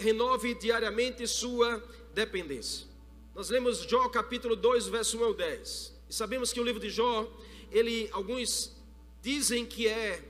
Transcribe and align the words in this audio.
renove 0.00 0.54
diariamente 0.54 1.26
sua 1.26 1.82
dependência. 2.14 2.86
Nós 3.34 3.50
lemos 3.50 3.78
Jó 3.82 4.08
capítulo 4.08 4.56
2, 4.56 4.88
verso 4.88 5.18
1 5.18 5.24
ao 5.24 5.34
10. 5.34 5.94
E 6.08 6.14
sabemos 6.14 6.52
que 6.52 6.60
o 6.60 6.64
livro 6.64 6.80
de 6.80 6.90
Jó, 6.90 7.30
ele 7.70 8.08
alguns 8.12 8.76
dizem 9.22 9.64
que 9.64 9.86
é, 9.86 10.24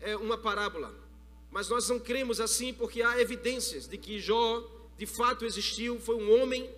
é 0.00 0.16
uma 0.16 0.38
parábola, 0.38 0.94
mas 1.50 1.68
nós 1.68 1.88
não 1.88 1.98
cremos 1.98 2.40
assim 2.40 2.72
porque 2.72 3.02
há 3.02 3.20
evidências 3.20 3.86
de 3.86 3.98
que 3.98 4.18
Jó 4.18 4.64
de 4.96 5.04
fato 5.04 5.44
existiu, 5.44 6.00
foi 6.00 6.16
um 6.16 6.40
homem 6.40 6.70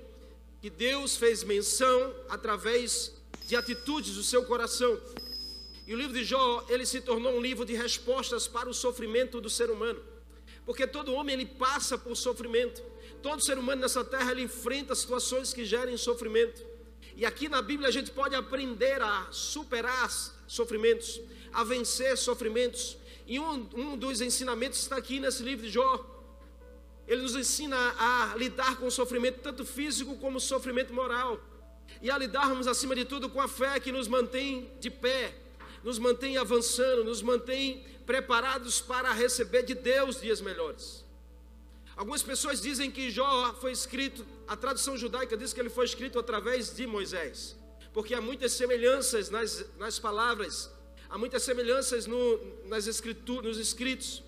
que 0.60 0.68
Deus 0.68 1.16
fez 1.16 1.44
menção 1.44 2.12
através 2.28 3.14
de 3.46 3.54
atitudes 3.54 4.16
do 4.16 4.24
seu 4.24 4.44
coração. 4.44 5.00
E 5.86 5.94
o 5.94 5.96
livro 5.96 6.12
de 6.12 6.24
Jó, 6.24 6.66
ele 6.68 6.84
se 6.84 7.00
tornou 7.00 7.32
um 7.32 7.40
livro 7.40 7.64
de 7.64 7.74
respostas 7.74 8.48
para 8.48 8.68
o 8.68 8.74
sofrimento 8.74 9.40
do 9.40 9.48
ser 9.48 9.70
humano. 9.70 10.02
Porque 10.68 10.86
todo 10.86 11.14
homem 11.14 11.32
ele 11.32 11.46
passa 11.46 11.96
por 11.96 12.14
sofrimento. 12.14 12.82
Todo 13.22 13.42
ser 13.42 13.56
humano 13.56 13.80
nessa 13.80 14.04
terra 14.04 14.32
ele 14.32 14.42
enfrenta 14.42 14.94
situações 14.94 15.50
que 15.50 15.64
gerem 15.64 15.96
sofrimento. 15.96 16.62
E 17.16 17.24
aqui 17.24 17.48
na 17.48 17.62
Bíblia 17.62 17.88
a 17.88 17.90
gente 17.90 18.10
pode 18.10 18.34
aprender 18.34 19.00
a 19.00 19.28
superar 19.30 20.10
sofrimentos, 20.46 21.22
a 21.54 21.64
vencer 21.64 22.18
sofrimentos. 22.18 22.98
E 23.26 23.40
um, 23.40 23.66
um 23.74 23.96
dos 23.96 24.20
ensinamentos 24.20 24.78
está 24.80 24.98
aqui 24.98 25.18
nesse 25.18 25.42
livro 25.42 25.64
de 25.64 25.72
Jó. 25.72 26.04
Ele 27.06 27.22
nos 27.22 27.34
ensina 27.34 27.78
a 27.98 28.34
lidar 28.36 28.76
com 28.76 28.88
o 28.88 28.90
sofrimento, 28.90 29.40
tanto 29.40 29.64
físico 29.64 30.16
como 30.16 30.38
sofrimento 30.38 30.92
moral. 30.92 31.40
E 32.02 32.10
a 32.10 32.18
lidarmos, 32.18 32.66
acima 32.66 32.94
de 32.94 33.06
tudo, 33.06 33.30
com 33.30 33.40
a 33.40 33.48
fé 33.48 33.80
que 33.80 33.90
nos 33.90 34.06
mantém 34.06 34.70
de 34.78 34.90
pé, 34.90 35.34
nos 35.82 35.98
mantém 35.98 36.36
avançando, 36.36 37.04
nos 37.04 37.22
mantém 37.22 37.86
preparados 38.08 38.80
para 38.80 39.12
receber 39.12 39.64
de 39.64 39.74
Deus 39.74 40.18
dias 40.18 40.40
melhores. 40.40 41.04
Algumas 41.94 42.22
pessoas 42.22 42.58
dizem 42.58 42.90
que 42.90 43.10
Jó 43.10 43.52
foi 43.60 43.70
escrito, 43.70 44.24
a 44.46 44.56
tradução 44.56 44.96
judaica 44.96 45.36
diz 45.36 45.52
que 45.52 45.60
ele 45.60 45.68
foi 45.68 45.84
escrito 45.84 46.18
através 46.18 46.74
de 46.74 46.86
Moisés, 46.86 47.54
porque 47.92 48.14
há 48.14 48.20
muitas 48.28 48.52
semelhanças 48.52 49.28
nas, 49.28 49.62
nas 49.76 49.98
palavras, 49.98 50.70
há 51.10 51.18
muitas 51.18 51.42
semelhanças 51.42 52.06
no, 52.06 52.40
nas 52.64 52.86
escrituras, 52.86 53.44
nos 53.44 53.58
escritos. 53.58 54.22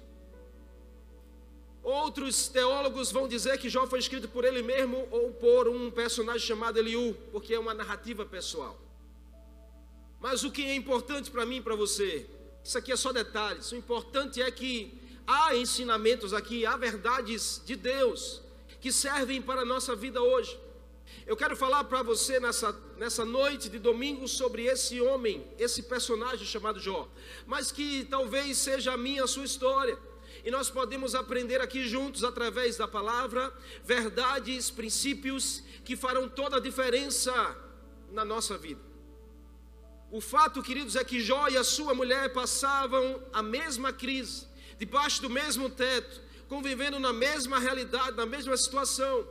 Outros 1.83 2.48
teólogos 2.48 3.11
vão 3.11 3.27
dizer 3.27 3.56
que 3.56 3.70
Jó 3.70 3.86
foi 3.86 4.01
escrito 4.01 4.28
por 4.28 4.45
ele 4.45 4.62
mesmo 4.62 5.08
ou 5.11 5.33
por 5.33 5.67
um 5.69 5.91
personagem 5.91 6.47
chamado 6.47 6.78
Eliú, 6.78 7.17
porque 7.33 7.55
é 7.55 7.58
uma 7.58 7.73
narrativa 7.73 8.27
pessoal. 8.27 8.78
Mas 10.20 10.45
o 10.45 10.51
que 10.51 10.67
é 10.67 10.75
importante 10.75 11.31
para 11.31 11.47
mim 11.47 11.56
e 11.56 11.62
para 11.62 11.75
você, 11.75 12.28
isso 12.64 12.78
aqui 12.78 12.92
é 12.92 12.97
só 12.97 13.12
detalhes. 13.12 13.72
O 13.72 13.77
importante 13.77 14.41
é 14.41 14.50
que 14.50 14.98
há 15.27 15.55
ensinamentos 15.55 16.33
aqui, 16.33 16.67
há 16.67 16.77
verdades 16.77 17.62
de 17.64 17.77
Deus 17.77 18.42
que 18.80 18.91
servem 18.91 19.42
para 19.42 19.62
a 19.62 19.64
nossa 19.64 19.94
vida 19.94 20.20
hoje. 20.22 20.58
Eu 21.27 21.36
quero 21.36 21.56
falar 21.56 21.84
para 21.84 22.02
você 22.02 22.41
nessa, 22.41 22.72
nessa 22.97 23.25
noite 23.25 23.69
de 23.69 23.78
domingo 23.78 24.27
sobre 24.27 24.64
esse 24.64 25.00
homem, 25.00 25.47
esse 25.58 25.83
personagem 25.83 26.47
chamado 26.47 26.80
Jó, 26.80 27.08
mas 27.47 27.70
que 27.70 28.05
talvez 28.11 28.56
seja 28.56 28.92
a 28.92 28.97
minha, 28.97 29.24
a 29.24 29.28
sua 29.28 29.45
história. 29.45 29.98
E 30.45 30.50
nós 30.50 30.70
podemos 30.70 31.14
aprender 31.14 31.61
aqui 31.61 31.86
juntos, 31.86 32.24
através 32.24 32.77
da 32.77 32.89
palavra, 32.89 33.52
verdades, 33.84 34.70
princípios 34.70 35.62
que 35.84 35.95
farão 35.97 36.28
toda 36.28 36.56
a 36.56 36.61
diferença 36.61 37.33
na 38.11 38.24
nossa 38.24 38.56
vida. 38.56 38.89
O 40.11 40.20
fato, 40.20 40.61
queridos, 40.61 40.97
é 40.97 41.05
que 41.05 41.20
Jó 41.20 41.47
e 41.48 41.56
a 41.56 41.62
sua 41.62 41.94
mulher 41.94 42.33
passavam 42.33 43.22
a 43.33 43.44
mesma 43.44 43.92
crise, 43.92 44.44
debaixo 44.77 45.22
do 45.22 45.30
mesmo 45.30 45.70
teto, 45.70 46.20
convivendo 46.48 46.98
na 46.98 47.12
mesma 47.12 47.61
realidade, 47.61 48.17
na 48.17 48.27
mesma 48.27 48.56
situação. 48.56 49.25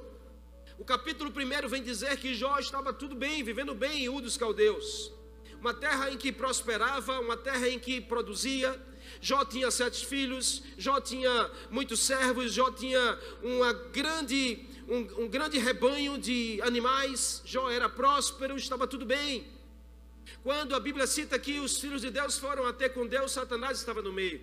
O 0.78 0.86
capítulo 0.86 1.30
1 1.30 1.68
vem 1.68 1.84
dizer 1.84 2.16
que 2.16 2.34
Jó 2.34 2.58
estava 2.58 2.94
tudo 2.94 3.14
bem, 3.14 3.44
vivendo 3.44 3.76
bem 3.76 4.06
em 4.06 4.10
U 4.10 4.22
dos 4.22 4.38
Caldeus. 4.38 5.12
Uma 5.60 5.74
terra 5.74 6.12
em 6.12 6.18
que 6.18 6.32
prosperava, 6.32 7.20
uma 7.20 7.36
terra 7.36 7.68
em 7.68 7.78
que 7.78 8.00
produzia. 8.00 8.82
Jó 9.20 9.44
tinha 9.44 9.70
sete 9.72 10.06
filhos, 10.06 10.64
Jó 10.78 11.02
tinha 11.02 11.52
muitos 11.70 12.00
servos, 12.00 12.54
Jó 12.54 12.72
tinha 12.72 13.20
uma 13.44 13.74
grande, 13.74 14.66
um, 14.88 15.24
um 15.24 15.28
grande 15.28 15.58
rebanho 15.58 16.18
de 16.18 16.62
animais. 16.62 17.42
Jó 17.44 17.70
era 17.70 17.90
próspero, 17.90 18.56
estava 18.56 18.88
tudo 18.88 19.06
bem. 19.06 19.59
Quando 20.44 20.74
a 20.74 20.80
Bíblia 20.80 21.06
cita 21.06 21.38
que 21.38 21.60
os 21.60 21.80
filhos 21.80 22.02
de 22.02 22.10
Deus 22.10 22.38
foram 22.38 22.66
até 22.66 22.88
com 22.88 23.06
Deus, 23.06 23.32
Satanás 23.32 23.78
estava 23.80 24.02
no 24.02 24.14
meio. 24.14 24.42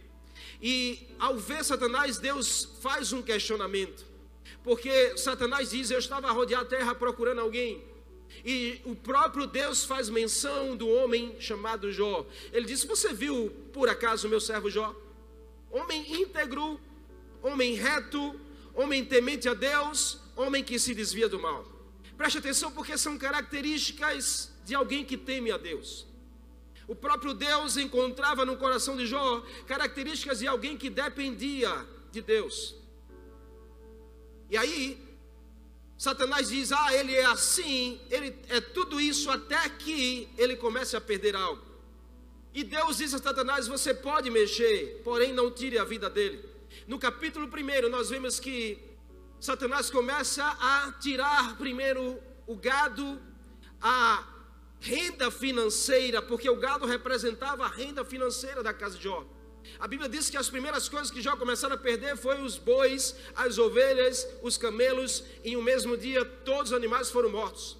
E 0.60 1.08
ao 1.18 1.36
ver 1.38 1.64
Satanás, 1.64 2.18
Deus 2.18 2.68
faz 2.80 3.12
um 3.12 3.22
questionamento. 3.22 4.04
Porque 4.62 5.16
Satanás 5.16 5.70
diz: 5.70 5.90
Eu 5.90 5.98
estava 5.98 6.28
a 6.28 6.32
rodear 6.32 6.62
a 6.62 6.64
terra 6.64 6.94
procurando 6.94 7.40
alguém. 7.40 7.82
E 8.44 8.80
o 8.84 8.94
próprio 8.94 9.46
Deus 9.46 9.84
faz 9.84 10.08
menção 10.08 10.76
do 10.76 10.88
homem 10.88 11.36
chamado 11.40 11.90
Jó. 11.92 12.26
Ele 12.52 12.66
diz: 12.66 12.84
Você 12.84 13.12
viu 13.12 13.50
por 13.72 13.88
acaso 13.88 14.26
o 14.26 14.30
meu 14.30 14.40
servo 14.40 14.70
Jó? 14.70 14.94
Homem 15.70 16.20
íntegro, 16.20 16.80
homem 17.42 17.74
reto, 17.74 18.38
homem 18.74 19.04
temente 19.04 19.48
a 19.48 19.54
Deus, 19.54 20.18
homem 20.36 20.62
que 20.62 20.78
se 20.78 20.94
desvia 20.94 21.28
do 21.28 21.40
mal. 21.40 21.64
Preste 22.16 22.38
atenção, 22.38 22.70
porque 22.72 22.96
são 22.96 23.18
características 23.18 24.52
de 24.66 24.74
alguém 24.74 25.04
que 25.04 25.16
teme 25.16 25.50
a 25.52 25.56
Deus. 25.56 26.06
O 26.88 26.94
próprio 26.94 27.32
Deus 27.32 27.76
encontrava 27.76 28.44
no 28.44 28.56
coração 28.56 28.96
de 28.96 29.06
Jó 29.06 29.40
características 29.66 30.40
de 30.40 30.46
alguém 30.46 30.76
que 30.76 30.90
dependia 30.90 31.72
de 32.10 32.20
Deus. 32.20 32.74
E 34.50 34.56
aí, 34.56 34.80
Satanás 35.96 36.48
diz: 36.48 36.72
Ah, 36.72 36.92
ele 36.92 37.14
é 37.14 37.24
assim, 37.24 38.00
ele 38.10 38.36
é 38.48 38.60
tudo 38.60 39.00
isso 39.00 39.30
até 39.30 39.68
que 39.68 40.28
ele 40.36 40.56
comece 40.56 40.96
a 40.96 41.00
perder 41.00 41.36
algo. 41.36 41.64
E 42.52 42.64
Deus 42.64 42.96
diz 42.96 43.14
a 43.14 43.18
Satanás: 43.18 43.68
Você 43.68 43.94
pode 43.94 44.30
mexer, 44.30 45.00
porém 45.04 45.32
não 45.32 45.50
tire 45.50 45.78
a 45.78 45.84
vida 45.84 46.10
dele. 46.10 46.44
No 46.88 46.98
capítulo 46.98 47.46
1, 47.46 47.88
nós 47.88 48.10
vemos 48.10 48.40
que 48.40 48.78
Satanás 49.40 49.90
começa 49.90 50.44
a 50.44 50.92
tirar 51.00 51.56
primeiro 51.56 52.18
o 52.46 52.56
gado, 52.56 53.20
a 53.80 54.35
renda 54.80 55.30
financeira, 55.30 56.20
porque 56.22 56.48
o 56.48 56.56
gado 56.56 56.86
representava 56.86 57.64
a 57.64 57.68
renda 57.68 58.04
financeira 58.04 58.62
da 58.62 58.72
casa 58.72 58.96
de 58.96 59.04
Jó. 59.04 59.26
A 59.78 59.88
Bíblia 59.88 60.08
diz 60.08 60.30
que 60.30 60.36
as 60.36 60.48
primeiras 60.48 60.88
coisas 60.88 61.10
que 61.10 61.20
Jó 61.20 61.36
começaram 61.36 61.74
a 61.74 61.78
perder 61.78 62.16
foi 62.16 62.40
os 62.40 62.56
bois, 62.56 63.16
as 63.34 63.58
ovelhas, 63.58 64.26
os 64.42 64.56
camelos, 64.56 65.24
e 65.44 65.56
um 65.56 65.62
mesmo 65.62 65.96
dia 65.96 66.24
todos 66.24 66.70
os 66.70 66.76
animais 66.76 67.10
foram 67.10 67.30
mortos. 67.30 67.76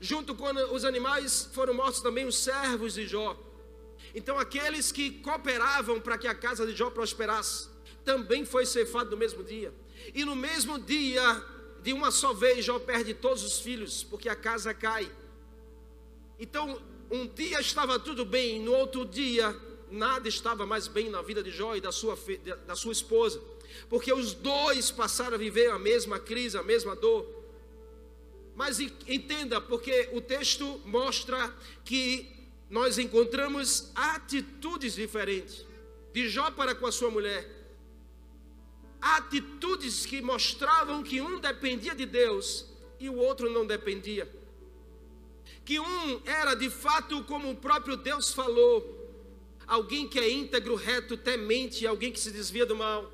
Junto 0.00 0.34
com 0.34 0.46
os 0.72 0.84
animais 0.84 1.48
foram 1.52 1.74
mortos 1.74 2.00
também 2.00 2.26
os 2.26 2.38
servos 2.38 2.94
de 2.94 3.06
Jó. 3.06 3.38
Então 4.14 4.38
aqueles 4.38 4.92
que 4.92 5.10
cooperavam 5.10 6.00
para 6.00 6.18
que 6.18 6.28
a 6.28 6.34
casa 6.34 6.66
de 6.66 6.74
Jó 6.74 6.90
prosperasse, 6.90 7.68
também 8.04 8.44
foi 8.44 8.66
ceifado 8.66 9.10
no 9.10 9.16
mesmo 9.16 9.42
dia. 9.42 9.72
E 10.14 10.24
no 10.24 10.34
mesmo 10.34 10.78
dia, 10.78 11.44
de 11.82 11.92
uma 11.92 12.10
só 12.10 12.32
vez, 12.32 12.64
Jó 12.64 12.78
perde 12.78 13.14
todos 13.14 13.42
os 13.42 13.60
filhos, 13.60 14.02
porque 14.04 14.28
a 14.28 14.36
casa 14.36 14.72
cai. 14.72 15.10
Então, 16.40 16.80
um 17.10 17.26
dia 17.26 17.60
estava 17.60 17.98
tudo 17.98 18.24
bem, 18.24 18.58
no 18.58 18.72
outro 18.72 19.04
dia, 19.04 19.54
nada 19.90 20.26
estava 20.26 20.64
mais 20.64 20.88
bem 20.88 21.10
na 21.10 21.20
vida 21.20 21.42
de 21.42 21.50
Jó 21.50 21.76
e 21.76 21.82
da 21.82 21.92
sua, 21.92 22.18
da 22.66 22.74
sua 22.74 22.92
esposa, 22.92 23.38
porque 23.90 24.10
os 24.10 24.32
dois 24.32 24.90
passaram 24.90 25.34
a 25.34 25.38
viver 25.38 25.70
a 25.70 25.78
mesma 25.78 26.18
crise, 26.18 26.56
a 26.56 26.62
mesma 26.62 26.96
dor. 26.96 27.26
Mas 28.56 28.80
entenda, 28.80 29.60
porque 29.60 30.08
o 30.14 30.20
texto 30.22 30.80
mostra 30.86 31.54
que 31.84 32.26
nós 32.70 32.96
encontramos 32.96 33.92
atitudes 33.94 34.94
diferentes 34.94 35.66
de 36.10 36.26
Jó 36.26 36.50
para 36.50 36.74
com 36.74 36.86
a 36.86 36.92
sua 36.92 37.10
mulher. 37.10 37.46
Atitudes 38.98 40.06
que 40.06 40.22
mostravam 40.22 41.02
que 41.02 41.20
um 41.20 41.38
dependia 41.38 41.94
de 41.94 42.06
Deus 42.06 42.64
e 42.98 43.10
o 43.10 43.16
outro 43.16 43.50
não 43.50 43.66
dependia 43.66 44.39
que 45.64 45.78
um 45.78 46.20
era 46.24 46.54
de 46.54 46.70
fato 46.70 47.22
como 47.24 47.50
o 47.50 47.56
próprio 47.56 47.96
Deus 47.96 48.32
falou, 48.32 48.96
alguém 49.66 50.08
que 50.08 50.18
é 50.18 50.30
íntegro, 50.30 50.74
reto, 50.74 51.16
temente, 51.16 51.86
alguém 51.86 52.12
que 52.12 52.20
se 52.20 52.30
desvia 52.30 52.66
do 52.66 52.76
mal. 52.76 53.10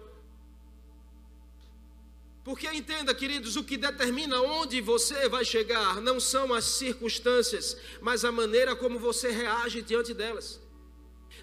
Porque 2.44 2.69
entenda, 2.69 3.12
queridos, 3.14 3.56
o 3.56 3.64
que 3.64 3.76
determina 3.76 4.40
onde 4.40 4.81
você 4.81 5.28
vai 5.28 5.44
chegar 5.44 6.00
não 6.00 6.20
são 6.20 6.54
as 6.54 6.64
circunstâncias, 6.64 7.76
mas 8.00 8.25
a 8.25 8.31
maneira 8.31 8.76
como 8.76 8.99
você 8.99 9.31
reage 9.31 9.82
diante 9.82 10.14
delas 10.14 10.65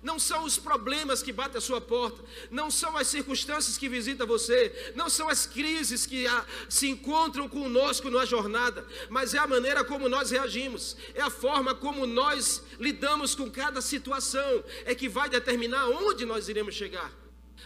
não 0.01 0.19
são 0.19 0.43
os 0.43 0.57
problemas 0.57 1.23
que 1.23 1.31
batem 1.31 1.57
a 1.57 1.61
sua 1.61 1.79
porta, 1.79 2.23
não 2.51 2.69
são 2.69 2.97
as 2.97 3.07
circunstâncias 3.07 3.77
que 3.77 3.87
visitam 3.87 4.27
você, 4.27 4.93
não 4.95 5.09
são 5.09 5.29
as 5.29 5.45
crises 5.45 6.05
que 6.05 6.27
a, 6.27 6.45
se 6.67 6.89
encontram 6.89 7.47
conosco 7.47 8.09
na 8.09 8.25
jornada, 8.25 8.85
mas 9.09 9.33
é 9.33 9.39
a 9.39 9.47
maneira 9.47 9.83
como 9.83 10.09
nós 10.09 10.31
reagimos, 10.31 10.97
é 11.13 11.21
a 11.21 11.29
forma 11.29 11.73
como 11.73 12.05
nós 12.05 12.61
lidamos 12.79 13.33
com 13.33 13.49
cada 13.49 13.81
situação, 13.81 14.63
é 14.85 14.93
que 14.93 15.07
vai 15.07 15.29
determinar 15.29 15.87
onde 15.87 16.25
nós 16.25 16.49
iremos 16.49 16.75
chegar. 16.75 17.11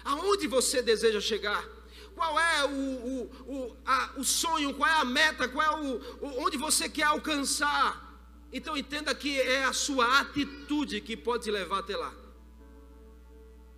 Aonde 0.04 0.48
você 0.48 0.82
deseja 0.82 1.20
chegar? 1.20 1.68
Qual 2.16 2.40
é 2.40 2.66
o, 2.66 2.70
o, 2.70 3.32
o, 3.48 3.78
a, 3.86 4.12
o 4.18 4.24
sonho? 4.24 4.74
Qual 4.74 4.90
é 4.90 4.94
a 4.94 5.06
meta? 5.06 5.48
Qual 5.48 5.64
é 5.64 5.80
o, 5.80 5.98
o, 6.22 6.44
onde 6.44 6.58
você 6.58 6.90
quer 6.90 7.04
alcançar? 7.04 8.07
Então 8.52 8.78
entenda 8.78 9.14
que 9.14 9.40
é 9.40 9.66
a 9.66 9.74
sua 9.74 10.20
atitude 10.20 11.02
que 11.02 11.18
pode 11.18 11.46
te 11.46 11.52
levar 11.52 11.80
até 11.80 11.96
lá. 11.96 12.14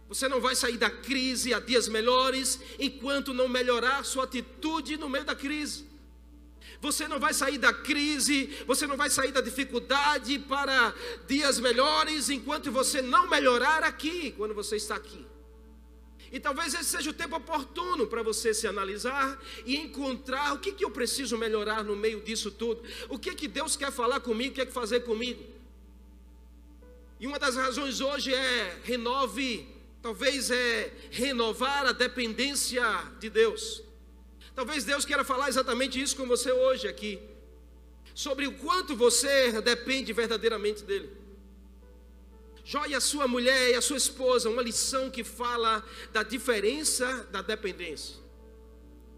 Você 0.08 0.28
não 0.28 0.42
vai 0.42 0.56
sair 0.56 0.78
da 0.78 0.90
crise 0.90 1.54
a 1.54 1.60
dias 1.60 1.88
melhores 1.88 2.60
enquanto 2.80 3.34
não 3.34 3.48
melhorar 3.48 4.04
sua 4.04 4.24
atitude 4.24 4.98
no 4.98 5.08
meio 5.08 5.24
da 5.24 5.36
crise. 5.36 5.88
Você 6.82 7.08
não 7.08 7.20
vai 7.20 7.34
sair 7.34 7.58
da 7.58 7.74
crise, 7.74 8.48
você 8.66 8.88
não 8.88 8.96
vai 8.96 9.10
sair 9.10 9.32
da 9.32 9.42
dificuldade 9.42 10.40
para 10.40 10.94
dias 11.28 11.60
melhores 11.60 12.30
enquanto 12.30 12.72
você 12.72 13.02
não 13.02 13.28
melhorar 13.30 13.84
aqui, 13.84 14.32
quando 14.32 14.54
você 14.54 14.78
está 14.78 14.96
aqui. 14.96 15.26
E 16.32 16.40
talvez 16.40 16.74
esse 16.74 16.86
seja 16.86 17.10
o 17.10 17.14
tempo 17.14 17.36
oportuno 17.36 18.06
para 18.06 18.22
você 18.22 18.54
se 18.54 18.68
analisar 18.68 19.42
e 19.66 19.76
encontrar 19.78 20.54
o 20.54 20.60
que, 20.60 20.72
que 20.72 20.86
eu 20.86 20.92
preciso 20.92 21.38
melhorar 21.38 21.84
no 21.84 21.96
meio 21.96 22.22
disso 22.22 22.52
tudo. 22.52 22.84
O 23.08 23.18
que 23.18 23.34
que 23.34 23.48
Deus 23.48 23.76
quer 23.76 23.92
falar 23.92 24.20
comigo, 24.20 24.56
quer 24.56 24.68
fazer 24.72 25.02
comigo. 25.02 25.44
E 27.20 27.28
uma 27.28 27.40
das 27.40 27.56
razões 27.56 28.00
hoje 28.00 28.34
é 28.34 28.80
renove, 28.84 29.68
talvez 30.02 30.52
é 30.52 30.94
renovar 31.12 31.86
a 31.88 31.92
dependência 31.92 32.84
de 33.20 33.30
Deus. 33.30 33.84
Talvez 34.56 34.84
Deus 34.84 35.06
queira 35.06 35.24
falar 35.24 35.50
exatamente 35.50 36.02
isso 36.02 36.16
com 36.16 36.28
você 36.28 36.52
hoje 36.52 36.88
aqui. 36.88 37.20
Sobre 38.14 38.46
o 38.48 38.54
quanto 38.54 38.96
você 38.96 39.62
depende 39.62 40.14
verdadeiramente 40.14 40.84
dele. 40.84 41.10
Jó 42.70 42.86
e 42.86 42.94
a 42.94 43.02
sua 43.02 43.28
mulher 43.28 43.72
e 43.72 43.74
a 43.74 43.82
sua 43.82 43.98
esposa, 43.98 44.48
uma 44.48 44.62
lição 44.62 45.10
que 45.10 45.24
fala 45.24 45.84
da 46.14 46.22
diferença 46.22 47.28
da 47.32 47.42
dependência. 47.42 48.18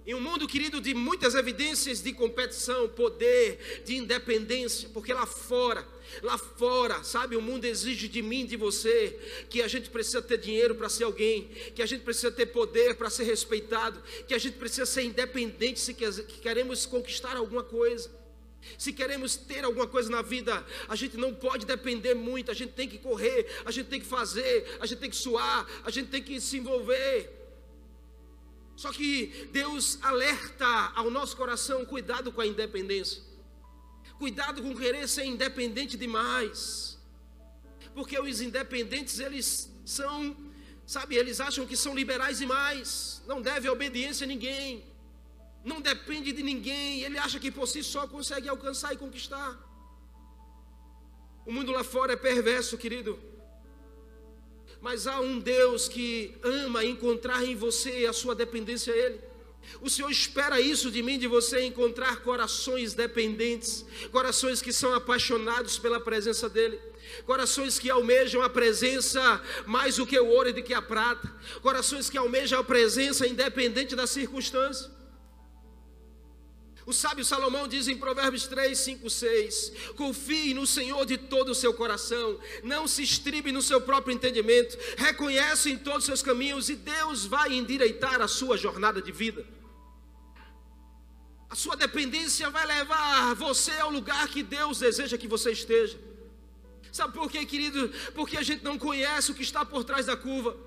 Em 0.08 0.14
um 0.14 0.22
mundo, 0.22 0.48
querido, 0.48 0.80
de 0.80 0.94
muitas 0.94 1.36
evidências 1.36 2.02
de 2.02 2.14
competição, 2.14 2.88
poder, 2.88 3.84
de 3.84 3.98
independência, 3.98 4.88
porque 4.94 5.14
lá 5.14 5.26
fora, 5.26 5.86
lá 6.24 6.38
fora, 6.38 7.04
sabe, 7.04 7.36
o 7.36 7.42
mundo 7.42 7.66
exige 7.66 8.08
de 8.08 8.22
mim, 8.22 8.46
de 8.46 8.56
você, 8.56 9.20
que 9.50 9.62
a 9.62 9.68
gente 9.68 9.90
precisa 9.90 10.22
ter 10.22 10.38
dinheiro 10.38 10.74
para 10.74 10.88
ser 10.88 11.04
alguém, 11.04 11.50
que 11.76 11.82
a 11.82 11.86
gente 11.86 12.06
precisa 12.06 12.32
ter 12.32 12.46
poder 12.46 12.96
para 12.96 13.10
ser 13.10 13.26
respeitado, 13.26 14.02
que 14.26 14.34
a 14.34 14.40
gente 14.40 14.56
precisa 14.56 14.86
ser 14.86 15.04
independente 15.04 15.78
se 15.78 15.94
queremos 15.94 16.86
conquistar 16.86 17.36
alguma 17.36 17.64
coisa. 17.64 18.21
Se 18.78 18.94
queremos 18.94 19.36
ter 19.36 19.64
alguma 19.64 19.88
coisa 19.88 20.10
na 20.10 20.22
vida, 20.22 20.66
a 20.88 20.96
gente 20.96 21.18
não 21.18 21.34
pode 21.34 21.66
depender 21.66 22.14
muito, 22.14 22.52
a 22.52 22.54
gente 22.54 22.74
tem 22.74 22.88
que 22.88 22.98
correr, 22.98 23.48
a 23.66 23.72
gente 23.72 23.88
tem 23.88 24.00
que 24.00 24.06
fazer, 24.06 24.78
a 24.80 24.86
gente 24.86 25.00
tem 25.00 25.10
que 25.10 25.16
suar, 25.16 25.68
a 25.84 25.90
gente 25.90 26.10
tem 26.10 26.22
que 26.22 26.40
se 26.40 26.58
envolver. 26.58 27.30
Só 28.76 28.92
que 28.92 29.50
Deus 29.52 30.00
alerta 30.02 30.92
ao 30.96 31.10
nosso 31.10 31.36
coração: 31.36 31.86
cuidado 31.86 32.32
com 32.32 32.42
a 32.42 32.48
independência, 32.48 33.22
cuidado 34.18 34.62
com 34.62 34.76
querer 34.76 35.08
ser 35.08 35.26
independente 35.26 35.98
demais, 35.98 36.98
porque 37.94 38.20
os 38.20 38.42
independentes 38.42 39.20
eles 39.20 39.72
são, 39.86 40.36
sabe, 40.86 41.16
eles 41.16 41.40
acham 41.40 41.66
que 41.66 41.76
são 41.76 41.96
liberais 41.96 42.38
demais, 42.40 43.22
não 43.28 43.42
devem 43.42 43.70
obediência 43.70 44.24
a 44.26 44.28
ninguém 44.28 44.91
não 45.64 45.80
depende 45.80 46.32
de 46.32 46.42
ninguém, 46.42 47.02
ele 47.02 47.18
acha 47.18 47.40
que 47.40 47.52
por 47.52 47.68
si 47.68 47.84
só 47.84 48.08
consegue 48.08 48.50
alcançar 48.50 48.94
e 48.94 48.98
conquistar. 48.98 49.60
O 51.46 51.52
mundo 51.52 51.72
lá 51.72 51.84
fora 51.84 52.14
é 52.14 52.16
perverso, 52.16 52.78
querido. 52.78 53.20
Mas 54.80 55.06
há 55.06 55.20
um 55.20 55.40
Deus 55.40 55.88
que 55.88 56.36
ama 56.44 56.84
encontrar 56.84 57.44
em 57.44 57.56
você 57.56 58.06
a 58.08 58.14
sua 58.14 58.34
dependência 58.34 58.94
a 58.94 58.98
Ele. 58.98 59.20
O 59.80 59.90
Senhor 59.90 60.10
espera 60.10 60.60
isso 60.60 60.90
de 60.90 61.04
mim, 61.04 61.20
de 61.20 61.28
você, 61.28 61.64
encontrar 61.64 62.22
corações 62.22 62.96
dependentes, 62.96 63.86
corações 64.12 64.62
que 64.62 64.74
são 64.74 64.94
apaixonados 64.94 65.78
pela 65.78 66.00
presença 66.00 66.50
dEle, 66.50 66.80
corações 67.26 67.78
que 67.78 67.90
almejam 67.90 68.42
a 68.42 68.50
presença 68.50 69.42
mais 69.68 69.98
do 69.98 70.08
que 70.08 70.20
o 70.20 70.28
ouro 70.28 70.50
e 70.50 70.54
do 70.54 70.64
que 70.64 70.74
a 70.74 70.82
prata, 70.82 71.32
corações 71.62 72.10
que 72.10 72.18
almejam 72.18 72.60
a 72.60 72.64
presença 72.64 73.28
independente 73.28 73.96
da 73.96 74.08
circunstância. 74.08 74.90
O 76.92 76.94
sábio 76.94 77.24
Salomão 77.24 77.70
diz 77.70 77.88
em 77.88 77.96
Provérbios 77.96 78.48
3, 78.48 78.78
5, 78.78 79.10
6: 79.10 79.72
Confie 79.96 80.54
no 80.54 80.68
Senhor 80.68 81.06
de 81.06 81.18
todo 81.18 81.54
o 81.54 81.56
seu 81.56 81.74
coração, 81.74 82.38
não 82.64 82.86
se 82.86 83.02
estribe 83.02 83.50
no 83.50 83.62
seu 83.62 83.80
próprio 83.80 84.14
entendimento, 84.14 84.78
reconhece 84.98 85.72
em 85.72 85.78
todos 85.78 86.00
os 86.00 86.06
seus 86.06 86.22
caminhos 86.22 86.68
e 86.68 86.76
Deus 86.76 87.26
vai 87.26 87.54
endireitar 87.54 88.20
a 88.20 88.28
sua 88.28 88.58
jornada 88.58 89.02
de 89.02 89.10
vida. 89.10 89.48
A 91.50 91.56
sua 91.56 91.78
dependência 91.78 92.50
vai 92.50 92.66
levar 92.66 93.36
você 93.36 93.72
ao 93.78 93.90
lugar 93.90 94.28
que 94.28 94.44
Deus 94.44 94.80
deseja 94.80 95.18
que 95.18 95.30
você 95.30 95.54
esteja. 95.54 95.98
Sabe 96.92 97.14
por 97.14 97.32
quê, 97.32 97.46
querido? 97.46 97.90
Porque 98.14 98.36
a 98.36 98.44
gente 98.44 98.66
não 98.66 98.78
conhece 98.78 99.32
o 99.32 99.36
que 99.36 99.44
está 99.44 99.64
por 99.64 99.86
trás 99.86 100.08
da 100.08 100.18
curva. 100.18 100.58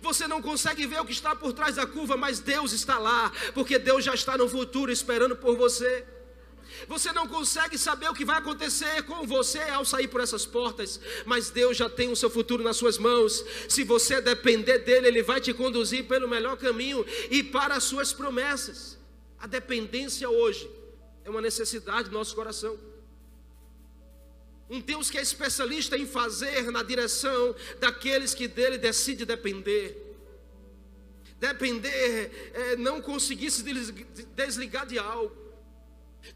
Você 0.00 0.26
não 0.26 0.42
consegue 0.42 0.86
ver 0.86 1.00
o 1.00 1.04
que 1.04 1.12
está 1.12 1.34
por 1.34 1.52
trás 1.52 1.76
da 1.76 1.86
curva, 1.86 2.16
mas 2.16 2.40
Deus 2.40 2.72
está 2.72 2.98
lá, 2.98 3.32
porque 3.54 3.78
Deus 3.78 4.04
já 4.04 4.14
está 4.14 4.36
no 4.36 4.48
futuro 4.48 4.92
esperando 4.92 5.36
por 5.36 5.56
você. 5.56 6.04
Você 6.86 7.12
não 7.12 7.26
consegue 7.26 7.76
saber 7.76 8.08
o 8.08 8.14
que 8.14 8.24
vai 8.24 8.38
acontecer 8.38 9.02
com 9.02 9.26
você 9.26 9.60
ao 9.60 9.84
sair 9.84 10.06
por 10.08 10.20
essas 10.20 10.46
portas, 10.46 11.00
mas 11.24 11.50
Deus 11.50 11.76
já 11.76 11.88
tem 11.88 12.10
o 12.10 12.16
seu 12.16 12.30
futuro 12.30 12.62
nas 12.62 12.76
suas 12.76 12.98
mãos. 12.98 13.44
Se 13.68 13.82
você 13.82 14.20
depender 14.20 14.78
dele, 14.78 15.08
ele 15.08 15.22
vai 15.22 15.40
te 15.40 15.52
conduzir 15.52 16.06
pelo 16.06 16.28
melhor 16.28 16.56
caminho 16.56 17.04
e 17.30 17.42
para 17.42 17.74
as 17.74 17.84
suas 17.84 18.12
promessas. 18.12 18.98
A 19.38 19.46
dependência 19.46 20.28
hoje 20.28 20.70
é 21.24 21.30
uma 21.30 21.40
necessidade 21.40 22.10
do 22.10 22.14
nosso 22.14 22.34
coração. 22.34 22.78
Um 24.70 24.80
Deus 24.80 25.10
que 25.10 25.18
é 25.18 25.22
especialista 25.22 25.96
em 25.96 26.06
fazer 26.06 26.70
na 26.70 26.82
direção 26.82 27.54
daqueles 27.80 28.34
que 28.34 28.46
dele 28.46 28.76
decide 28.76 29.24
depender. 29.24 30.04
Depender 31.38 32.50
é 32.52 32.76
não 32.76 33.00
conseguir 33.00 33.50
se 33.50 33.62
desligar 34.34 34.86
de 34.86 34.98
algo. 34.98 35.34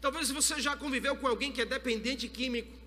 Talvez 0.01 0.31
você 0.31 0.59
já 0.59 0.75
conviveu 0.75 1.15
com 1.15 1.27
alguém 1.27 1.51
que 1.51 1.61
é 1.61 1.65
dependente 1.65 2.27
químico 2.27 2.83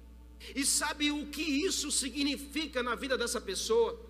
e 0.54 0.64
sabe 0.64 1.10
o 1.10 1.26
que 1.26 1.42
isso 1.42 1.90
significa 1.90 2.82
na 2.82 2.94
vida 2.94 3.16
dessa 3.16 3.40
pessoa. 3.40 4.00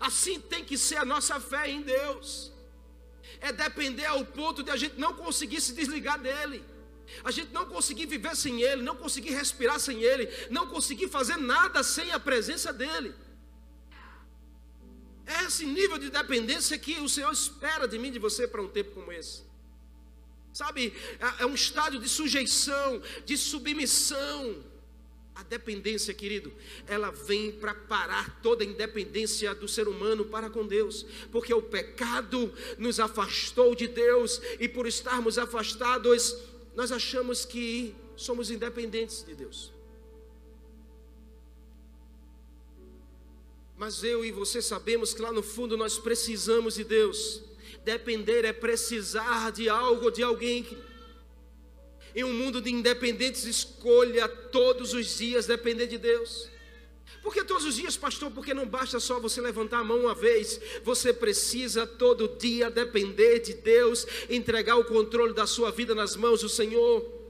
Assim 0.00 0.40
tem 0.40 0.64
que 0.64 0.78
ser 0.78 0.96
a 0.96 1.04
nossa 1.04 1.40
fé 1.40 1.68
em 1.70 1.82
Deus. 1.82 2.52
É 3.40 3.52
depender 3.52 4.06
ao 4.06 4.24
ponto 4.24 4.62
de 4.62 4.70
a 4.70 4.76
gente 4.76 4.98
não 4.98 5.14
conseguir 5.14 5.60
se 5.60 5.72
desligar 5.72 6.20
dele. 6.20 6.64
A 7.22 7.30
gente 7.30 7.52
não 7.52 7.66
conseguir 7.66 8.06
viver 8.06 8.34
sem 8.34 8.62
Ele, 8.62 8.82
não 8.82 8.96
conseguir 8.96 9.30
respirar 9.30 9.78
sem 9.78 10.02
Ele, 10.02 10.28
não 10.50 10.66
conseguir 10.66 11.08
fazer 11.08 11.36
nada 11.36 11.82
sem 11.82 12.10
a 12.12 12.18
presença 12.18 12.72
dEle. 12.72 13.14
É 15.26 15.44
esse 15.44 15.64
nível 15.64 15.96
de 15.98 16.10
dependência 16.10 16.78
que 16.78 16.98
o 17.00 17.08
Senhor 17.08 17.32
espera 17.32 17.88
de 17.88 17.98
mim, 17.98 18.10
de 18.10 18.18
você, 18.18 18.46
para 18.46 18.60
um 18.60 18.68
tempo 18.68 18.92
como 18.92 19.10
esse. 19.12 19.42
Sabe, 20.52 20.92
é, 21.18 21.42
é 21.42 21.46
um 21.46 21.54
estádio 21.54 21.98
de 21.98 22.08
sujeição, 22.08 23.02
de 23.24 23.36
submissão. 23.36 24.62
A 25.34 25.42
dependência, 25.42 26.14
querido, 26.14 26.52
ela 26.86 27.10
vem 27.10 27.50
para 27.50 27.74
parar 27.74 28.40
toda 28.40 28.62
a 28.62 28.66
independência 28.66 29.52
do 29.52 29.66
ser 29.66 29.88
humano 29.88 30.26
para 30.26 30.48
com 30.48 30.64
Deus, 30.64 31.04
porque 31.32 31.52
o 31.52 31.60
pecado 31.60 32.54
nos 32.78 33.00
afastou 33.00 33.74
de 33.74 33.88
Deus 33.88 34.40
e 34.60 34.68
por 34.68 34.86
estarmos 34.86 35.36
afastados, 35.36 36.36
nós 36.74 36.90
achamos 36.90 37.44
que 37.44 37.94
somos 38.16 38.50
independentes 38.50 39.24
de 39.24 39.34
Deus. 39.34 39.72
Mas 43.76 44.02
eu 44.04 44.24
e 44.24 44.30
você 44.30 44.62
sabemos 44.62 45.12
que 45.12 45.22
lá 45.22 45.32
no 45.32 45.42
fundo 45.42 45.76
nós 45.76 45.98
precisamos 45.98 46.76
de 46.76 46.84
Deus. 46.84 47.42
Depender 47.84 48.44
é 48.44 48.52
precisar 48.52 49.50
de 49.52 49.68
algo, 49.68 50.10
de 50.10 50.22
alguém. 50.22 50.66
Em 52.14 52.22
um 52.24 52.32
mundo 52.32 52.62
de 52.62 52.70
independentes, 52.70 53.44
escolha 53.44 54.28
todos 54.28 54.94
os 54.94 55.18
dias 55.18 55.46
depender 55.46 55.88
de 55.88 55.98
Deus. 55.98 56.48
Porque 57.22 57.42
todos 57.42 57.64
os 57.64 57.76
dias, 57.76 57.96
pastor, 57.96 58.30
porque 58.30 58.52
não 58.52 58.66
basta 58.66 59.00
só 59.00 59.18
você 59.18 59.40
levantar 59.40 59.78
a 59.78 59.84
mão 59.84 60.00
uma 60.00 60.14
vez, 60.14 60.60
você 60.82 61.12
precisa 61.12 61.86
todo 61.86 62.28
dia 62.28 62.70
depender 62.70 63.40
de 63.40 63.54
Deus, 63.54 64.06
entregar 64.28 64.76
o 64.76 64.84
controle 64.84 65.32
da 65.32 65.46
sua 65.46 65.70
vida 65.70 65.94
nas 65.94 66.16
mãos 66.16 66.40
do 66.40 66.48
Senhor. 66.48 67.24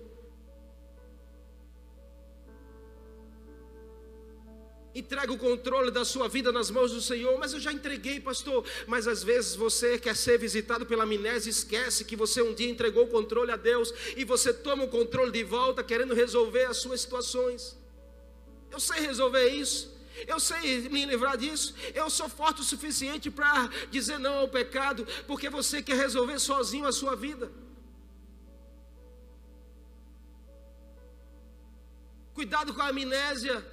Entrega 4.94 5.32
o 5.32 5.38
controle 5.38 5.90
da 5.90 6.04
sua 6.04 6.28
vida 6.28 6.52
nas 6.52 6.70
mãos 6.70 6.92
do 6.92 7.00
Senhor. 7.00 7.36
Mas 7.36 7.52
eu 7.52 7.58
já 7.58 7.72
entreguei, 7.72 8.20
pastor. 8.20 8.64
Mas 8.86 9.08
às 9.08 9.24
vezes 9.24 9.56
você 9.56 9.98
quer 9.98 10.14
ser 10.14 10.38
visitado 10.38 10.86
pela 10.86 11.02
amnésia, 11.02 11.50
esquece 11.50 12.04
que 12.04 12.14
você 12.14 12.40
um 12.40 12.54
dia 12.54 12.70
entregou 12.70 13.04
o 13.04 13.08
controle 13.08 13.50
a 13.50 13.56
Deus 13.56 13.92
e 14.16 14.24
você 14.24 14.52
toma 14.52 14.84
o 14.84 14.88
controle 14.88 15.32
de 15.32 15.42
volta, 15.42 15.82
querendo 15.82 16.14
resolver 16.14 16.66
as 16.66 16.76
suas 16.76 17.00
situações. 17.00 17.76
Eu 18.74 18.80
sei 18.80 19.00
resolver 19.00 19.46
isso. 19.64 19.82
Eu 20.26 20.38
sei 20.40 20.88
me 20.94 21.04
livrar 21.04 21.36
disso. 21.36 21.74
Eu 21.94 22.08
sou 22.10 22.28
forte 22.28 22.60
o 22.60 22.64
suficiente 22.64 23.30
para 23.30 23.68
dizer 23.96 24.18
não 24.18 24.34
ao 24.38 24.48
pecado, 24.48 25.06
porque 25.28 25.48
você 25.48 25.80
quer 25.80 25.96
resolver 25.96 26.38
sozinho 26.40 26.86
a 26.86 26.92
sua 27.00 27.14
vida. 27.14 27.46
Cuidado 32.38 32.74
com 32.74 32.82
a 32.82 32.88
amnésia 32.88 33.64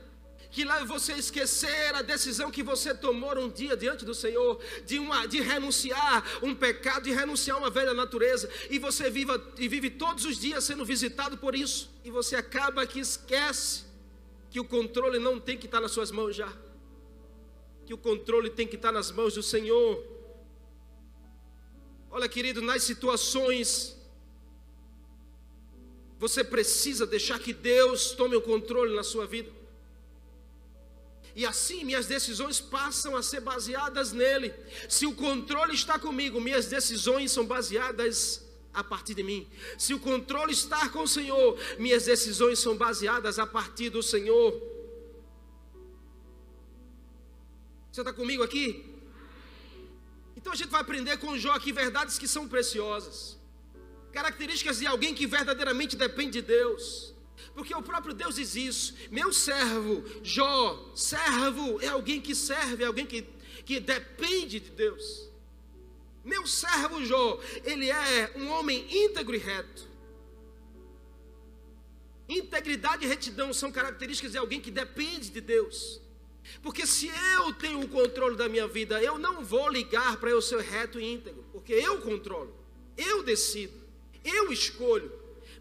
que 0.51 0.63
leve 0.65 0.85
você 0.85 1.13
a 1.13 1.17
esquecer 1.17 1.95
a 1.95 2.01
decisão 2.01 2.51
que 2.51 2.61
você 2.61 2.93
tomou 2.93 3.35
um 3.39 3.49
dia 3.49 3.75
diante 3.75 4.03
do 4.03 4.13
Senhor, 4.13 4.61
de, 4.85 4.99
uma, 4.99 5.25
de 5.25 5.39
renunciar 5.39 6.23
um 6.43 6.53
pecado, 6.53 7.03
de 7.03 7.11
renunciar 7.11 7.57
uma 7.57 7.69
velha 7.69 7.93
natureza, 7.93 8.49
e 8.69 8.77
você 8.77 9.09
viva, 9.09 9.41
e 9.57 9.69
vive 9.69 9.89
todos 9.89 10.25
os 10.25 10.37
dias 10.37 10.65
sendo 10.65 10.83
visitado 10.83 11.37
por 11.37 11.55
isso, 11.55 11.89
e 12.03 12.11
você 12.11 12.35
acaba 12.35 12.85
que 12.85 12.99
esquece 12.99 13.90
que 14.51 14.59
o 14.59 14.65
controle 14.65 15.17
não 15.17 15.39
tem 15.39 15.57
que 15.57 15.65
estar 15.65 15.79
nas 15.79 15.91
suas 15.91 16.11
mãos 16.11 16.35
já, 16.35 16.51
que 17.85 17.93
o 17.93 17.97
controle 17.97 18.49
tem 18.49 18.67
que 18.67 18.75
estar 18.75 18.91
nas 18.91 19.09
mãos 19.09 19.33
do 19.33 19.41
Senhor. 19.41 20.05
Olha, 22.11 22.27
querido, 22.27 22.61
nas 22.61 22.83
situações 22.83 23.97
você 26.19 26.43
precisa 26.43 27.07
deixar 27.07 27.39
que 27.39 27.53
Deus 27.53 28.11
tome 28.11 28.35
o 28.35 28.41
controle 28.41 28.93
na 28.93 29.03
sua 29.03 29.25
vida. 29.25 29.49
E 31.33 31.45
assim 31.45 31.85
minhas 31.85 32.05
decisões 32.05 32.59
passam 32.59 33.15
a 33.15 33.23
ser 33.23 33.39
baseadas 33.39 34.11
nele. 34.11 34.53
Se 34.89 35.05
o 35.07 35.15
controle 35.15 35.73
está 35.73 35.97
comigo, 35.97 36.41
minhas 36.41 36.65
decisões 36.65 37.31
são 37.31 37.45
baseadas 37.45 38.45
a 38.73 38.83
partir 38.83 39.13
de 39.13 39.23
mim. 39.23 39.47
Se 39.77 39.93
o 39.93 39.99
controle 39.99 40.53
está 40.53 40.89
com 40.89 41.03
o 41.03 41.07
Senhor, 41.07 41.57
minhas 41.77 42.05
decisões 42.05 42.59
são 42.59 42.75
baseadas 42.77 43.39
a 43.39 43.45
partir 43.45 43.89
do 43.89 44.01
Senhor. 44.01 44.51
Você 47.91 48.01
está 48.01 48.13
comigo 48.13 48.43
aqui? 48.43 48.85
Então 50.35 50.53
a 50.53 50.55
gente 50.55 50.69
vai 50.69 50.81
aprender 50.81 51.17
com 51.17 51.37
Jó 51.37 51.51
aqui 51.51 51.71
verdades 51.71 52.17
que 52.17 52.27
são 52.27 52.47
preciosas. 52.47 53.37
Características 54.11 54.79
de 54.79 54.87
alguém 54.87 55.13
que 55.13 55.27
verdadeiramente 55.27 55.95
depende 55.95 56.41
de 56.41 56.41
Deus. 56.41 57.13
Porque 57.53 57.75
o 57.75 57.81
próprio 57.81 58.13
Deus 58.13 58.35
diz 58.35 58.55
isso. 58.55 58.93
Meu 59.09 59.33
servo, 59.33 60.03
Jó, 60.23 60.91
servo 60.95 61.81
é 61.81 61.87
alguém 61.87 62.21
que 62.21 62.33
serve, 62.33 62.83
é 62.83 62.87
alguém 62.87 63.05
que, 63.05 63.23
que 63.65 63.79
depende 63.79 64.59
de 64.59 64.69
Deus. 64.71 65.30
Meu 66.23 66.45
servo 66.45 67.03
Jó, 67.03 67.39
ele 67.63 67.89
é 67.89 68.31
um 68.35 68.49
homem 68.49 68.85
íntegro 68.89 69.35
e 69.35 69.39
reto. 69.39 69.89
Integridade 72.29 73.03
e 73.05 73.07
retidão 73.07 73.53
são 73.53 73.71
características 73.71 74.31
de 74.31 74.37
alguém 74.37 74.61
que 74.61 74.71
depende 74.71 75.29
de 75.29 75.41
Deus. 75.41 75.99
Porque 76.61 76.85
se 76.85 77.11
eu 77.35 77.53
tenho 77.53 77.81
o 77.81 77.87
controle 77.87 78.35
da 78.35 78.47
minha 78.47 78.67
vida, 78.67 79.01
eu 79.01 79.17
não 79.17 79.43
vou 79.43 79.69
ligar 79.69 80.17
para 80.17 80.29
eu 80.29 80.41
ser 80.41 80.59
reto 80.59 80.99
e 80.99 81.13
íntegro, 81.13 81.43
porque 81.51 81.73
eu 81.73 82.01
controlo, 82.01 82.53
eu 82.97 83.23
decido, 83.23 83.73
eu 84.23 84.51
escolho. 84.51 85.11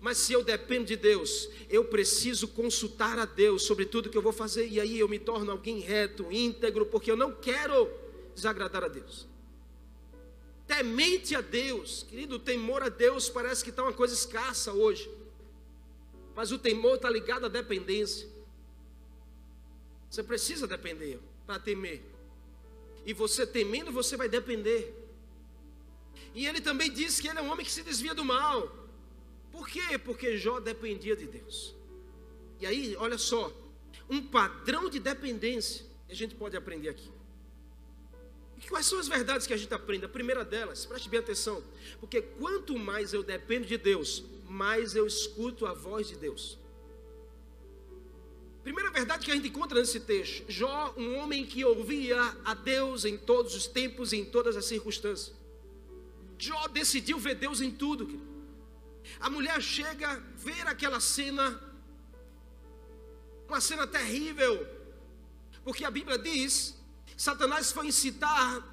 Mas 0.01 0.17
se 0.17 0.33
eu 0.33 0.43
dependo 0.43 0.87
de 0.87 0.97
Deus, 0.97 1.51
eu 1.69 1.85
preciso 1.85 2.49
consultar 2.49 3.19
a 3.19 3.27
Deus 3.27 3.63
sobre 3.65 3.85
tudo 3.85 4.09
que 4.09 4.17
eu 4.17 4.23
vou 4.23 4.33
fazer, 4.33 4.67
e 4.67 4.81
aí 4.81 4.99
eu 4.99 5.09
me 5.09 5.19
torno 5.19 5.51
alguém 5.51 5.81
reto, 5.81 6.33
íntegro, 6.33 6.87
porque 6.87 7.11
eu 7.11 7.17
não 7.17 7.33
quero 7.33 7.91
desagradar 8.35 8.83
a 8.83 8.89
Deus. 8.89 9.30
Temente 10.71 11.35
a 11.35 11.41
Deus, 11.41 12.05
querido, 12.05 12.37
o 12.37 12.39
temor 12.39 12.81
a 12.81 12.89
Deus 12.89 13.29
parece 13.29 13.65
que 13.65 13.71
está 13.71 13.83
uma 13.83 13.93
coisa 13.93 14.15
escassa 14.15 14.73
hoje, 14.73 15.11
mas 16.33 16.53
o 16.53 16.59
temor 16.61 16.95
está 16.95 17.11
ligado 17.11 17.45
à 17.45 17.49
dependência. 17.49 18.29
Você 20.09 20.23
precisa 20.23 20.69
depender 20.69 21.19
para 21.45 21.59
temer, 21.59 22.01
e 23.05 23.13
você 23.13 23.45
temendo, 23.45 23.91
você 23.91 24.17
vai 24.17 24.29
depender. 24.29 24.95
E 26.37 26.47
ele 26.47 26.61
também 26.61 26.89
disse 26.89 27.21
que 27.21 27.27
ele 27.27 27.41
é 27.41 27.43
um 27.43 27.51
homem 27.51 27.67
que 27.67 27.73
se 27.73 27.83
desvia 27.83 28.15
do 28.15 28.25
mal. 28.25 28.73
Por 29.51 29.67
quê? 29.67 29.99
Porque 29.99 30.39
Jó 30.39 30.61
dependia 30.61 31.17
de 31.17 31.27
Deus. 31.27 31.75
E 32.61 32.67
aí, 32.67 32.95
olha 32.95 33.19
só, 33.19 33.53
um 34.09 34.23
padrão 34.23 34.89
de 34.89 35.01
dependência 35.01 35.85
a 36.09 36.15
gente 36.15 36.37
pode 36.37 36.57
aprender 36.57 36.91
aqui. 36.91 37.11
Quais 38.71 38.87
são 38.87 39.01
as 39.01 39.09
verdades 39.09 39.49
que 39.49 39.53
a 39.53 39.57
gente 39.57 39.75
aprende? 39.75 40.05
A 40.05 40.09
primeira 40.09 40.45
delas, 40.45 40.87
preste 40.87 41.09
bem 41.09 41.19
atenção, 41.19 41.61
porque 41.99 42.23
quanto 42.23 42.79
mais 42.79 43.13
eu 43.13 43.21
dependo 43.21 43.67
de 43.67 43.77
Deus, 43.77 44.23
mais 44.49 44.95
eu 44.95 45.09
escuto 45.09 45.67
a 45.67 45.75
voz 45.75 46.07
de 46.07 46.15
Deus. 46.15 46.57
Primeira 48.63 48.89
verdade 48.91 49.25
que 49.25 49.33
a 49.33 49.35
gente 49.35 49.49
encontra 49.49 49.81
nesse 49.81 49.99
texto: 49.99 50.45
Jó, 50.49 50.95
um 50.97 51.17
homem 51.17 51.45
que 51.45 51.65
ouvia 51.65 52.21
a 52.45 52.55
Deus 52.55 53.05
em 53.05 53.19
todos 53.19 53.57
os 53.57 53.67
tempos 53.67 54.13
e 54.13 54.19
em 54.19 54.25
todas 54.25 54.57
as 54.57 54.67
circunstâncias. 54.67 55.35
Jó 56.39 56.69
decidiu 56.69 57.19
ver 57.19 57.35
Deus 57.35 57.61
em 57.61 57.73
tudo. 57.73 58.21
A 59.19 59.29
mulher 59.29 59.61
chega, 59.61 60.23
ver 60.37 60.65
aquela 60.69 61.01
cena, 61.01 61.61
uma 63.49 63.61
cena 63.61 63.85
terrível, 63.85 64.65
porque 65.65 65.85
a 65.85 65.91
Bíblia 65.91 66.17
diz: 66.17 66.80
Satanás 67.21 67.71
foi 67.71 67.89
incitar 67.89 68.67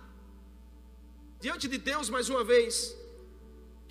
diante 1.38 1.68
de 1.68 1.78
Deus 1.78 2.10
mais 2.10 2.30
uma 2.30 2.46
vez, 2.46 2.96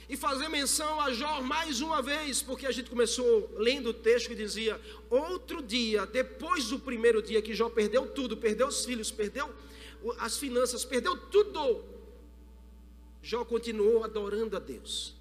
e 0.08 0.16
fazer 0.16 0.48
menção 0.48 0.98
a 0.98 1.12
Jó 1.12 1.42
mais 1.42 1.82
uma 1.82 2.00
vez, 2.00 2.40
porque 2.40 2.66
a 2.66 2.72
gente 2.72 2.88
começou 2.88 3.50
lendo 3.58 3.90
o 3.90 3.92
texto 3.92 4.28
que 4.28 4.34
dizia: 4.34 4.80
outro 5.10 5.60
dia, 5.60 6.06
depois 6.06 6.70
do 6.70 6.78
primeiro 6.78 7.20
dia 7.20 7.42
que 7.42 7.54
Jó 7.54 7.68
perdeu 7.68 8.06
tudo, 8.06 8.34
perdeu 8.34 8.68
os 8.68 8.82
filhos, 8.82 9.10
perdeu 9.10 9.54
as 10.18 10.38
finanças, 10.38 10.86
perdeu 10.86 11.18
tudo, 11.18 11.84
Jó 13.22 13.44
continuou 13.44 14.04
adorando 14.04 14.56
a 14.56 14.58
Deus. 14.58 15.14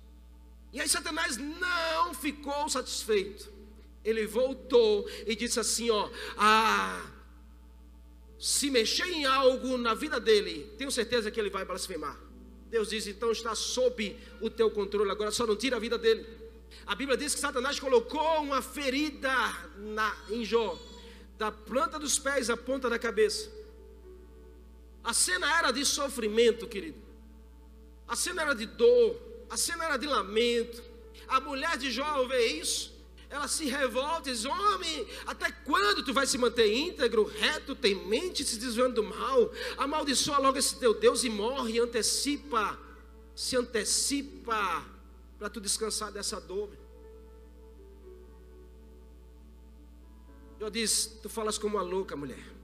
E 0.71 0.79
aí 0.79 0.87
Satanás 0.87 1.35
não 1.35 2.13
ficou 2.13 2.69
satisfeito. 2.69 3.51
Ele 4.01 4.25
voltou 4.25 5.09
e 5.27 5.35
disse 5.35 5.59
assim: 5.59 5.89
ó, 5.89 6.09
ah, 6.37 7.14
se 8.39 8.69
mexer 8.69 9.07
em 9.07 9.25
algo 9.25 9.77
na 9.77 9.93
vida 9.93 10.19
dele, 10.19 10.71
tenho 10.77 10.91
certeza 10.91 11.31
que 11.31 11.39
ele 11.39 11.49
vai 11.49 11.65
blasfemar. 11.65 12.19
Deus 12.69 12.89
diz: 12.89 13.07
então 13.07 13.31
está 13.31 13.55
sob 13.55 14.17
o 14.41 14.49
teu 14.49 14.69
controle, 14.71 15.11
agora 15.11 15.31
só 15.31 15.45
não 15.45 15.55
tira 15.55 15.77
a 15.77 15.79
vida 15.79 15.97
dele. 15.97 16.25
A 16.85 16.93
Bíblia 16.93 17.17
diz 17.17 17.33
que 17.33 17.39
Satanás 17.39 17.79
colocou 17.79 18.41
uma 18.41 18.61
ferida 18.61 19.31
na, 19.77 20.15
em 20.29 20.43
Jó, 20.43 20.77
da 21.37 21.51
planta 21.51 21.97
dos 21.97 22.19
pés 22.19 22.49
à 22.49 22.57
ponta 22.57 22.89
da 22.89 22.99
cabeça. 22.99 23.49
A 25.03 25.13
cena 25.13 25.57
era 25.57 25.71
de 25.71 25.85
sofrimento, 25.85 26.67
querido. 26.67 26.97
A 28.07 28.15
cena 28.15 28.41
era 28.41 28.53
de 28.53 28.65
dor 28.65 29.25
a 29.49 29.57
cena 29.57 29.85
era 29.85 29.97
de 29.97 30.07
lamento. 30.07 30.83
A 31.27 31.39
mulher 31.39 31.77
de 31.77 31.91
Jó 31.91 32.25
vê 32.25 32.45
isso, 32.47 32.93
ela 33.35 33.47
se 33.47 33.65
revolta 33.65 34.29
e 34.29 34.33
diz: 34.33 34.45
Homem, 34.45 35.07
até 35.25 35.51
quando 35.51 36.03
tu 36.03 36.13
vai 36.13 36.25
se 36.25 36.37
manter 36.37 36.73
íntegro, 36.73 37.25
reto, 37.25 37.75
temente, 37.75 38.43
se 38.43 38.57
desviando 38.57 38.95
do 38.95 39.03
mal? 39.03 39.51
Amaldiçoa 39.77 40.37
logo 40.37 40.57
esse 40.57 40.79
teu 40.79 40.93
Deus 40.93 41.23
e 41.23 41.29
morre, 41.29 41.79
antecipa, 41.79 42.79
se 43.35 43.57
antecipa 43.57 44.85
para 45.37 45.49
tu 45.49 45.59
descansar 45.59 46.11
dessa 46.11 46.39
dor. 46.39 46.69
Jó 50.59 50.69
diz: 50.69 51.19
Tu 51.21 51.27
falas 51.27 51.57
como 51.57 51.75
uma 51.75 51.83
louca, 51.83 52.15
mulher. 52.15 52.55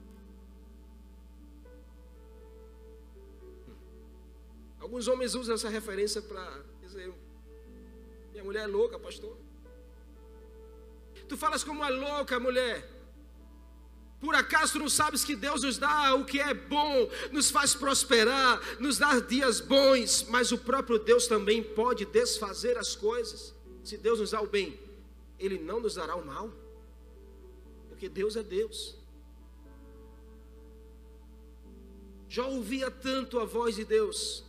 Alguns 4.80 5.06
homens 5.06 5.34
usam 5.34 5.54
essa 5.54 5.68
referência 5.68 6.22
para 6.22 6.64
dizer: 6.80 7.12
Minha 8.32 8.44
mulher 8.44 8.64
é 8.64 8.66
louca, 8.66 8.98
pastor. 8.98 9.36
Tu 11.32 11.36
falas 11.38 11.64
como 11.64 11.80
uma 11.80 11.88
louca 11.88 12.38
mulher. 12.38 12.86
Por 14.20 14.34
acaso 14.34 14.74
tu 14.74 14.80
não 14.80 14.88
sabes 14.90 15.24
que 15.24 15.34
Deus 15.34 15.62
nos 15.62 15.78
dá 15.78 16.14
o 16.14 16.26
que 16.26 16.38
é 16.38 16.52
bom, 16.52 17.08
nos 17.30 17.50
faz 17.50 17.74
prosperar, 17.74 18.60
nos 18.78 18.98
dá 18.98 19.18
dias 19.18 19.58
bons, 19.58 20.26
mas 20.28 20.52
o 20.52 20.58
próprio 20.58 20.98
Deus 20.98 21.26
também 21.26 21.62
pode 21.62 22.04
desfazer 22.04 22.76
as 22.76 22.94
coisas. 22.94 23.54
Se 23.82 23.96
Deus 23.96 24.20
nos 24.20 24.32
dá 24.32 24.42
o 24.42 24.46
bem, 24.46 24.78
Ele 25.38 25.58
não 25.58 25.80
nos 25.80 25.94
dará 25.94 26.14
o 26.16 26.22
mal, 26.22 26.52
porque 27.88 28.10
Deus 28.10 28.36
é 28.36 28.42
Deus. 28.42 28.94
Já 32.28 32.44
ouvia 32.44 32.90
tanto 32.90 33.40
a 33.40 33.46
voz 33.46 33.74
de 33.74 33.86
Deus, 33.86 34.44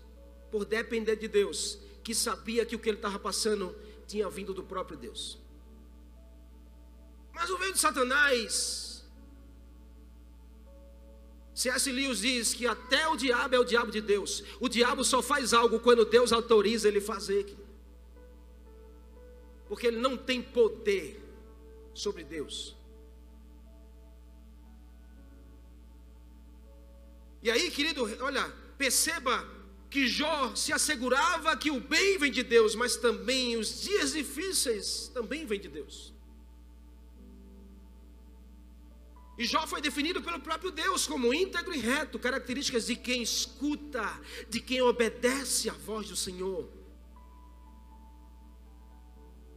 por 0.52 0.66
depender 0.66 1.16
de 1.16 1.30
Deus, 1.30 1.80
que 2.04 2.14
sabia 2.14 2.66
que 2.66 2.76
o 2.76 2.80
que 2.80 2.90
ele 2.90 2.98
estava 2.98 3.18
passando 3.18 3.74
tinha 4.06 4.30
vindo 4.30 4.54
do 4.54 4.64
próprio 4.64 4.98
Deus. 4.98 5.42
Mas 7.34 7.50
o 7.50 7.58
veio 7.58 7.74
de 7.74 7.80
Satanás. 7.80 9.06
C.S. 11.54 11.92
Lewis 11.92 12.20
diz 12.20 12.54
que 12.54 12.66
até 12.66 13.08
o 13.08 13.16
diabo 13.16 13.56
é 13.56 13.60
o 13.60 13.64
diabo 13.64 13.92
de 13.92 14.02
Deus. 14.02 14.44
O 14.60 14.68
diabo 14.68 15.04
só 15.04 15.22
faz 15.22 15.54
algo 15.54 15.80
quando 15.80 16.06
Deus 16.06 16.32
autoriza 16.32 16.88
ele 16.88 17.02
fazer. 17.02 17.56
Porque 19.68 19.88
ele 19.88 19.98
não 19.98 20.16
tem 20.18 20.42
poder 20.42 21.22
sobre 21.94 22.24
Deus. 22.24 22.76
E 27.42 27.52
aí, 27.52 27.70
querido, 27.70 28.04
olha, 28.22 28.50
perceba 28.78 29.46
que 29.90 30.08
Jó 30.08 30.56
se 30.56 30.74
assegurava 30.74 31.56
que 31.58 31.70
o 31.70 31.80
bem 31.80 32.18
vem 32.18 32.32
de 32.32 32.42
Deus, 32.42 32.74
mas 32.74 32.96
também 32.96 33.58
os 33.58 33.82
dias 33.82 34.14
difíceis 34.14 35.12
também 35.14 35.46
vêm 35.46 35.60
de 35.60 35.68
Deus. 35.68 36.13
E 39.38 39.46
Jó 39.46 39.66
foi 39.66 39.82
definido 39.82 40.22
pelo 40.22 40.40
próprio 40.40 40.72
Deus 40.72 41.08
como 41.08 41.34
íntegro 41.34 41.74
e 41.74 41.80
reto, 41.80 42.20
características 42.20 42.86
de 42.86 42.96
quem 42.96 43.24
escuta, 43.24 44.22
de 44.48 44.60
quem 44.60 44.82
obedece 44.82 45.70
à 45.70 45.74
voz 45.74 46.08
do 46.08 46.16
Senhor. 46.16 46.70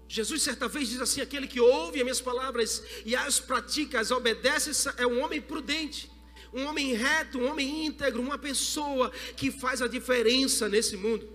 Jesus 0.09 0.43
certa 0.43 0.67
vez 0.67 0.89
diz 0.89 1.01
assim: 1.01 1.21
aquele 1.21 1.47
que 1.47 1.61
ouve 1.61 1.99
as 1.99 2.05
minhas 2.05 2.21
palavras 2.21 2.83
e 3.05 3.15
as 3.15 3.39
pratica, 3.39 4.01
as 4.01 4.11
obedece, 4.11 4.89
é 4.97 5.07
um 5.07 5.23
homem 5.23 5.43
prudente, 5.43 6.11
um 6.55 6.65
homem 6.65 6.95
reto, 6.95 7.39
um 7.39 7.51
homem 7.51 7.87
íntegro, 7.87 8.23
uma 8.23 8.39
pessoa 8.39 9.11
que 9.37 9.51
faz 9.51 9.83
a 9.83 9.89
diferença 9.89 10.71
nesse 10.71 10.97
mundo. 10.97 11.29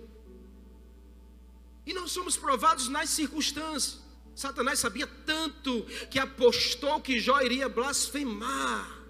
E 1.86 1.92
não 1.92 2.08
somos 2.08 2.36
provados 2.36 2.88
nas 2.88 3.10
circunstâncias. 3.10 4.01
Satanás 4.34 4.78
sabia 4.78 5.06
tanto 5.26 5.82
que 6.10 6.18
apostou 6.18 7.00
que 7.00 7.20
Jó 7.20 7.40
iria 7.42 7.68
blasfemar 7.68 9.02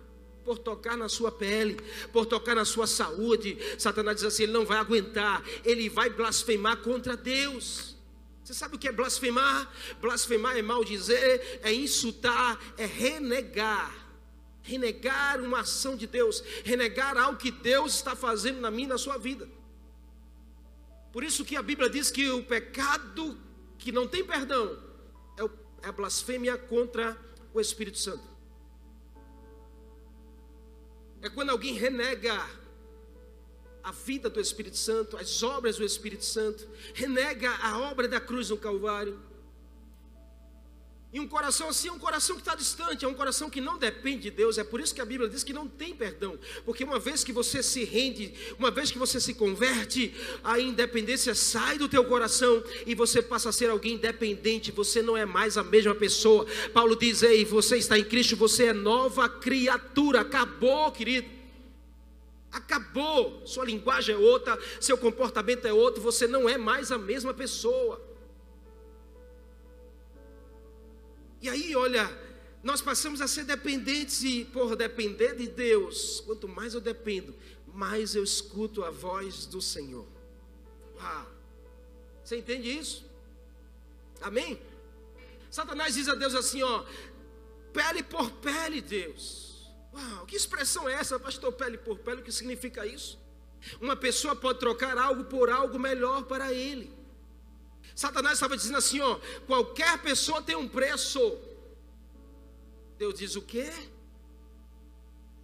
por 0.44 0.58
tocar 0.58 0.96
na 0.96 1.08
sua 1.08 1.30
pele, 1.30 1.76
por 2.12 2.26
tocar 2.26 2.56
na 2.56 2.64
sua 2.64 2.86
saúde. 2.86 3.56
Satanás 3.78 4.16
diz 4.16 4.24
assim: 4.24 4.44
ele 4.44 4.52
não 4.52 4.66
vai 4.66 4.78
aguentar, 4.78 5.42
ele 5.64 5.88
vai 5.88 6.10
blasfemar 6.10 6.78
contra 6.78 7.16
Deus. 7.16 7.96
Você 8.42 8.52
sabe 8.54 8.74
o 8.74 8.78
que 8.78 8.88
é 8.88 8.92
blasfemar? 8.92 9.72
Blasfemar 10.00 10.56
é 10.56 10.62
maldizer, 10.62 11.60
é 11.62 11.72
insultar, 11.72 12.58
é 12.76 12.84
renegar. 12.84 14.00
Renegar 14.64 15.40
uma 15.40 15.60
ação 15.60 15.96
de 15.96 16.06
Deus, 16.06 16.42
renegar 16.64 17.16
algo 17.16 17.38
que 17.38 17.50
Deus 17.50 17.94
está 17.94 18.14
fazendo 18.14 18.60
na 18.60 18.70
minha 18.70 18.86
e 18.86 18.88
na 18.88 18.98
sua 18.98 19.18
vida. 19.18 19.48
Por 21.12 21.22
isso 21.24 21.44
que 21.44 21.56
a 21.56 21.62
Bíblia 21.62 21.90
diz 21.90 22.10
que 22.10 22.30
o 22.30 22.44
pecado 22.44 23.38
que 23.78 23.90
não 23.90 24.06
tem 24.06 24.24
perdão 24.24 24.91
a 25.82 25.92
blasfêmia 25.92 26.56
contra 26.56 27.16
o 27.52 27.60
Espírito 27.60 27.98
Santo. 27.98 28.24
É 31.20 31.28
quando 31.28 31.50
alguém 31.50 31.74
renega 31.74 32.48
a 33.82 33.92
vida 33.92 34.30
do 34.30 34.40
Espírito 34.40 34.76
Santo, 34.76 35.16
as 35.16 35.42
obras 35.42 35.76
do 35.76 35.84
Espírito 35.84 36.24
Santo, 36.24 36.68
renega 36.94 37.50
a 37.56 37.78
obra 37.78 38.08
da 38.08 38.20
cruz 38.20 38.50
no 38.50 38.56
Calvário 38.56 39.20
e 41.12 41.20
um 41.20 41.28
coração 41.28 41.68
assim 41.68 41.88
é 41.88 41.92
um 41.92 41.98
coração 41.98 42.36
que 42.36 42.40
está 42.40 42.54
distante, 42.54 43.04
é 43.04 43.08
um 43.08 43.12
coração 43.12 43.50
que 43.50 43.60
não 43.60 43.76
depende 43.76 44.22
de 44.22 44.30
Deus. 44.30 44.56
É 44.56 44.64
por 44.64 44.80
isso 44.80 44.94
que 44.94 45.00
a 45.00 45.04
Bíblia 45.04 45.28
diz 45.28 45.44
que 45.44 45.52
não 45.52 45.68
tem 45.68 45.94
perdão. 45.94 46.38
Porque 46.64 46.82
uma 46.82 46.98
vez 46.98 47.22
que 47.22 47.32
você 47.32 47.62
se 47.62 47.84
rende, 47.84 48.32
uma 48.58 48.70
vez 48.70 48.90
que 48.90 48.98
você 48.98 49.20
se 49.20 49.34
converte, 49.34 50.14
a 50.42 50.58
independência 50.58 51.34
sai 51.34 51.76
do 51.76 51.86
teu 51.86 52.02
coração 52.02 52.64
e 52.86 52.94
você 52.94 53.20
passa 53.20 53.50
a 53.50 53.52
ser 53.52 53.68
alguém 53.68 53.92
independente. 53.92 54.72
Você 54.72 55.02
não 55.02 55.14
é 55.14 55.26
mais 55.26 55.58
a 55.58 55.62
mesma 55.62 55.94
pessoa. 55.94 56.46
Paulo 56.72 56.96
diz: 56.96 57.22
Ei, 57.22 57.44
você 57.44 57.76
está 57.76 57.98
em 57.98 58.04
Cristo, 58.04 58.34
você 58.34 58.66
é 58.66 58.72
nova 58.72 59.28
criatura. 59.28 60.22
Acabou, 60.22 60.90
querido. 60.92 61.28
Acabou. 62.50 63.42
Sua 63.44 63.66
linguagem 63.66 64.14
é 64.14 64.18
outra, 64.18 64.58
seu 64.80 64.96
comportamento 64.96 65.66
é 65.66 65.74
outro. 65.74 66.00
Você 66.00 66.26
não 66.26 66.48
é 66.48 66.56
mais 66.56 66.90
a 66.90 66.96
mesma 66.96 67.34
pessoa. 67.34 68.11
E 71.42 71.48
aí, 71.48 71.74
olha, 71.74 72.08
nós 72.62 72.80
passamos 72.80 73.20
a 73.20 73.26
ser 73.26 73.42
dependentes 73.44 74.22
e 74.22 74.44
por 74.44 74.76
depender 74.76 75.34
de 75.34 75.48
Deus, 75.48 76.20
quanto 76.20 76.46
mais 76.46 76.72
eu 76.72 76.80
dependo, 76.80 77.34
mais 77.66 78.14
eu 78.14 78.22
escuto 78.22 78.84
a 78.84 78.90
voz 78.90 79.44
do 79.44 79.60
Senhor. 79.60 80.06
Uau! 80.96 81.26
Você 82.22 82.36
entende 82.36 82.70
isso? 82.70 83.04
Amém? 84.20 84.62
Satanás 85.50 85.94
diz 85.94 86.08
a 86.08 86.14
Deus 86.14 86.36
assim, 86.36 86.62
ó, 86.62 86.84
pele 87.72 88.04
por 88.04 88.30
pele, 88.30 88.80
Deus. 88.80 89.68
Uau, 89.92 90.24
que 90.24 90.36
expressão 90.36 90.88
é 90.88 90.94
essa, 90.94 91.18
pastor? 91.18 91.52
Pele 91.52 91.76
por 91.76 91.98
pele, 91.98 92.20
o 92.20 92.24
que 92.24 92.30
significa 92.30 92.86
isso? 92.86 93.18
Uma 93.80 93.96
pessoa 93.96 94.36
pode 94.36 94.60
trocar 94.60 94.96
algo 94.96 95.24
por 95.24 95.50
algo 95.50 95.76
melhor 95.76 96.22
para 96.22 96.52
ele. 96.52 97.01
Satanás 97.94 98.34
estava 98.34 98.56
dizendo 98.56 98.78
assim: 98.78 99.00
ó, 99.00 99.18
qualquer 99.46 100.00
pessoa 100.02 100.42
tem 100.42 100.56
um 100.56 100.68
preço. 100.68 101.38
Deus 102.98 103.14
diz 103.14 103.36
o 103.36 103.42
quê? 103.42 103.70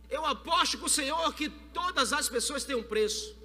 Eu 0.09 0.25
aposto 0.25 0.79
com 0.79 0.87
o 0.87 0.89
Senhor 0.89 1.35
que 1.35 1.51
todas 1.73 2.13
as 2.13 2.29
pessoas 2.29 2.65
têm 2.65 2.77
um 2.77 2.83
preço. 2.83 3.37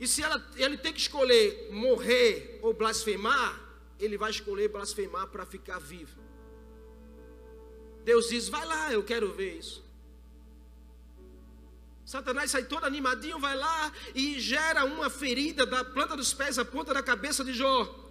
E 0.00 0.08
se 0.08 0.22
ela, 0.22 0.44
ele 0.56 0.76
tem 0.76 0.92
que 0.92 1.00
escolher 1.00 1.70
morrer 1.70 2.58
ou 2.62 2.74
blasfemar, 2.74 3.60
ele 3.98 4.18
vai 4.18 4.30
escolher 4.30 4.68
blasfemar 4.68 5.28
para 5.28 5.46
ficar 5.46 5.78
vivo. 5.78 6.18
Deus 8.04 8.28
diz: 8.28 8.48
vai 8.48 8.64
lá, 8.64 8.92
eu 8.92 9.04
quero 9.04 9.32
ver 9.32 9.58
isso. 9.58 9.83
Satanás 12.04 12.50
sai 12.50 12.64
todo 12.64 12.84
animadinho, 12.84 13.38
vai 13.38 13.56
lá 13.56 13.92
e 14.14 14.38
gera 14.38 14.84
uma 14.84 15.08
ferida 15.08 15.64
da 15.64 15.82
planta 15.84 16.16
dos 16.16 16.34
pés 16.34 16.58
à 16.58 16.64
ponta 16.64 16.92
da 16.92 17.02
cabeça 17.02 17.42
de 17.42 17.54
Jó. 17.54 18.02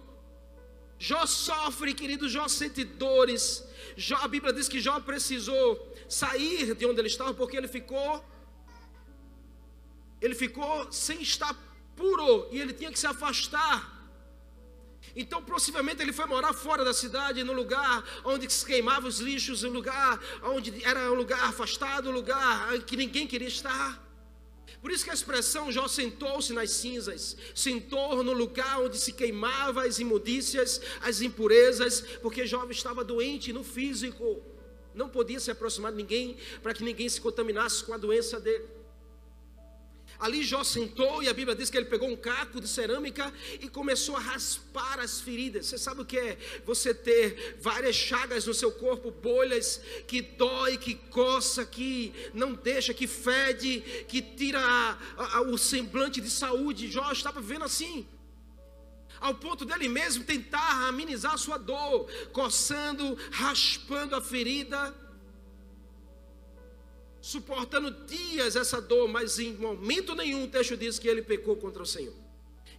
Jó 0.98 1.26
sofre, 1.26 1.94
querido, 1.94 2.28
Jó 2.28 2.48
sente 2.48 2.84
dores. 2.84 3.64
Jó, 3.96 4.16
a 4.16 4.28
Bíblia 4.28 4.52
diz 4.52 4.68
que 4.68 4.80
Jó 4.80 4.98
precisou 5.00 5.94
sair 6.08 6.74
de 6.74 6.86
onde 6.86 7.00
ele 7.00 7.08
estava 7.08 7.32
porque 7.34 7.56
ele 7.56 7.68
ficou 7.68 8.24
ele 10.20 10.34
ficou 10.34 10.90
sem 10.90 11.20
estar 11.20 11.54
puro 11.94 12.48
e 12.50 12.58
ele 12.58 12.72
tinha 12.72 12.90
que 12.90 12.98
se 12.98 13.06
afastar. 13.06 13.93
Então, 15.16 15.42
possivelmente, 15.42 16.02
ele 16.02 16.12
foi 16.12 16.26
morar 16.26 16.52
fora 16.52 16.84
da 16.84 16.92
cidade, 16.92 17.44
no 17.44 17.52
lugar 17.52 18.04
onde 18.24 18.52
se 18.52 18.64
queimavam 18.66 19.08
os 19.08 19.20
lixos, 19.20 19.62
um 19.62 19.70
lugar 19.70 20.20
onde 20.42 20.84
era 20.84 21.10
um 21.10 21.14
lugar 21.14 21.44
afastado, 21.44 22.08
um 22.08 22.12
lugar 22.12 22.78
que 22.80 22.96
ninguém 22.96 23.26
queria 23.26 23.48
estar. 23.48 24.02
Por 24.80 24.90
isso 24.90 25.04
que 25.04 25.10
a 25.10 25.14
expressão 25.14 25.72
Jó 25.72 25.88
sentou-se 25.88 26.52
nas 26.52 26.70
cinzas, 26.70 27.36
sentou 27.54 28.22
no 28.22 28.32
lugar 28.32 28.80
onde 28.82 28.98
se 28.98 29.12
queimavam 29.12 29.82
as 29.82 29.98
imundícias, 29.98 30.80
as 31.00 31.22
impurezas, 31.22 32.02
porque 32.20 32.46
Jó 32.46 32.66
estava 32.68 33.02
doente 33.02 33.50
no 33.50 33.64
físico, 33.64 34.42
não 34.94 35.08
podia 35.08 35.40
se 35.40 35.50
aproximar 35.50 35.90
de 35.90 35.96
ninguém 35.96 36.36
para 36.62 36.74
que 36.74 36.84
ninguém 36.84 37.08
se 37.08 37.18
contaminasse 37.18 37.82
com 37.82 37.94
a 37.94 37.96
doença 37.96 38.38
dele. 38.38 38.64
Ali 40.18 40.42
Jó 40.42 40.62
sentou 40.62 41.22
e 41.22 41.28
a 41.28 41.32
Bíblia 41.34 41.56
diz 41.56 41.70
que 41.70 41.76
ele 41.76 41.86
pegou 41.86 42.08
um 42.08 42.16
caco 42.16 42.60
de 42.60 42.68
cerâmica 42.68 43.32
e 43.60 43.68
começou 43.68 44.16
a 44.16 44.20
raspar 44.20 45.00
as 45.00 45.20
feridas. 45.20 45.66
Você 45.66 45.78
sabe 45.78 46.02
o 46.02 46.04
que 46.04 46.18
é? 46.18 46.38
Você 46.64 46.94
ter 46.94 47.58
várias 47.60 47.96
chagas 47.96 48.46
no 48.46 48.54
seu 48.54 48.72
corpo, 48.72 49.10
bolhas 49.10 49.80
que 50.06 50.22
dói, 50.22 50.76
que 50.76 50.94
coça, 50.94 51.64
que 51.64 52.12
não 52.32 52.54
deixa, 52.54 52.94
que 52.94 53.06
fede, 53.06 53.80
que 54.08 54.22
tira 54.22 54.60
a, 54.60 55.38
a, 55.38 55.40
o 55.42 55.58
semblante 55.58 56.20
de 56.20 56.30
saúde. 56.30 56.90
Jó 56.90 57.10
estava 57.10 57.40
vivendo 57.40 57.64
assim 57.64 58.06
ao 59.20 59.34
ponto 59.34 59.64
dele 59.64 59.88
mesmo 59.88 60.22
tentar 60.24 60.86
amenizar 60.86 61.32
a 61.32 61.38
sua 61.38 61.56
dor, 61.56 62.06
coçando, 62.30 63.16
raspando 63.30 64.14
a 64.14 64.20
ferida 64.20 64.94
suportando 67.24 67.90
dias 68.04 68.54
essa 68.54 68.82
dor, 68.82 69.08
mas 69.08 69.38
em 69.38 69.54
momento 69.54 70.14
nenhum 70.14 70.44
o 70.44 70.48
texto 70.48 70.76
diz 70.76 70.98
que 70.98 71.08
ele 71.08 71.22
pecou 71.22 71.56
contra 71.56 71.82
o 71.82 71.86
Senhor 71.86 72.23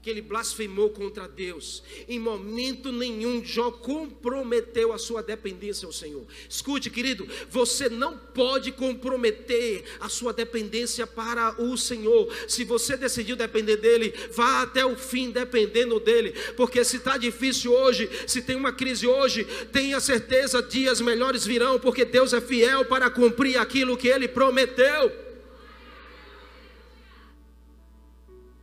que 0.06 0.10
ele 0.12 0.22
blasfemou 0.22 0.92
contra 0.92 1.28
Deus. 1.28 1.82
Em 2.08 2.20
momento 2.20 2.92
nenhum 2.92 3.44
Jó 3.44 3.72
comprometeu 3.72 4.94
a 4.94 5.00
sua 5.00 5.24
dependência 5.24 5.88
ao 5.88 5.92
Senhor. 5.92 6.24
Escute, 6.48 6.92
querido, 6.92 7.28
você 7.50 7.90
não 7.90 8.16
pode 8.16 8.72
comprometer 8.72 9.84
a 10.00 10.08
sua 10.08 10.32
dependência 10.32 11.08
para 11.08 11.60
o 11.60 11.76
Senhor. 11.76 12.32
Se 12.48 12.64
você 12.64 12.96
decidiu 12.96 13.36
depender 13.36 13.78
dele, 13.78 14.14
vá 14.32 14.62
até 14.62 14.86
o 14.86 14.96
fim 14.96 15.32
dependendo 15.32 16.00
dele, 16.00 16.36
porque 16.56 16.84
se 16.84 16.98
está 16.98 17.18
difícil 17.18 17.74
hoje, 17.74 18.08
se 18.28 18.44
tem 18.44 18.56
uma 18.56 18.72
crise 18.72 19.08
hoje, 19.08 19.44
tenha 19.74 20.00
certeza 20.00 20.62
dias 20.62 21.02
melhores 21.02 21.48
virão, 21.48 21.80
porque 21.80 22.06
Deus 22.06 22.32
é 22.32 22.40
fiel 22.40 22.86
para 22.86 23.10
cumprir 23.10 23.58
aquilo 23.58 23.98
que 23.98 24.08
ele 24.08 24.28
prometeu. 24.28 25.25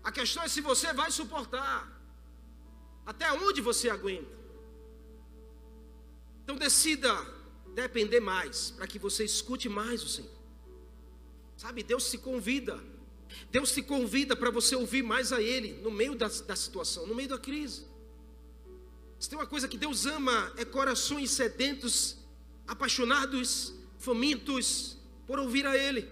A 0.02 0.10
questão 0.10 0.42
é 0.42 0.48
se 0.48 0.60
você 0.60 0.92
vai 0.92 1.10
suportar. 1.10 2.00
Até 3.04 3.32
onde 3.32 3.60
você 3.60 3.88
aguenta. 3.88 4.42
Então 6.42 6.56
decida 6.56 7.12
depender 7.74 8.20
mais, 8.20 8.70
para 8.70 8.86
que 8.86 8.98
você 8.98 9.24
escute 9.24 9.68
mais 9.68 10.02
o 10.02 10.08
Senhor. 10.08 10.30
Sabe, 11.56 11.82
Deus 11.82 12.04
se 12.04 12.18
convida. 12.18 12.78
Deus 13.50 13.70
se 13.70 13.82
convida 13.82 14.36
para 14.36 14.50
você 14.50 14.74
ouvir 14.76 15.02
mais 15.02 15.32
a 15.32 15.40
Ele 15.40 15.80
no 15.82 15.90
meio 15.90 16.14
da, 16.14 16.28
da 16.28 16.56
situação, 16.56 17.06
no 17.06 17.14
meio 17.14 17.28
da 17.28 17.38
crise. 17.38 17.86
Se 19.18 19.28
tem 19.28 19.38
uma 19.38 19.46
coisa 19.46 19.68
que 19.68 19.78
Deus 19.78 20.04
ama, 20.04 20.52
é 20.56 20.64
corações 20.64 21.30
sedentos, 21.30 22.18
apaixonados, 22.66 23.72
famintos 23.98 24.98
por 25.26 25.38
ouvir 25.38 25.66
a 25.66 25.76
Ele. 25.76 26.08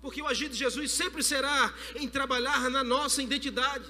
Porque 0.00 0.22
o 0.22 0.26
agir 0.26 0.48
de 0.48 0.56
Jesus 0.56 0.90
sempre 0.90 1.22
será 1.22 1.74
em 1.94 2.08
trabalhar 2.08 2.70
na 2.70 2.82
nossa 2.82 3.22
identidade. 3.22 3.84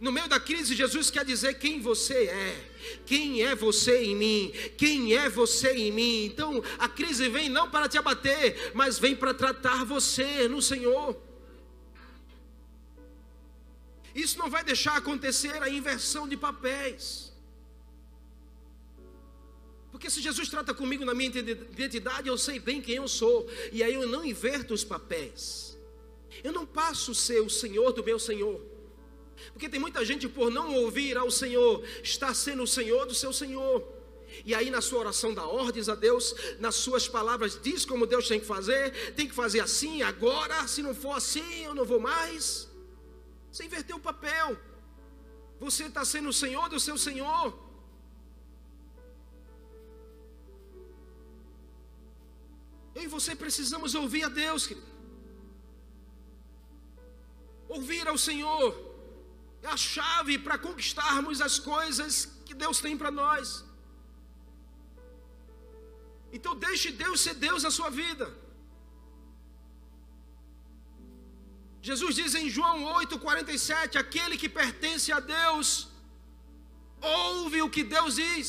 No 0.00 0.12
meio 0.12 0.28
da 0.28 0.40
crise, 0.40 0.74
Jesus 0.74 1.10
quer 1.10 1.24
dizer 1.24 1.54
quem 1.54 1.80
você 1.80 2.26
é, 2.26 2.70
quem 3.06 3.42
é 3.42 3.54
você 3.54 4.04
em 4.04 4.16
mim, 4.16 4.52
quem 4.76 5.14
é 5.14 5.28
você 5.28 5.72
em 5.72 5.92
mim. 5.92 6.24
Então, 6.26 6.62
a 6.78 6.88
crise 6.88 7.28
vem 7.28 7.48
não 7.48 7.70
para 7.70 7.88
te 7.88 7.96
abater, 7.96 8.72
mas 8.74 8.98
vem 8.98 9.16
para 9.16 9.32
tratar 9.32 9.84
você 9.84 10.48
no 10.48 10.60
Senhor. 10.60 11.16
Isso 14.14 14.38
não 14.38 14.48
vai 14.48 14.62
deixar 14.62 14.96
acontecer 14.96 15.60
a 15.62 15.68
inversão 15.68 16.28
de 16.28 16.36
papéis. 16.36 17.23
Porque 20.04 20.16
se 20.16 20.20
Jesus 20.20 20.50
trata 20.50 20.74
comigo 20.74 21.02
na 21.02 21.14
minha 21.14 21.30
identidade, 21.30 22.28
eu 22.28 22.36
sei 22.36 22.58
bem 22.58 22.82
quem 22.82 22.96
eu 22.96 23.08
sou, 23.08 23.48
e 23.72 23.82
aí 23.82 23.94
eu 23.94 24.06
não 24.06 24.22
inverto 24.22 24.74
os 24.74 24.84
papéis. 24.84 25.78
Eu 26.42 26.52
não 26.52 26.66
passo 26.66 27.12
a 27.12 27.14
ser 27.14 27.40
o 27.40 27.48
Senhor 27.48 27.90
do 27.90 28.04
meu 28.04 28.18
Senhor. 28.18 28.60
Porque 29.54 29.66
tem 29.66 29.80
muita 29.80 30.04
gente, 30.04 30.28
por 30.28 30.50
não 30.50 30.74
ouvir 30.74 31.16
ao 31.16 31.30
Senhor, 31.30 31.82
está 32.02 32.34
sendo 32.34 32.64
o 32.64 32.66
Senhor 32.66 33.06
do 33.06 33.14
seu 33.14 33.32
Senhor. 33.32 33.82
E 34.44 34.54
aí, 34.54 34.68
na 34.68 34.82
sua 34.82 34.98
oração, 34.98 35.32
dá 35.32 35.46
ordens 35.46 35.88
a 35.88 35.94
Deus, 35.94 36.34
nas 36.60 36.74
suas 36.74 37.08
palavras, 37.08 37.58
diz 37.62 37.86
como 37.86 38.06
Deus 38.06 38.28
tem 38.28 38.38
que 38.38 38.44
fazer, 38.44 39.14
tem 39.14 39.26
que 39.26 39.34
fazer 39.34 39.60
assim, 39.60 40.02
agora, 40.02 40.68
se 40.68 40.82
não 40.82 40.94
for 40.94 41.16
assim, 41.16 41.64
eu 41.64 41.74
não 41.74 41.86
vou 41.86 41.98
mais. 41.98 42.68
Você 43.50 43.64
inverteu 43.64 43.96
o 43.96 44.00
papel. 44.00 44.54
Você 45.58 45.84
está 45.84 46.04
sendo 46.04 46.28
o 46.28 46.32
Senhor 46.34 46.68
do 46.68 46.78
seu 46.78 46.98
Senhor. 46.98 47.63
Eu 52.94 53.04
e 53.04 53.12
você 53.16 53.34
precisamos 53.44 53.94
ouvir 53.94 54.24
a 54.24 54.32
Deus, 54.44 54.66
querido. 54.68 54.94
Ouvir 57.76 58.06
ao 58.06 58.18
Senhor 58.28 58.66
é 59.62 59.68
a 59.76 59.76
chave 59.76 60.34
para 60.38 60.56
conquistarmos 60.66 61.40
as 61.48 61.58
coisas 61.58 62.12
que 62.46 62.54
Deus 62.62 62.80
tem 62.84 62.96
para 63.02 63.10
nós. 63.22 63.46
Então 66.36 66.54
deixe 66.66 66.88
Deus 67.04 67.20
ser 67.24 67.34
Deus 67.46 67.62
na 67.66 67.72
sua 67.78 67.90
vida. 68.02 68.26
Jesus 71.88 72.14
diz 72.20 72.34
em 72.40 72.48
João 72.56 72.78
8,47: 73.00 73.96
aquele 74.04 74.36
que 74.42 74.48
pertence 74.60 75.10
a 75.18 75.20
Deus, 75.20 75.68
ouve 77.00 77.60
o 77.62 77.70
que 77.74 77.84
Deus 77.96 78.14
diz. 78.16 78.48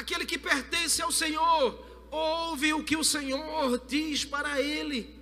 Aquele 0.00 0.24
que 0.30 0.38
pertence 0.50 1.00
ao 1.02 1.12
Senhor, 1.22 1.62
ouve 2.10 2.72
o 2.72 2.84
que 2.84 2.96
o 2.96 3.04
Senhor 3.04 3.82
diz 3.86 4.24
para 4.24 4.60
ele. 4.60 5.18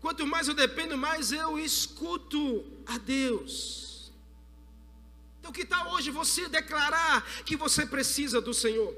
Quanto 0.00 0.26
mais 0.26 0.46
eu 0.46 0.54
dependo, 0.54 0.96
mais 0.96 1.32
eu 1.32 1.58
escuto 1.58 2.64
a 2.86 2.98
Deus. 2.98 4.12
Então, 5.40 5.52
que 5.52 5.64
tal 5.64 5.92
hoje 5.92 6.10
você 6.10 6.48
declarar 6.48 7.24
que 7.44 7.56
você 7.56 7.86
precisa 7.86 8.40
do 8.40 8.54
Senhor? 8.54 8.94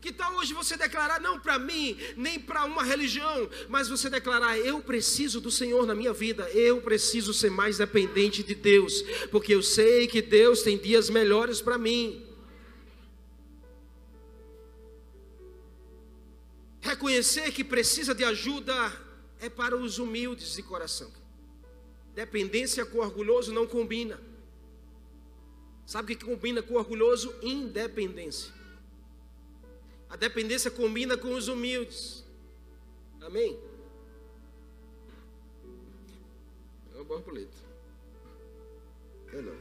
Que 0.00 0.10
tal 0.10 0.34
hoje 0.36 0.54
você 0.54 0.76
declarar, 0.76 1.20
não 1.20 1.38
para 1.38 1.58
mim, 1.58 1.98
nem 2.16 2.40
para 2.40 2.64
uma 2.64 2.82
religião, 2.82 3.48
mas 3.68 3.88
você 3.88 4.08
declarar: 4.08 4.58
eu 4.58 4.80
preciso 4.80 5.40
do 5.40 5.50
Senhor 5.50 5.86
na 5.86 5.94
minha 5.94 6.12
vida, 6.12 6.48
eu 6.50 6.80
preciso 6.80 7.34
ser 7.34 7.50
mais 7.50 7.76
dependente 7.76 8.42
de 8.42 8.54
Deus, 8.54 9.02
porque 9.30 9.54
eu 9.54 9.62
sei 9.62 10.06
que 10.06 10.22
Deus 10.22 10.62
tem 10.62 10.78
dias 10.78 11.10
melhores 11.10 11.60
para 11.60 11.76
mim. 11.76 12.29
Reconhecer 17.00 17.50
que 17.50 17.64
precisa 17.64 18.14
de 18.14 18.22
ajuda 18.22 18.74
é 19.40 19.48
para 19.48 19.74
os 19.74 19.98
humildes 19.98 20.52
de 20.52 20.62
coração. 20.62 21.10
Dependência 22.14 22.84
com 22.84 22.98
orgulhoso 22.98 23.54
não 23.54 23.66
combina. 23.66 24.20
Sabe 25.86 26.12
o 26.12 26.18
que 26.18 26.22
combina 26.26 26.62
com 26.62 26.74
orgulhoso? 26.74 27.34
Independência. 27.40 28.52
A 30.10 30.16
dependência 30.16 30.70
combina 30.70 31.16
com 31.16 31.32
os 31.32 31.48
humildes. 31.48 32.22
Amém? 33.22 33.58
É 36.92 36.96
uma 36.96 37.04
borboleta. 37.04 37.56
É 39.32 39.40
não. 39.40 39.58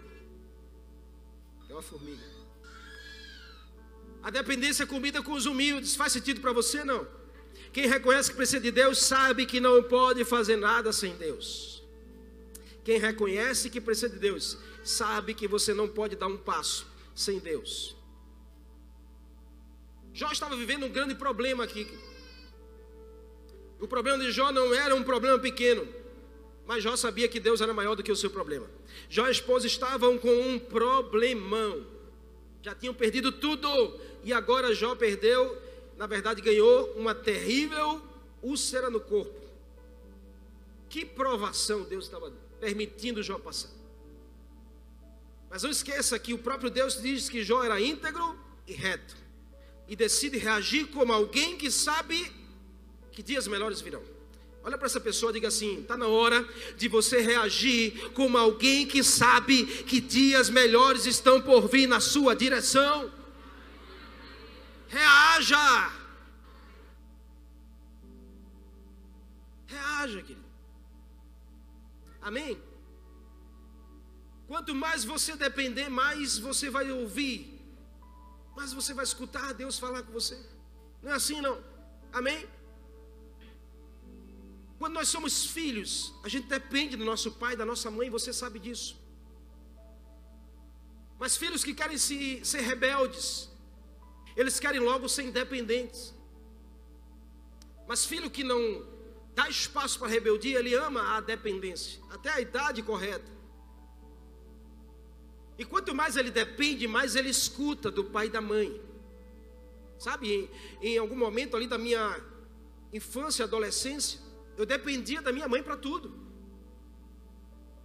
É 1.70 1.72
uma 1.72 1.82
formiga. 1.82 2.26
A 4.22 4.30
dependência 4.30 4.86
combina 4.86 5.24
com 5.24 5.32
os 5.32 5.46
humildes. 5.46 5.96
Faz 5.96 6.12
sentido 6.12 6.42
para 6.42 6.52
você? 6.52 6.84
Não. 6.84 7.19
Quem 7.72 7.88
reconhece 7.88 8.32
que 8.32 8.38
precisa 8.38 8.60
de 8.60 8.72
Deus 8.72 9.00
sabe 9.00 9.46
que 9.46 9.60
não 9.60 9.84
pode 9.84 10.26
fazer 10.26 10.56
nada 10.56 10.92
sem 10.92 11.16
Deus. 11.16 11.84
Quem 12.84 12.98
reconhece 12.98 13.70
que 13.70 13.80
precisa 13.80 14.10
de 14.10 14.20
Deus 14.20 14.58
sabe 14.84 15.34
que 15.34 15.48
você 15.48 15.74
não 15.74 15.88
pode 15.88 16.16
dar 16.16 16.28
um 16.28 16.38
passo 16.38 16.88
sem 17.14 17.38
Deus. 17.38 17.96
Jó 20.14 20.32
estava 20.32 20.56
vivendo 20.56 20.86
um 20.86 20.90
grande 20.90 21.14
problema 21.16 21.64
aqui. 21.64 21.88
O 23.80 23.88
problema 23.88 24.18
de 24.18 24.32
Jó 24.32 24.52
não 24.52 24.74
era 24.74 24.96
um 24.96 25.04
problema 25.04 25.38
pequeno, 25.40 25.88
mas 26.66 26.84
Jó 26.84 26.96
sabia 26.96 27.28
que 27.28 27.40
Deus 27.40 27.62
era 27.62 27.74
maior 27.74 27.96
do 27.96 28.04
que 28.04 28.12
o 28.12 28.16
seu 28.16 28.30
problema. 28.30 28.68
Jó 29.10 29.26
e 29.26 29.30
a 29.30 29.32
esposa 29.32 29.68
estavam 29.68 30.18
com 30.18 30.34
um 30.34 30.60
problemão. 30.60 31.86
Já 32.62 32.76
tinham 32.76 32.94
perdido 32.94 33.32
tudo 33.32 33.70
e 34.24 34.34
agora 34.34 34.74
Jó 34.74 34.96
perdeu, 34.96 35.58
na 36.00 36.08
verdade 36.08 36.42
ganhou 36.42 36.94
uma 36.94 37.14
terrível 37.14 38.02
úlcera 38.42 38.90
no 38.90 39.02
corpo. 39.02 39.38
Que 40.90 41.04
provação 41.04 41.84
Deus 41.84 42.06
estava 42.06 42.32
permitindo 42.58 43.22
Jó 43.22 43.38
passar. 43.38 43.70
Mas 45.50 45.62
não 45.64 45.70
esqueça 45.70 46.18
que 46.18 46.34
o 46.34 46.38
próprio 46.38 46.70
Deus 46.70 47.02
diz 47.02 47.28
que 47.28 47.44
Jó 47.44 47.62
era 47.66 47.82
íntegro 47.82 48.40
e 48.66 48.72
reto. 48.72 49.18
E 49.90 49.96
decide 49.96 50.38
reagir 50.38 50.88
como 50.88 51.12
alguém 51.12 51.58
que 51.58 51.70
sabe 51.70 52.32
que 53.12 53.22
dias 53.22 53.46
melhores 53.46 53.82
virão. 53.82 54.02
Olha 54.64 54.78
para 54.78 54.86
essa 54.86 55.02
pessoa 55.02 55.32
e 55.32 55.34
diga 55.34 55.50
assim: 55.50 55.82
está 55.82 55.98
na 55.98 56.08
hora 56.08 56.48
de 56.78 56.88
você 56.88 57.20
reagir 57.20 58.12
como 58.12 58.38
alguém 58.38 58.88
que 58.88 59.04
sabe 59.04 59.66
que 59.66 60.00
dias 60.00 60.50
melhores 60.50 61.06
estão 61.06 61.42
por 61.42 61.68
vir 61.68 61.88
na 61.88 62.00
sua 62.00 62.34
direção. 62.34 63.19
Reaja. 64.90 65.92
Reaja, 69.68 70.22
querido. 70.24 70.50
Amém? 72.22 72.62
Quanto 74.48 74.74
mais 74.74 75.04
você 75.04 75.36
depender, 75.36 75.90
mais 75.90 76.38
você 76.38 76.70
vai 76.72 76.92
ouvir, 76.92 77.62
mais 78.56 78.74
você 78.74 78.94
vai 78.94 79.04
escutar 79.04 79.54
Deus 79.54 79.78
falar 79.78 80.02
com 80.04 80.12
você. 80.12 80.38
Não 81.04 81.12
é 81.12 81.16
assim, 81.16 81.40
não? 81.40 81.64
Amém? 82.12 82.48
Quando 84.80 84.94
nós 84.94 85.10
somos 85.10 85.46
filhos, 85.46 86.14
a 86.24 86.30
gente 86.30 86.48
depende 86.48 86.96
do 86.96 87.06
nosso 87.06 87.34
pai, 87.34 87.56
da 87.56 87.66
nossa 87.66 87.92
mãe, 87.92 88.10
você 88.10 88.34
sabe 88.34 88.60
disso. 88.60 88.98
Mas 91.20 91.36
filhos 91.38 91.64
que 91.64 91.76
querem 91.76 91.98
se, 91.98 92.44
ser 92.44 92.62
rebeldes, 92.62 93.49
eles 94.36 94.60
querem 94.60 94.80
logo 94.80 95.08
ser 95.10 95.24
independentes. 95.24 96.14
Mas 97.88 98.06
filho 98.06 98.30
que 98.30 98.44
não 98.44 98.88
dá 99.34 99.50
espaço 99.50 99.98
para 99.98 100.08
rebeldia, 100.08 100.60
ele 100.60 100.76
ama 100.76 101.18
a 101.18 101.22
dependência, 101.22 102.02
até 102.10 102.30
a 102.30 102.40
idade 102.40 102.84
correta. 102.84 103.32
E 105.58 105.66
quanto 105.66 105.94
mais 105.94 106.16
ele 106.16 106.32
depende, 106.32 106.88
mais 106.88 107.16
ele 107.16 107.30
escuta 107.30 107.92
do 107.92 108.04
pai 108.06 108.28
e 108.28 108.30
da 108.30 108.40
mãe. 108.40 108.82
Sabe, 109.98 110.34
em, 110.34 110.50
em 110.82 110.98
algum 110.98 111.16
momento 111.16 111.58
ali 111.58 111.68
da 111.68 111.78
minha 111.78 112.22
infância, 112.94 113.44
adolescência, 113.44 114.20
eu 114.58 114.66
dependia 114.66 115.22
da 115.22 115.34
minha 115.34 115.48
mãe 115.48 115.62
para 115.62 115.76
tudo. 115.76 116.18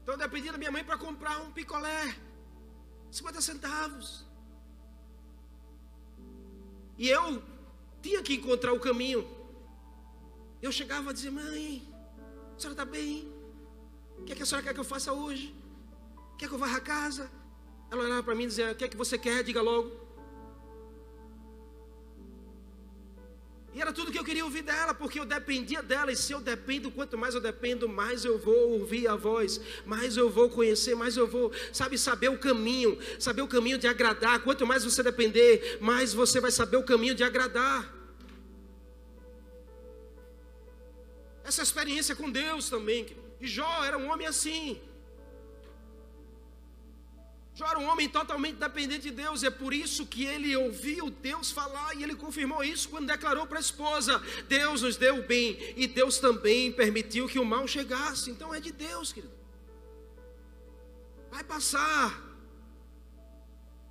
Então 0.03 0.15
eu 0.15 0.19
dependia 0.19 0.53
da 0.53 0.59
minha 0.59 0.71
mãe 0.71 0.85
para 0.85 0.99
comprar 0.99 1.41
um 1.41 1.51
picolé, 1.51 2.17
50 3.11 3.41
centavos. 3.41 4.25
E 6.97 7.09
eu 7.09 7.43
tinha 8.03 8.23
que 8.23 8.35
encontrar 8.35 8.73
o 8.73 8.81
caminho. 8.81 9.27
Eu 10.63 10.71
chegava 10.71 11.11
a 11.11 11.13
dizer: 11.13 11.31
Mãe, 11.31 11.83
a 12.57 12.61
senhora 12.61 12.73
está 12.73 12.85
bem? 12.85 13.33
O 14.19 14.25
que, 14.25 14.33
é 14.33 14.37
que 14.37 14.43
a 14.43 14.47
senhora 14.47 14.65
quer 14.65 14.75
que 14.75 14.81
eu 14.81 14.85
faça 14.85 15.13
hoje? 15.13 15.55
Quer 16.39 16.49
que 16.49 16.55
eu 16.55 16.59
vá 16.59 16.75
a 16.75 16.81
casa? 16.81 17.31
Ela 17.91 18.05
olhava 18.05 18.23
para 18.23 18.35
mim 18.35 18.45
e 18.45 18.49
dizia: 18.49 18.73
O 18.73 18.75
que 18.75 18.85
é 18.85 18.89
que 18.89 18.97
você 18.97 19.19
quer? 19.19 19.43
Diga 19.43 19.61
logo. 19.61 20.04
E 23.75 23.81
era 23.81 23.93
tudo 23.93 24.13
que 24.13 24.19
eu 24.19 24.25
queria 24.25 24.45
ouvir 24.45 24.63
dela, 24.63 24.95
porque 24.95 25.19
eu 25.19 25.25
dependia 25.25 25.83
dela. 25.83 26.13
E 26.13 26.17
se 26.17 26.33
eu 26.33 26.41
dependo, 26.41 26.93
quanto 26.93 27.19
mais 27.19 27.35
eu 27.35 27.41
dependo, 27.41 27.89
mais 27.89 28.25
eu 28.25 28.39
vou 28.39 28.79
ouvir 28.79 29.09
a 29.09 29.17
voz, 29.17 29.61
mais 29.85 30.17
eu 30.17 30.31
vou 30.31 30.49
conhecer, 30.49 30.95
mais 30.95 31.17
eu 31.17 31.27
vou, 31.27 31.53
sabe, 31.73 31.99
saber 31.99 32.29
o 32.29 32.39
caminho, 32.39 32.97
saber 33.19 33.43
o 33.43 33.49
caminho 33.49 33.77
de 33.77 33.89
agradar. 33.89 34.39
Quanto 34.45 34.65
mais 34.65 34.85
você 34.85 35.03
depender, 35.03 35.79
mais 35.81 36.15
você 36.15 36.41
vai 36.41 36.53
saber 36.53 36.77
o 36.77 36.85
caminho 36.85 37.17
de 37.17 37.25
agradar. 37.25 37.93
Essa 41.43 41.63
experiência 41.63 42.15
com 42.15 42.31
Deus 42.31 42.71
também. 42.71 43.05
E 43.41 43.47
Jó 43.49 43.85
era 43.85 43.99
um 43.99 44.09
homem 44.11 44.29
assim. 44.29 44.81
Jó 47.55 47.67
era 47.69 47.79
um 47.79 47.87
homem 47.87 48.09
totalmente 48.09 48.57
dependente 48.57 49.03
de 49.03 49.11
Deus, 49.13 49.45
é 49.45 49.51
por 49.51 49.73
isso 49.73 50.05
que 50.05 50.25
ele 50.25 50.57
ouviu 50.57 51.09
Deus 51.09 51.53
falar 51.53 51.95
e 51.95 52.03
ele 52.03 52.17
confirmou 52.17 52.65
isso 52.65 52.89
quando 52.89 53.07
declarou 53.07 53.47
para 53.47 53.59
a 53.59 53.61
esposa: 53.61 54.21
Deus 54.49 54.83
nos 54.83 54.97
deu 54.97 55.21
o 55.21 55.23
bem 55.23 55.57
e 55.77 55.87
Deus 55.87 56.19
também 56.19 56.73
permitiu 56.73 57.29
que 57.29 57.39
o 57.39 57.45
mal 57.45 57.69
chegasse. 57.69 58.29
Então 58.29 58.53
é 58.53 58.59
de 58.59 58.73
Deus, 58.73 59.13
querido. 59.13 59.33
Vai 61.31 61.45
passar, 61.45 62.21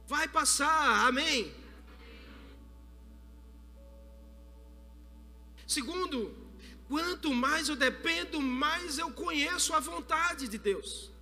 vai 0.08 0.28
passar, 0.28 1.08
amém. 1.08 1.54
Segundo, 5.66 6.36
quanto 6.90 7.34
mais 7.34 7.70
eu 7.70 7.78
dependo, 7.78 8.42
mais 8.42 8.98
eu 8.98 9.10
conheço 9.12 9.74
a 9.74 9.80
vontade 9.80 10.50
de 10.50 10.58
Deus. 10.58 11.13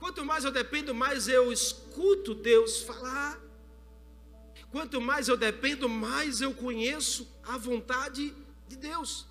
Quanto 0.00 0.24
mais 0.24 0.44
eu 0.44 0.50
dependo, 0.50 0.94
mais 0.94 1.28
eu 1.28 1.52
escuto 1.52 2.34
Deus 2.34 2.80
falar. 2.80 3.38
Quanto 4.72 4.98
mais 5.00 5.28
eu 5.28 5.36
dependo, 5.36 5.88
mais 5.88 6.40
eu 6.40 6.54
conheço 6.54 7.28
a 7.44 7.58
vontade 7.58 8.34
de 8.66 8.76
Deus. 8.76 9.26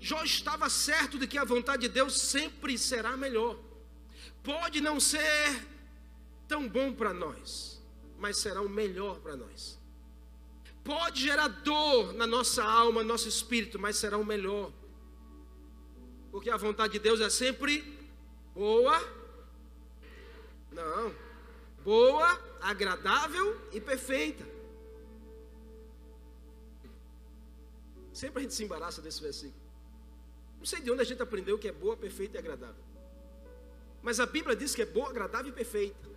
Jó 0.00 0.22
estava 0.22 0.68
certo 0.68 1.18
de 1.18 1.26
que 1.26 1.38
a 1.38 1.44
vontade 1.44 1.82
de 1.82 1.88
Deus 1.88 2.20
sempre 2.20 2.76
será 2.76 3.16
melhor. 3.16 3.58
Pode 4.42 4.82
não 4.82 5.00
ser 5.00 5.66
tão 6.46 6.68
bom 6.68 6.92
para 6.92 7.14
nós, 7.14 7.82
mas 8.18 8.36
será 8.36 8.60
o 8.60 8.68
melhor 8.68 9.18
para 9.20 9.34
nós. 9.34 9.80
Pode 10.84 11.22
gerar 11.22 11.48
dor 11.48 12.12
na 12.12 12.26
nossa 12.26 12.62
alma, 12.62 13.02
no 13.02 13.08
nosso 13.08 13.28
espírito, 13.28 13.78
mas 13.78 13.96
será 13.96 14.18
o 14.18 14.26
melhor. 14.26 14.70
Porque 16.30 16.50
a 16.50 16.56
vontade 16.56 16.94
de 16.94 16.98
Deus 16.98 17.20
é 17.20 17.30
sempre 17.30 17.98
boa, 18.54 19.21
não. 20.72 21.14
Boa, 21.84 22.40
agradável 22.60 23.60
e 23.72 23.80
perfeita. 23.80 24.44
Sempre 28.12 28.40
a 28.40 28.42
gente 28.42 28.54
se 28.54 28.64
embaraça 28.64 29.00
desse 29.00 29.20
versículo. 29.20 29.60
Não 30.58 30.66
sei 30.66 30.80
de 30.80 30.90
onde 30.90 31.00
a 31.00 31.04
gente 31.04 31.20
aprendeu 31.20 31.58
que 31.58 31.66
é 31.66 31.72
boa, 31.72 31.96
perfeita 31.96 32.36
e 32.36 32.38
agradável. 32.38 32.84
Mas 34.02 34.20
a 34.20 34.26
Bíblia 34.26 34.54
diz 34.54 34.74
que 34.74 34.82
é 34.82 34.86
boa, 34.86 35.08
agradável 35.08 35.50
e 35.50 35.54
perfeita. 35.54 36.08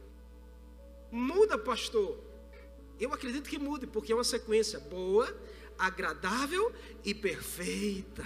Muda, 1.12 1.58
pastor. 1.58 2.20
Eu 3.00 3.14
acredito 3.14 3.50
que 3.50 3.58
mude, 3.58 3.88
porque 3.88 4.12
é 4.12 4.16
uma 4.16 4.24
sequência 4.24 4.80
boa, 4.80 5.36
agradável 5.78 6.74
e 7.04 7.14
perfeita. 7.14 8.26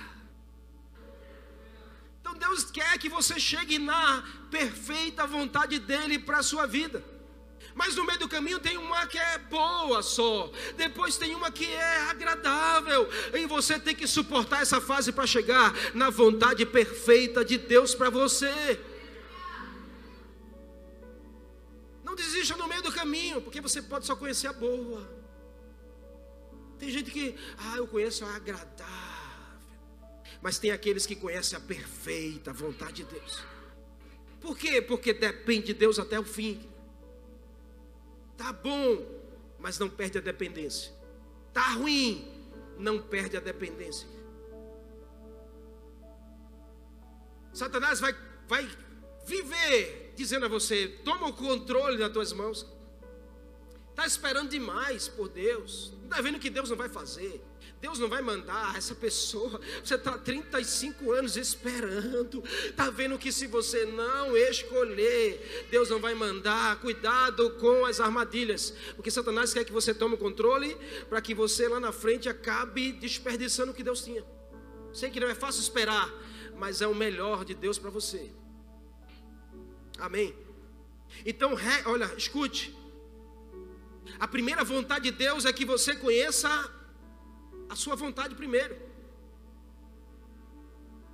Então 2.30 2.50
Deus 2.50 2.70
quer 2.70 2.98
que 3.00 3.10
você 3.10 3.40
chegue 3.40 3.80
na 3.80 4.24
perfeita 4.52 5.26
vontade 5.26 5.80
dele 5.80 6.20
para 6.20 6.40
a 6.40 6.44
sua 6.44 6.68
vida. 6.68 7.04
Mas 7.74 7.96
no 7.96 8.04
meio 8.04 8.20
do 8.20 8.30
caminho 8.30 8.60
tem 8.60 8.78
uma 8.78 9.08
que 9.08 9.18
é 9.18 9.38
boa 9.38 10.04
só, 10.04 10.52
depois 10.76 11.18
tem 11.18 11.34
uma 11.34 11.50
que 11.52 11.66
é 11.66 12.02
agradável, 12.10 13.10
e 13.34 13.46
você 13.46 13.80
tem 13.80 13.96
que 13.96 14.06
suportar 14.06 14.62
essa 14.62 14.82
fase 14.82 15.12
para 15.12 15.26
chegar 15.26 15.74
na 15.96 16.10
vontade 16.10 16.66
perfeita 16.66 17.44
de 17.44 17.58
Deus 17.58 17.96
para 17.96 18.10
você. 18.10 18.80
Não 22.04 22.16
desista 22.16 22.56
no 22.58 22.68
meio 22.68 22.84
do 22.84 22.92
caminho, 22.92 23.42
porque 23.42 23.62
você 23.62 23.82
pode 23.82 24.06
só 24.06 24.16
conhecer 24.16 24.48
a 24.48 24.54
boa. 24.54 25.08
Tem 26.78 26.90
gente 26.90 27.10
que, 27.12 27.36
ah, 27.58 27.78
eu 27.78 27.88
conheço 27.88 28.26
a 28.26 28.36
agradável. 28.36 29.09
Mas 30.42 30.58
tem 30.58 30.72
aqueles 30.72 31.06
que 31.06 31.16
conhecem 31.16 31.58
a 31.58 31.62
perfeita 31.62 32.54
vontade 32.54 33.04
de 33.04 33.06
Deus. 33.06 33.44
Por 34.40 34.58
quê? 34.58 34.82
Porque 34.82 35.14
depende 35.14 35.68
de 35.68 35.74
Deus 35.74 36.00
até 36.00 36.20
o 36.20 36.24
fim. 36.24 36.70
Tá 38.38 38.54
bom, 38.54 39.06
mas 39.60 39.78
não 39.78 39.90
perde 39.90 40.18
a 40.18 40.22
dependência. 40.22 40.94
Tá 41.52 41.74
ruim, 41.74 42.26
não 42.78 43.02
perde 43.02 43.36
a 43.36 43.42
dependência. 43.42 44.08
Satanás 47.52 48.00
vai, 48.00 48.16
vai 48.48 48.70
viver 49.26 50.14
dizendo 50.16 50.46
a 50.46 50.50
você: 50.50 50.88
toma 51.04 51.28
o 51.28 51.34
controle 51.34 51.98
das 51.98 52.12
tuas 52.14 52.32
mãos. 52.32 52.66
Está 53.90 54.06
esperando 54.08 54.50
demais 54.50 55.10
por 55.10 55.28
Deus. 55.28 55.94
Está 56.04 56.22
vendo 56.22 56.40
que 56.40 56.50
Deus 56.50 56.70
não 56.70 56.78
vai 56.78 56.88
fazer. 56.88 57.44
Deus 57.82 57.98
não 57.98 58.10
vai 58.10 58.22
mandar 58.22 58.78
essa 58.78 58.94
pessoa. 58.94 59.62
Você 59.84 59.96
está 59.96 60.18
35 60.18 61.12
anos 61.14 61.38
esperando. 61.38 62.44
Está 62.66 62.90
vendo 62.90 63.18
que 63.18 63.32
se 63.32 63.48
você 63.48 63.86
não 63.86 64.36
escolher, 64.36 65.68
Deus 65.72 65.90
não 65.90 66.00
vai 66.00 66.14
mandar. 66.14 66.80
Cuidado 66.82 67.52
com 67.52 67.86
as 67.86 68.02
armadilhas. 68.02 68.74
Porque 68.96 69.10
Satanás 69.10 69.54
quer 69.54 69.64
que 69.64 69.72
você 69.72 69.94
tome 69.94 70.16
o 70.16 70.18
controle 70.18 70.76
para 71.08 71.22
que 71.22 71.34
você 71.34 71.70
lá 71.70 71.80
na 71.80 71.94
frente 71.94 72.28
acabe 72.28 72.92
desperdiçando 72.92 73.72
o 73.72 73.76
que 73.76 73.84
Deus 73.84 74.04
tinha. 74.04 74.26
Sei 74.92 75.10
que 75.10 75.20
não 75.20 75.30
é 75.30 75.36
fácil 75.36 75.62
esperar, 75.62 76.12
mas 76.58 76.82
é 76.82 76.88
o 76.88 76.96
melhor 76.96 77.46
de 77.46 77.54
Deus 77.54 77.80
para 77.80 77.90
você. 77.90 78.30
Amém. 79.98 80.36
Então, 81.26 81.56
olha, 81.86 82.14
escute. 82.18 82.76
A 84.20 84.28
primeira 84.28 84.66
vontade 84.66 85.10
de 85.10 85.12
Deus 85.12 85.46
é 85.46 85.54
que 85.54 85.64
você 85.64 85.96
conheça 85.96 86.79
a 87.70 87.76
sua 87.76 87.96
vontade 87.96 88.36
primeiro. 88.36 88.76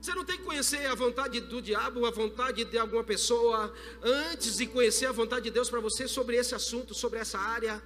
Você 0.02 0.14
não 0.14 0.24
tem 0.24 0.38
que 0.38 0.44
conhecer 0.44 0.86
a 0.86 0.96
vontade 0.96 1.42
do 1.42 1.62
diabo, 1.62 2.06
a 2.06 2.12
vontade 2.12 2.64
de 2.64 2.78
alguma 2.78 3.04
pessoa, 3.04 3.74
antes 4.02 4.58
de 4.58 4.68
conhecer 4.68 5.08
a 5.08 5.12
vontade 5.12 5.46
de 5.46 5.52
Deus 5.52 5.70
para 5.70 5.80
você 5.80 6.08
sobre 6.08 6.38
esse 6.38 6.54
assunto, 6.54 6.94
sobre 6.94 7.20
essa 7.20 7.40
área. 7.40 7.82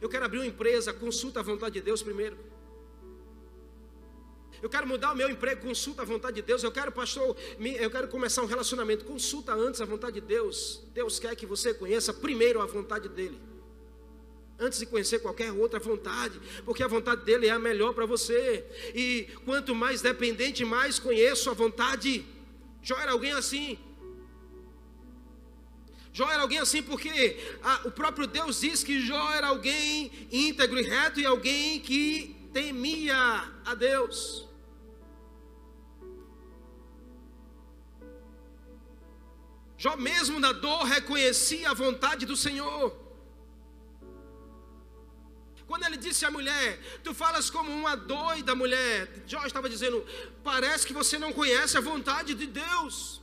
Eu 0.00 0.08
quero 0.08 0.24
abrir 0.24 0.38
uma 0.38 0.46
empresa, 0.46 0.92
consulta 0.92 1.40
a 1.40 1.42
vontade 1.42 1.74
de 1.74 1.82
Deus 1.82 2.02
primeiro. 2.02 2.38
Eu 4.62 4.68
quero 4.68 4.88
mudar 4.88 5.12
o 5.12 5.16
meu 5.16 5.30
emprego, 5.30 5.60
consulta 5.60 6.02
a 6.02 6.04
vontade 6.04 6.36
de 6.36 6.42
Deus. 6.42 6.64
Eu 6.64 6.72
quero, 6.72 6.90
pastor, 6.90 7.36
eu 7.60 7.90
quero 7.90 8.08
começar 8.08 8.42
um 8.42 8.46
relacionamento, 8.46 9.04
consulta 9.04 9.52
antes 9.54 9.80
a 9.80 9.84
vontade 9.84 10.20
de 10.20 10.26
Deus. 10.26 10.82
Deus 10.94 11.18
quer 11.20 11.36
que 11.36 11.46
você 11.46 11.72
conheça 11.74 12.12
primeiro 12.12 12.60
a 12.60 12.66
vontade 12.66 13.08
dele 13.08 13.38
antes 14.58 14.78
de 14.78 14.86
conhecer 14.86 15.20
qualquer 15.20 15.52
outra 15.52 15.78
vontade, 15.78 16.40
porque 16.64 16.82
a 16.82 16.88
vontade 16.88 17.24
dele 17.24 17.46
é 17.46 17.50
a 17.50 17.58
melhor 17.58 17.94
para 17.94 18.06
você. 18.06 18.64
E 18.94 19.28
quanto 19.44 19.74
mais 19.74 20.02
dependente, 20.02 20.64
mais 20.64 20.98
conheço 20.98 21.48
a 21.48 21.54
vontade. 21.54 22.26
Jó 22.82 22.98
era 22.98 23.12
alguém 23.12 23.32
assim. 23.32 23.78
Jó 26.12 26.28
era 26.28 26.42
alguém 26.42 26.58
assim 26.58 26.82
porque 26.82 27.38
a, 27.62 27.82
o 27.86 27.92
próprio 27.92 28.26
Deus 28.26 28.60
diz 28.60 28.82
que 28.82 29.00
Jó 29.00 29.32
era 29.32 29.48
alguém 29.48 30.10
íntegro 30.32 30.80
e 30.80 30.82
reto 30.82 31.20
e 31.20 31.26
alguém 31.26 31.78
que 31.78 32.36
temia 32.52 33.16
a 33.64 33.74
Deus. 33.74 34.48
Jó 39.76 39.96
mesmo 39.96 40.40
na 40.40 40.50
dor 40.50 40.82
reconhecia 40.82 41.70
a 41.70 41.74
vontade 41.74 42.26
do 42.26 42.36
Senhor. 42.36 43.07
Quando 45.68 45.84
ele 45.84 45.98
disse 45.98 46.24
à 46.24 46.30
mulher, 46.30 46.80
tu 47.04 47.12
falas 47.12 47.50
como 47.50 47.70
uma 47.70 47.94
doida 47.94 48.54
mulher, 48.54 49.22
Jó 49.26 49.44
estava 49.44 49.68
dizendo, 49.68 50.04
parece 50.42 50.86
que 50.86 50.94
você 50.94 51.18
não 51.18 51.30
conhece 51.30 51.76
a 51.76 51.80
vontade 51.82 52.34
de 52.34 52.46
Deus. 52.46 53.20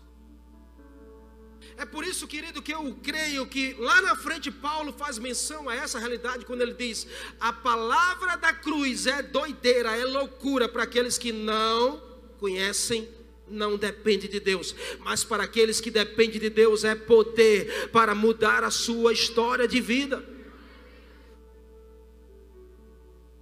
É 1.75 1.85
por 1.85 2.05
isso, 2.05 2.27
querido, 2.27 2.61
que 2.61 2.71
eu 2.71 2.95
creio 3.01 3.47
que 3.47 3.73
lá 3.79 3.99
na 4.03 4.15
frente 4.15 4.51
Paulo 4.51 4.93
faz 4.93 5.17
menção 5.17 5.67
a 5.67 5.75
essa 5.75 5.97
realidade 5.97 6.45
quando 6.45 6.61
ele 6.61 6.75
diz: 6.75 7.07
a 7.39 7.51
palavra 7.51 8.37
da 8.37 8.53
cruz 8.53 9.07
é 9.07 9.23
doideira, 9.23 9.97
é 9.97 10.05
loucura 10.05 10.69
para 10.69 10.83
aqueles 10.83 11.17
que 11.17 11.31
não 11.31 12.01
conhecem 12.37 13.09
não 13.47 13.77
depende 13.77 14.27
de 14.27 14.39
Deus, 14.39 14.75
mas 14.99 15.23
para 15.23 15.43
aqueles 15.43 15.79
que 15.79 15.91
dependem 15.91 16.39
de 16.39 16.49
Deus 16.49 16.83
é 16.83 16.95
poder 16.95 17.89
para 17.91 18.15
mudar 18.15 18.63
a 18.63 18.71
sua 18.71 19.13
história 19.13 19.67
de 19.67 19.79
vida. 19.79 20.34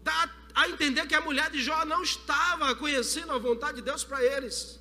Dá 0.03 0.29
a 0.53 0.69
entender 0.69 1.07
que 1.07 1.15
a 1.15 1.21
mulher 1.21 1.49
de 1.49 1.61
Jó 1.61 1.83
não 1.85 2.03
estava 2.03 2.75
conhecendo 2.75 3.31
a 3.31 3.37
vontade 3.37 3.77
de 3.77 3.83
Deus 3.83 4.03
para 4.03 4.23
eles. 4.23 4.79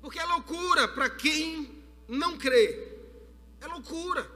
Porque 0.00 0.18
é 0.18 0.24
loucura 0.24 0.88
para 0.88 1.08
quem 1.10 1.82
não 2.08 2.36
crê. 2.38 2.96
É 3.60 3.66
loucura. 3.66 4.30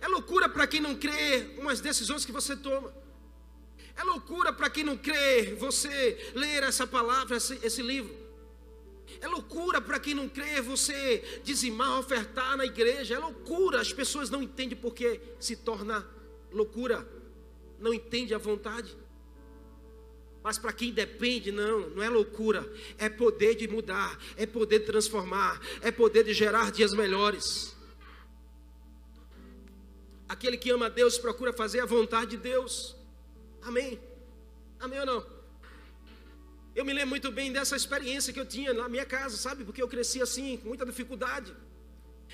É 0.00 0.08
loucura 0.08 0.48
para 0.48 0.66
quem 0.66 0.80
não 0.80 0.94
crê 0.96 1.54
umas 1.58 1.80
decisões 1.80 2.24
que 2.24 2.32
você 2.32 2.56
toma. 2.56 2.92
É 3.94 4.02
loucura 4.04 4.52
para 4.52 4.70
quem 4.70 4.84
não 4.84 4.96
crê 4.96 5.54
você 5.54 6.32
ler 6.34 6.62
essa 6.62 6.86
palavra, 6.86 7.36
esse, 7.36 7.58
esse 7.62 7.82
livro. 7.82 8.21
É 9.22 9.28
loucura 9.28 9.80
para 9.80 10.00
quem 10.00 10.14
não 10.14 10.28
crê 10.28 10.60
você 10.60 11.40
dizimar, 11.44 12.00
ofertar 12.00 12.56
na 12.56 12.66
igreja. 12.66 13.14
É 13.14 13.18
loucura. 13.18 13.80
As 13.80 13.92
pessoas 13.92 14.28
não 14.28 14.42
entendem 14.42 14.76
porque 14.76 15.20
se 15.38 15.54
torna 15.54 16.04
loucura. 16.50 17.08
Não 17.78 17.94
entende 17.94 18.34
a 18.34 18.38
vontade. 18.38 18.96
Mas 20.42 20.58
para 20.58 20.72
quem 20.72 20.92
depende, 20.92 21.52
não, 21.52 21.88
não 21.90 22.02
é 22.02 22.08
loucura. 22.08 22.68
É 22.98 23.08
poder 23.08 23.54
de 23.54 23.68
mudar, 23.68 24.18
é 24.36 24.44
poder 24.44 24.80
de 24.80 24.86
transformar, 24.86 25.60
é 25.80 25.92
poder 25.92 26.24
de 26.24 26.34
gerar 26.34 26.72
dias 26.72 26.92
melhores. 26.92 27.76
Aquele 30.28 30.56
que 30.56 30.70
ama 30.70 30.86
a 30.86 30.88
Deus 30.88 31.16
procura 31.16 31.52
fazer 31.52 31.78
a 31.78 31.86
vontade 31.86 32.32
de 32.32 32.38
Deus. 32.38 32.96
Amém. 33.62 34.00
Amém 34.80 34.98
ou 34.98 35.06
não? 35.06 35.41
Eu 36.74 36.84
me 36.84 36.92
lembro 36.92 37.10
muito 37.10 37.30
bem 37.30 37.52
dessa 37.52 37.76
experiência 37.76 38.32
que 38.32 38.40
eu 38.40 38.46
tinha 38.46 38.72
na 38.72 38.88
minha 38.88 39.04
casa, 39.04 39.36
sabe? 39.36 39.64
Porque 39.64 39.82
eu 39.82 39.88
cresci 39.88 40.22
assim, 40.22 40.56
com 40.56 40.68
muita 40.68 40.86
dificuldade. 40.86 41.54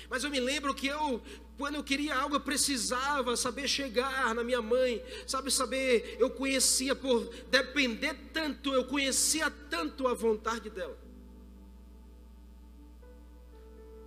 Mas 0.09 0.23
eu 0.23 0.29
me 0.29 0.39
lembro 0.39 0.73
que 0.73 0.87
eu, 0.87 1.21
quando 1.57 1.75
eu 1.75 1.83
queria 1.83 2.15
algo, 2.15 2.35
eu 2.35 2.39
precisava 2.39 3.35
saber 3.35 3.67
chegar 3.67 4.33
na 4.33 4.43
minha 4.43 4.61
mãe, 4.61 5.03
sabe? 5.27 5.51
Saber, 5.51 6.15
eu 6.19 6.29
conhecia 6.29 6.95
por 6.95 7.25
depender 7.49 8.13
tanto, 8.31 8.73
eu 8.73 8.85
conhecia 8.85 9.51
tanto 9.69 10.07
a 10.07 10.13
vontade 10.13 10.69
dela. 10.69 10.97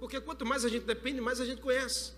Porque 0.00 0.20
quanto 0.20 0.46
mais 0.46 0.64
a 0.64 0.68
gente 0.68 0.84
depende, 0.84 1.20
mais 1.20 1.40
a 1.40 1.44
gente 1.44 1.60
conhece. 1.60 2.14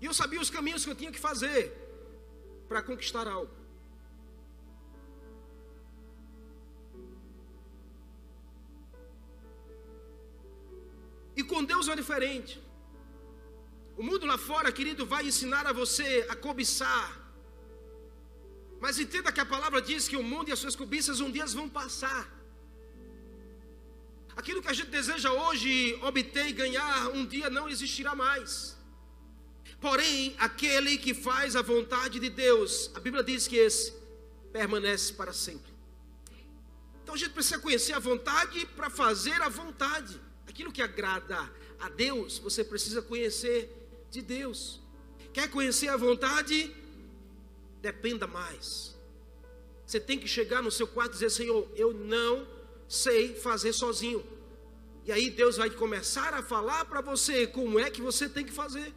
E 0.00 0.06
eu 0.06 0.14
sabia 0.14 0.40
os 0.40 0.48
caminhos 0.48 0.84
que 0.84 0.90
eu 0.90 0.94
tinha 0.94 1.12
que 1.12 1.18
fazer 1.18 1.72
para 2.68 2.80
conquistar 2.80 3.26
algo. 3.26 3.59
E 11.40 11.44
com 11.50 11.60
Deus 11.70 11.88
é 11.92 11.96
diferente. 12.02 12.54
O 14.00 14.02
mundo 14.08 14.24
lá 14.30 14.36
fora, 14.50 14.70
querido, 14.78 15.04
vai 15.12 15.22
ensinar 15.30 15.64
a 15.70 15.72
você 15.80 16.08
a 16.32 16.36
cobiçar. 16.46 17.08
Mas 18.82 18.98
entenda 19.04 19.32
que 19.32 19.42
a 19.44 19.48
palavra 19.54 19.80
diz 19.90 20.08
que 20.10 20.18
o 20.22 20.26
mundo 20.32 20.48
e 20.48 20.52
as 20.56 20.60
suas 20.64 20.76
cobiças 20.82 21.20
um 21.24 21.30
dia 21.36 21.46
vão 21.60 21.68
passar. 21.80 22.22
Aquilo 24.40 24.62
que 24.62 24.72
a 24.74 24.76
gente 24.78 24.90
deseja 24.98 25.30
hoje 25.42 25.70
obter 26.10 26.46
e 26.48 26.52
ganhar, 26.62 27.08
um 27.18 27.24
dia 27.34 27.48
não 27.58 27.66
existirá 27.74 28.14
mais. 28.14 28.76
Porém, 29.86 30.34
aquele 30.48 30.94
que 31.04 31.14
faz 31.28 31.56
a 31.60 31.62
vontade 31.74 32.16
de 32.24 32.30
Deus, 32.46 32.90
a 32.94 33.00
Bíblia 33.00 33.24
diz 33.30 33.48
que 33.50 33.56
esse 33.56 33.86
permanece 34.52 35.12
para 35.20 35.32
sempre. 35.32 35.72
Então 37.02 37.14
a 37.14 37.18
gente 37.18 37.32
precisa 37.38 37.58
conhecer 37.66 37.94
a 37.94 37.98
vontade 38.10 38.66
para 38.78 38.90
fazer 38.90 39.40
a 39.40 39.48
vontade 39.62 40.20
aquilo 40.50 40.72
que 40.72 40.82
agrada 40.82 41.50
a 41.78 41.88
Deus, 41.88 42.38
você 42.38 42.62
precisa 42.62 43.00
conhecer 43.00 43.58
de 44.10 44.20
Deus. 44.20 44.80
Quer 45.32 45.48
conhecer 45.50 45.88
a 45.88 45.96
vontade? 45.96 46.74
Dependa 47.80 48.26
mais. 48.26 48.96
Você 49.86 49.98
tem 49.98 50.18
que 50.18 50.28
chegar 50.28 50.62
no 50.62 50.70
seu 50.70 50.86
quarto 50.86 51.12
e 51.12 51.14
dizer: 51.14 51.30
Senhor, 51.30 51.68
eu 51.74 51.92
não 51.92 52.46
sei 52.88 53.34
fazer 53.34 53.72
sozinho. 53.72 54.24
E 55.06 55.12
aí 55.12 55.30
Deus 55.30 55.56
vai 55.56 55.70
começar 55.70 56.34
a 56.34 56.42
falar 56.42 56.84
para 56.84 57.00
você 57.00 57.46
como 57.46 57.78
é 57.78 57.90
que 57.90 58.02
você 58.02 58.28
tem 58.28 58.44
que 58.44 58.52
fazer. 58.52 58.92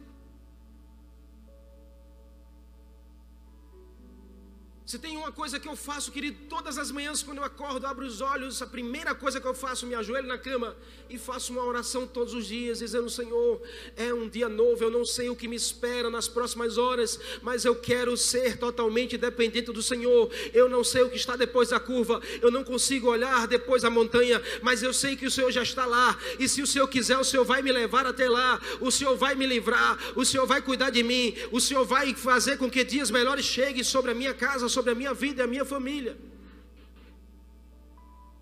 Se 4.94 5.00
tem 5.00 5.16
uma 5.16 5.32
coisa 5.32 5.58
que 5.58 5.66
eu 5.66 5.74
faço, 5.74 6.12
querido, 6.12 6.38
todas 6.48 6.78
as 6.78 6.92
manhãs 6.92 7.20
quando 7.20 7.38
eu 7.38 7.42
acordo, 7.42 7.84
abro 7.84 8.06
os 8.06 8.20
olhos, 8.20 8.62
a 8.62 8.66
primeira 8.68 9.12
coisa 9.12 9.40
que 9.40 9.46
eu 9.48 9.52
faço, 9.52 9.88
me 9.88 9.94
ajoelho 9.96 10.28
na 10.28 10.38
cama 10.38 10.76
e 11.10 11.18
faço 11.18 11.52
uma 11.52 11.64
oração 11.64 12.06
todos 12.06 12.32
os 12.32 12.46
dias, 12.46 12.78
dizendo: 12.78 13.10
Senhor, 13.10 13.60
é 13.96 14.14
um 14.14 14.28
dia 14.28 14.48
novo, 14.48 14.84
eu 14.84 14.90
não 14.90 15.04
sei 15.04 15.28
o 15.28 15.34
que 15.34 15.48
me 15.48 15.56
espera 15.56 16.08
nas 16.08 16.28
próximas 16.28 16.78
horas, 16.78 17.18
mas 17.42 17.64
eu 17.64 17.74
quero 17.74 18.16
ser 18.16 18.56
totalmente 18.56 19.18
dependente 19.18 19.72
do 19.72 19.82
Senhor. 19.82 20.30
Eu 20.52 20.68
não 20.68 20.84
sei 20.84 21.02
o 21.02 21.10
que 21.10 21.16
está 21.16 21.34
depois 21.34 21.70
da 21.70 21.80
curva, 21.80 22.22
eu 22.40 22.52
não 22.52 22.62
consigo 22.62 23.08
olhar 23.08 23.48
depois 23.48 23.82
da 23.82 23.90
montanha, 23.90 24.40
mas 24.62 24.80
eu 24.80 24.94
sei 24.94 25.16
que 25.16 25.26
o 25.26 25.30
Senhor 25.30 25.50
já 25.50 25.64
está 25.64 25.86
lá, 25.86 26.16
e 26.38 26.48
se 26.48 26.62
o 26.62 26.68
Senhor 26.68 26.86
quiser, 26.86 27.18
o 27.18 27.24
Senhor 27.24 27.44
vai 27.44 27.62
me 27.62 27.72
levar 27.72 28.06
até 28.06 28.28
lá, 28.28 28.60
o 28.80 28.92
Senhor 28.92 29.16
vai 29.16 29.34
me 29.34 29.44
livrar, 29.44 29.98
o 30.14 30.24
Senhor 30.24 30.46
vai 30.46 30.62
cuidar 30.62 30.90
de 30.90 31.02
mim, 31.02 31.34
o 31.50 31.60
Senhor 31.60 31.84
vai 31.84 32.14
fazer 32.14 32.58
com 32.58 32.70
que 32.70 32.84
dias 32.84 33.10
melhores 33.10 33.44
cheguem 33.44 33.82
sobre 33.82 34.12
a 34.12 34.14
minha 34.14 34.32
casa, 34.32 34.68
sobre 34.68 34.83
a 34.90 34.94
minha 34.94 35.14
vida 35.14 35.42
e 35.42 35.44
a 35.44 35.46
minha 35.46 35.64
família. 35.64 36.16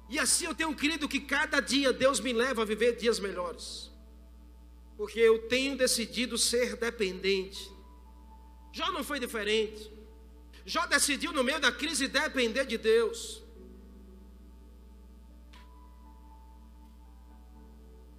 E 0.09 0.19
assim 0.19 0.45
eu 0.45 0.55
tenho 0.55 0.75
crido 0.75 1.09
que 1.09 1.21
cada 1.21 1.59
dia 1.61 1.93
Deus 1.93 2.21
me 2.21 2.33
leva 2.33 2.63
a 2.63 2.65
viver 2.65 2.97
dias 2.97 3.19
melhores. 3.19 3.91
Porque 4.97 5.19
eu 5.19 5.49
tenho 5.49 5.77
decidido 5.77 6.37
ser 6.37 6.77
dependente. 6.77 7.71
Jó 8.73 8.91
não 8.91 9.03
foi 9.03 9.19
diferente. 9.19 9.91
Jó 10.65 10.87
decidiu 10.87 11.33
no 11.33 11.43
meio 11.43 11.61
da 11.61 11.73
crise 11.73 12.09
depender 12.09 12.65
de 12.65 12.79
Deus. 12.79 13.43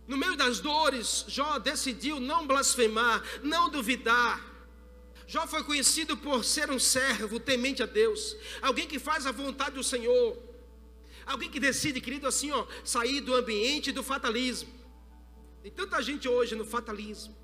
No 0.07 0.17
meio 0.17 0.35
das 0.35 0.59
dores, 0.59 1.25
Jó 1.27 1.59
decidiu 1.59 2.19
não 2.19 2.45
blasfemar, 2.45 3.23
não 3.41 3.69
duvidar. 3.69 4.52
Jó 5.33 5.47
foi 5.47 5.63
conhecido 5.63 6.15
por 6.15 6.45
ser 6.45 6.69
um 6.69 6.77
servo 6.77 7.39
temente 7.39 7.81
a 7.81 7.87
Deus, 7.87 8.37
alguém 8.61 8.87
que 8.87 8.99
faz 8.99 9.25
a 9.25 9.31
vontade 9.31 9.73
do 9.73 9.83
Senhor, 9.83 10.37
alguém 11.25 11.49
que 11.49 11.59
decide, 11.59 11.99
querido, 11.99 12.27
assim, 12.27 12.51
ó, 12.51 12.67
sair 12.83 13.19
do 13.19 13.33
ambiente 13.33 13.91
do 13.91 14.03
fatalismo. 14.03 14.71
Tem 15.63 15.71
tanta 15.71 15.99
gente 16.03 16.29
hoje 16.29 16.53
no 16.53 16.63
fatalismo, 16.63 17.35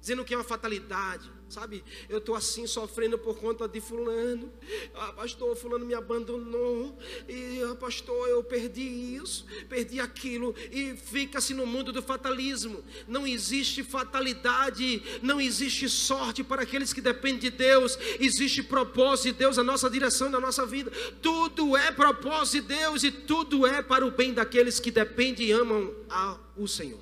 dizendo 0.00 0.24
que 0.24 0.32
é 0.32 0.36
uma 0.38 0.44
fatalidade, 0.44 1.30
Sabe, 1.54 1.84
eu 2.08 2.18
estou 2.18 2.34
assim 2.34 2.66
sofrendo 2.66 3.16
por 3.16 3.36
conta 3.36 3.68
de 3.68 3.80
fulano. 3.80 4.52
Ah, 4.92 5.12
pastor, 5.12 5.54
fulano 5.54 5.86
me 5.86 5.94
abandonou. 5.94 6.98
E 7.28 7.62
ah, 7.62 7.76
pastor, 7.76 8.28
eu 8.28 8.42
perdi 8.42 8.82
isso, 8.82 9.46
perdi 9.68 10.00
aquilo. 10.00 10.52
E 10.72 10.96
fica-se 10.96 11.54
no 11.54 11.64
mundo 11.64 11.92
do 11.92 12.02
fatalismo. 12.02 12.82
Não 13.06 13.24
existe 13.24 13.84
fatalidade, 13.84 15.00
não 15.22 15.40
existe 15.40 15.88
sorte 15.88 16.42
para 16.42 16.62
aqueles 16.62 16.92
que 16.92 17.00
dependem 17.00 17.38
de 17.38 17.50
Deus. 17.50 17.96
Existe 18.18 18.60
propósito 18.60 19.26
de 19.26 19.38
Deus 19.38 19.56
na 19.56 19.62
nossa 19.62 19.88
direção, 19.88 20.28
na 20.28 20.40
nossa 20.40 20.66
vida. 20.66 20.90
Tudo 21.22 21.76
é 21.76 21.92
propósito 21.92 22.62
de 22.62 22.74
Deus 22.74 23.04
e 23.04 23.12
tudo 23.12 23.64
é 23.64 23.80
para 23.80 24.04
o 24.04 24.10
bem 24.10 24.34
daqueles 24.34 24.80
que 24.80 24.90
dependem 24.90 25.46
e 25.46 25.52
amam 25.52 25.94
ao 26.08 26.66
Senhor. 26.66 27.00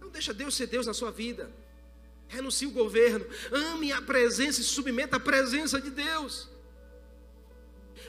Não 0.00 0.08
deixa 0.08 0.32
Deus 0.32 0.54
ser 0.54 0.68
Deus 0.68 0.86
na 0.86 0.94
sua 0.94 1.10
vida 1.10 1.61
renuncie 2.32 2.66
o 2.66 2.70
governo, 2.70 3.24
ame 3.50 3.92
a 3.92 4.00
presença 4.00 4.60
e 4.62 4.64
submeta 4.64 5.16
à 5.16 5.20
presença 5.20 5.80
de 5.80 5.90
Deus. 5.90 6.48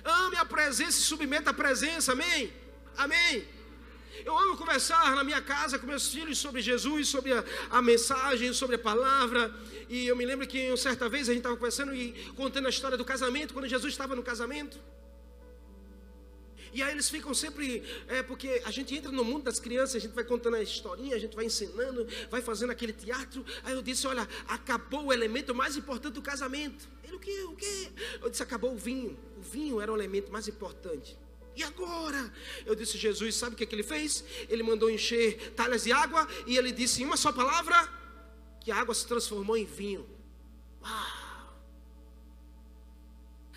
Ame 0.03 0.37
a 0.37 0.45
presença 0.45 0.97
e 0.97 1.03
submeta 1.11 1.49
à 1.51 1.53
presença, 1.53 2.13
amém? 2.13 2.51
Amém. 2.97 3.45
Eu 4.25 4.37
amo 4.37 4.55
conversar 4.55 5.15
na 5.15 5.23
minha 5.23 5.41
casa 5.41 5.77
com 5.77 5.85
meus 5.85 6.07
filhos 6.07 6.37
sobre 6.37 6.61
Jesus, 6.61 7.09
sobre 7.09 7.33
a, 7.33 7.43
a, 7.69 7.81
mensagem, 7.81 8.53
sobre 8.53 8.75
a 8.77 8.79
palavra. 8.79 9.53
E 9.89 10.07
eu 10.07 10.15
me 10.15 10.25
lembro 10.25 10.47
que 10.47 10.67
uma 10.69 10.77
certa 10.77 11.09
vez 11.09 11.27
a 11.27 11.33
gente 11.33 11.41
estava 11.41 11.57
conversando 11.57 11.93
e 11.93 12.13
contando 12.35 12.67
a 12.67 12.69
história 12.69 12.97
do 12.97 13.03
casamento, 13.03 13.53
quando 13.53 13.67
Jesus 13.67 13.91
estava 13.91 14.15
no 14.15 14.23
casamento. 14.23 14.79
E 16.73 16.81
aí 16.81 16.91
eles 16.91 17.07
ficam 17.07 17.33
sempre, 17.35 17.83
é 18.07 18.23
porque 18.23 18.61
a 18.65 18.71
gente 18.71 18.95
entra 18.95 19.11
no 19.11 19.23
mundo 19.23 19.43
das 19.43 19.59
crianças, 19.59 19.97
a 19.97 19.99
gente 19.99 20.13
vai 20.13 20.23
contando 20.23 20.55
a 20.55 20.63
historinha, 20.63 21.15
a 21.15 21.19
gente 21.19 21.35
vai 21.35 21.45
ensinando, 21.45 22.07
vai 22.31 22.41
fazendo 22.41 22.71
aquele 22.71 22.91
teatro. 22.91 23.45
Aí 23.63 23.73
eu 23.73 23.81
disse, 23.81 24.07
olha, 24.07 24.27
acabou 24.47 25.05
o 25.05 25.13
elemento 25.13 25.53
mais 25.53 25.77
importante 25.77 26.15
do 26.15 26.21
casamento. 26.21 26.89
Ele, 27.03 27.15
o 27.15 27.19
quê? 27.19 27.43
O 27.43 27.55
quê? 27.55 27.91
Eu 28.21 28.29
disse, 28.29 28.41
acabou 28.41 28.73
o 28.73 28.77
vinho. 28.77 29.17
O 29.37 29.41
vinho 29.41 29.79
era 29.79 29.91
o 29.91 29.95
elemento 29.95 30.31
mais 30.31 30.47
importante. 30.47 31.15
E 31.55 31.63
agora? 31.63 32.33
Eu 32.65 32.73
disse, 32.73 32.97
Jesus, 32.97 33.35
sabe 33.35 33.53
o 33.53 33.57
que, 33.57 33.63
é 33.63 33.67
que 33.67 33.75
ele 33.75 33.83
fez? 33.83 34.23
Ele 34.49 34.63
mandou 34.63 34.89
encher 34.89 35.51
talhas 35.51 35.83
de 35.83 35.91
água 35.91 36.27
e 36.47 36.57
ele 36.57 36.71
disse 36.71 37.03
em 37.03 37.05
uma 37.05 37.17
só 37.17 37.31
palavra 37.31 37.87
que 38.59 38.71
a 38.71 38.77
água 38.77 38.95
se 38.95 39.05
transformou 39.05 39.55
em 39.55 39.65
vinho. 39.65 40.09
Uau! 40.81 41.22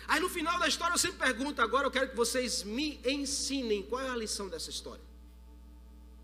Aí 0.07 0.19
no 0.19 0.29
final 0.29 0.57
da 0.57 0.67
história 0.67 0.93
eu 0.93 0.97
sempre 0.97 1.19
pergunto, 1.19 1.61
agora 1.61 1.85
eu 1.87 1.91
quero 1.91 2.09
que 2.09 2.15
vocês 2.15 2.63
me 2.63 2.99
ensinem 3.05 3.83
qual 3.83 4.01
é 4.01 4.09
a 4.09 4.15
lição 4.15 4.47
dessa 4.47 4.69
história. 4.69 5.03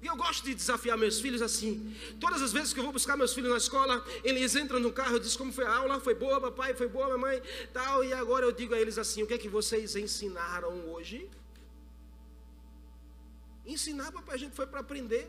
E 0.02 0.08
eu 0.08 0.18
gosto 0.18 0.44
de 0.44 0.54
desafiar 0.54 0.98
meus 0.98 1.20
filhos 1.22 1.42
assim. 1.42 1.96
Todas 2.20 2.42
as 2.42 2.52
vezes 2.52 2.74
que 2.74 2.80
eu 2.80 2.84
vou 2.84 2.92
buscar 2.92 3.16
meus 3.16 3.34
filhos 3.34 3.50
na 3.50 3.58
escola, 3.58 4.06
eles 4.22 4.54
entram 4.54 4.80
no 4.80 4.92
carro, 4.92 5.16
eu 5.16 5.20
digo 5.20 5.38
como 5.38 5.54
foi 5.54 5.66
a 5.66 5.76
aula, 5.78 6.00
foi 6.00 6.14
boa, 6.14 6.42
papai, 6.42 6.74
foi 6.74 6.90
boa, 6.90 7.08
mamãe, 7.10 7.42
tal. 7.72 8.04
E 8.04 8.12
agora 8.12 8.46
eu 8.46 8.52
digo 8.52 8.74
a 8.76 8.80
eles 8.80 8.98
assim: 8.98 9.24
o 9.24 9.28
que 9.28 9.34
é 9.34 9.38
que 9.38 9.48
vocês 9.48 9.96
ensinaram 9.96 10.74
hoje? 10.90 11.30
Ensinar, 13.66 14.12
papai, 14.12 14.36
a 14.36 14.40
gente 14.40 14.54
foi 14.54 14.68
para 14.68 14.82
aprender. 14.82 15.26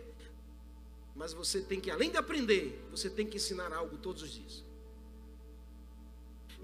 Mas 1.15 1.33
você 1.33 1.61
tem 1.61 1.81
que, 1.81 1.89
além 1.89 2.11
de 2.11 2.17
aprender, 2.17 2.85
você 2.91 3.09
tem 3.09 3.25
que 3.25 3.37
ensinar 3.37 3.73
algo 3.73 3.97
todos 3.97 4.25
os 4.25 4.33
dias. 4.33 4.65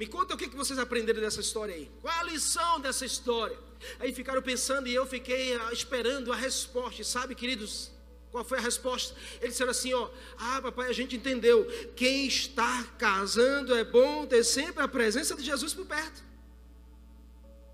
Me 0.01 0.07
conta 0.07 0.33
o 0.33 0.39
que 0.39 0.47
vocês 0.57 0.79
aprenderam 0.79 1.21
dessa 1.21 1.41
história 1.41 1.75
aí. 1.75 1.91
Qual 2.01 2.15
a 2.21 2.23
lição 2.23 2.81
dessa 2.81 3.05
história? 3.05 3.59
Aí 3.99 4.15
ficaram 4.15 4.41
pensando 4.41 4.89
e 4.89 4.95
eu 4.95 5.05
fiquei 5.05 5.55
ah, 5.55 5.75
esperando 5.75 6.33
a 6.33 6.37
resposta. 6.37 7.05
Sabe, 7.05 7.35
queridos, 7.35 7.91
qual 8.31 8.43
foi 8.43 8.57
a 8.57 8.63
resposta? 8.63 9.15
Eles 9.43 9.51
disseram 9.51 9.73
assim: 9.73 9.93
ó, 9.93 10.09
ah, 10.39 10.63
papai, 10.63 10.89
a 10.89 10.95
gente 10.95 11.17
entendeu. 11.17 11.67
Quem 11.95 12.27
está 12.27 12.83
casando 12.97 13.75
é 13.75 13.85
bom 13.85 14.25
ter 14.25 14.43
sempre 14.43 14.83
a 14.83 14.89
presença 14.89 15.37
de 15.37 15.45
Jesus 15.45 15.75
por 15.75 15.85
perto. 15.85 16.25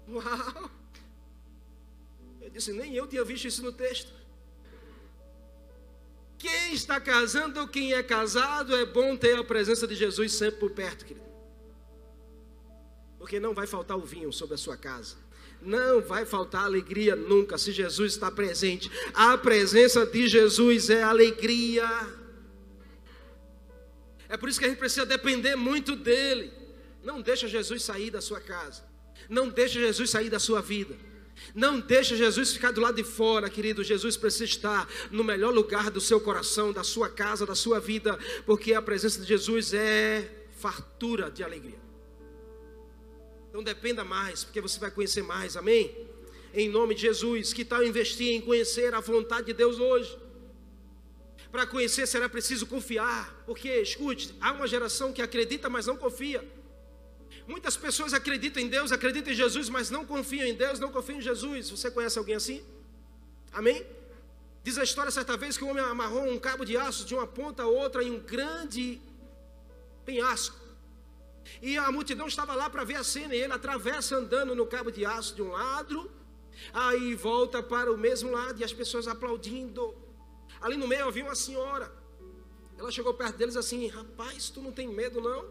Uau! 0.08 0.68
Eu 2.40 2.50
disse, 2.50 2.72
nem 2.72 2.92
eu 2.92 3.06
tinha 3.06 3.22
visto 3.22 3.44
isso 3.44 3.62
no 3.62 3.70
texto. 3.70 4.12
Quem 6.36 6.74
está 6.74 7.00
casando 7.00 7.60
ou 7.60 7.68
quem 7.68 7.92
é 7.92 8.02
casado 8.02 8.74
é 8.74 8.84
bom 8.84 9.16
ter 9.16 9.38
a 9.38 9.44
presença 9.44 9.86
de 9.86 9.94
Jesus 9.94 10.32
sempre 10.32 10.58
por 10.58 10.72
perto, 10.72 11.04
querido. 11.04 11.35
Porque 13.26 13.40
não 13.40 13.52
vai 13.52 13.66
faltar 13.66 13.96
o 13.96 14.02
vinho 14.02 14.32
sobre 14.32 14.54
a 14.54 14.56
sua 14.56 14.76
casa. 14.76 15.16
Não 15.60 16.00
vai 16.00 16.24
faltar 16.24 16.62
alegria 16.62 17.16
nunca 17.16 17.58
se 17.58 17.72
Jesus 17.72 18.12
está 18.12 18.30
presente. 18.30 18.88
A 19.12 19.36
presença 19.36 20.06
de 20.06 20.28
Jesus 20.28 20.90
é 20.90 21.02
alegria. 21.02 21.84
É 24.28 24.36
por 24.36 24.48
isso 24.48 24.60
que 24.60 24.64
a 24.64 24.68
gente 24.68 24.78
precisa 24.78 25.04
depender 25.04 25.56
muito 25.56 25.96
dele. 25.96 26.52
Não 27.02 27.20
deixa 27.20 27.48
Jesus 27.48 27.82
sair 27.82 28.12
da 28.12 28.20
sua 28.20 28.40
casa. 28.40 28.84
Não 29.28 29.48
deixa 29.48 29.80
Jesus 29.80 30.08
sair 30.08 30.30
da 30.30 30.38
sua 30.38 30.62
vida. 30.62 30.94
Não 31.52 31.80
deixa 31.80 32.14
Jesus 32.14 32.52
ficar 32.52 32.70
do 32.70 32.80
lado 32.80 32.94
de 32.94 33.02
fora, 33.02 33.50
querido. 33.50 33.82
Jesus 33.82 34.16
precisa 34.16 34.44
estar 34.44 34.88
no 35.10 35.24
melhor 35.24 35.52
lugar 35.52 35.90
do 35.90 36.00
seu 36.00 36.20
coração, 36.20 36.72
da 36.72 36.84
sua 36.84 37.08
casa, 37.08 37.44
da 37.44 37.56
sua 37.56 37.80
vida, 37.80 38.16
porque 38.46 38.72
a 38.72 38.80
presença 38.80 39.20
de 39.20 39.26
Jesus 39.26 39.74
é 39.74 40.46
fartura 40.52 41.28
de 41.28 41.42
alegria. 41.42 41.85
Então 43.56 43.64
dependa 43.64 44.04
mais, 44.04 44.44
porque 44.44 44.60
você 44.60 44.78
vai 44.78 44.90
conhecer 44.90 45.22
mais, 45.22 45.56
amém? 45.56 45.96
Em 46.52 46.68
nome 46.68 46.94
de 46.94 47.00
Jesus, 47.00 47.54
que 47.54 47.64
tal 47.64 47.82
investir 47.82 48.34
em 48.34 48.38
conhecer 48.38 48.94
a 48.94 49.00
vontade 49.00 49.46
de 49.46 49.54
Deus 49.54 49.78
hoje? 49.78 50.14
Para 51.50 51.66
conhecer 51.66 52.06
será 52.06 52.28
preciso 52.28 52.66
confiar, 52.66 53.42
porque 53.46 53.70
escute, 53.80 54.34
há 54.42 54.52
uma 54.52 54.66
geração 54.68 55.10
que 55.10 55.22
acredita, 55.22 55.70
mas 55.70 55.86
não 55.86 55.96
confia. 55.96 56.46
Muitas 57.48 57.78
pessoas 57.78 58.12
acreditam 58.12 58.62
em 58.62 58.68
Deus, 58.68 58.92
acreditam 58.92 59.32
em 59.32 59.36
Jesus, 59.36 59.70
mas 59.70 59.88
não 59.88 60.04
confiam 60.04 60.46
em 60.46 60.54
Deus, 60.54 60.78
não 60.78 60.92
confiam 60.92 61.16
em 61.16 61.22
Jesus. 61.22 61.70
Você 61.70 61.90
conhece 61.90 62.18
alguém 62.18 62.34
assim? 62.34 62.62
Amém? 63.54 63.86
Diz 64.62 64.76
a 64.76 64.84
história 64.84 65.10
certa 65.10 65.34
vez 65.34 65.56
que 65.56 65.64
o 65.64 65.68
homem 65.68 65.82
amarrou 65.82 66.30
um 66.30 66.38
cabo 66.38 66.62
de 66.62 66.76
aço 66.76 67.06
de 67.06 67.14
uma 67.14 67.26
ponta 67.26 67.62
a 67.62 67.66
outra 67.66 68.04
em 68.04 68.10
um 68.10 68.20
grande 68.20 69.00
penhasco. 70.04 70.65
E 71.62 71.76
a 71.76 71.90
multidão 71.90 72.26
estava 72.26 72.54
lá 72.54 72.68
para 72.68 72.84
ver 72.84 72.96
a 72.96 73.04
cena, 73.04 73.34
e 73.34 73.40
ele 73.40 73.52
atravessa 73.52 74.16
andando 74.16 74.54
no 74.54 74.66
cabo 74.66 74.90
de 74.90 75.04
aço 75.04 75.34
de 75.34 75.42
um 75.42 75.50
lado, 75.50 76.10
aí 76.72 77.14
volta 77.14 77.62
para 77.62 77.92
o 77.92 77.96
mesmo 77.96 78.30
lado, 78.30 78.60
e 78.60 78.64
as 78.64 78.72
pessoas 78.72 79.06
aplaudindo. 79.06 79.94
Ali 80.60 80.76
no 80.76 80.88
meio 80.88 81.06
havia 81.06 81.24
uma 81.24 81.34
senhora. 81.34 81.92
Ela 82.78 82.90
chegou 82.90 83.14
perto 83.14 83.36
deles 83.36 83.56
assim: 83.56 83.86
Rapaz, 83.88 84.50
tu 84.50 84.60
não 84.60 84.72
tem 84.72 84.88
medo 84.88 85.20
não? 85.20 85.44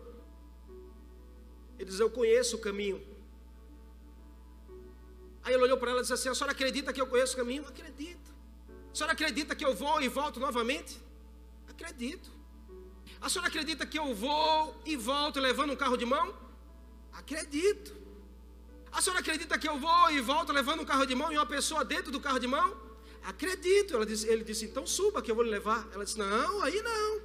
Ele 1.78 1.89
diz: 1.89 2.00
Eu 2.00 2.10
conheço 2.10 2.56
o 2.56 2.60
caminho. 2.60 3.02
Aí 5.43 5.54
ele 5.54 5.64
olhou 5.64 5.78
para 5.78 5.91
ela 5.91 6.00
e 6.00 6.02
disse 6.02 6.14
assim: 6.14 6.30
A 6.30 6.36
senhora 6.36 6.52
acredita 6.52 6.93
que 6.93 7.02
eu 7.02 7.08
conheço 7.08 7.34
o 7.34 7.38
caminho? 7.38 7.66
Acredito. 7.68 8.34
A 8.91 8.96
senhora 8.96 9.14
acredita 9.14 9.56
que 9.56 9.66
eu 9.66 9.76
vou 9.76 10.02
e 10.02 10.08
volto 10.08 10.39
novamente? 10.39 11.00
Acredito. 11.68 12.30
A 13.26 13.30
senhora 13.30 13.47
acredita 13.47 13.88
que 13.88 13.97
eu 13.97 14.13
vou 14.13 14.80
e 14.86 14.95
volto 14.95 15.39
levando 15.39 15.71
um 15.73 15.76
carro 15.76 15.97
de 15.97 16.05
mão? 16.05 16.26
Acredito. 17.11 17.91
A 18.91 19.01
senhora 19.01 19.19
acredita 19.19 19.57
que 19.57 19.67
eu 19.67 19.80
vou 19.80 20.11
e 20.11 20.21
volto 20.21 20.53
levando 20.53 20.82
um 20.82 20.86
carro 20.86 21.07
de 21.07 21.15
mão 21.15 21.32
e 21.32 21.38
uma 21.39 21.45
pessoa 21.47 21.84
dentro 21.84 22.11
do 22.11 22.19
carro 22.19 22.38
de 22.38 22.45
mão? 22.45 22.78
Acredito. 23.23 23.95
Ela 23.95 24.05
disse, 24.05 24.28
ele 24.28 24.43
disse, 24.43 24.65
então 24.65 24.86
suba 24.86 25.23
que 25.23 25.32
eu 25.32 25.34
vou 25.34 25.43
lhe 25.43 25.49
levar. 25.49 25.88
Ela 25.91 26.05
disse, 26.05 26.19
não, 26.19 26.61
aí 26.61 26.80
não. 26.84 27.21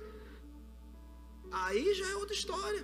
Aí 1.52 1.92
já 1.92 2.08
é 2.08 2.16
outra 2.16 2.34
história. 2.34 2.82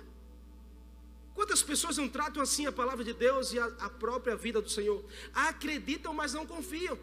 Quantas 1.33 1.63
pessoas 1.63 1.97
não 1.97 2.07
tratam 2.07 2.43
assim 2.43 2.67
a 2.67 2.71
palavra 2.71 3.03
de 3.03 3.13
Deus 3.13 3.51
e 3.51 3.57
a, 3.57 3.65
a 3.79 3.89
própria 3.89 4.35
vida 4.35 4.61
do 4.61 4.69
Senhor? 4.69 5.03
Acreditam, 5.33 6.13
mas 6.13 6.35
não 6.35 6.45
confiam. 6.45 6.99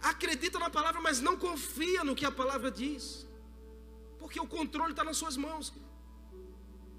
Acreditam 0.00 0.58
na 0.58 0.70
palavra, 0.70 0.98
mas 1.02 1.20
não 1.20 1.36
confiam 1.36 2.06
no 2.06 2.16
que 2.16 2.24
a 2.24 2.32
palavra 2.32 2.70
diz. 2.70 3.27
Porque 4.18 4.40
o 4.40 4.46
controle 4.46 4.92
está 4.92 5.04
nas 5.04 5.16
suas 5.16 5.36
mãos. 5.36 5.72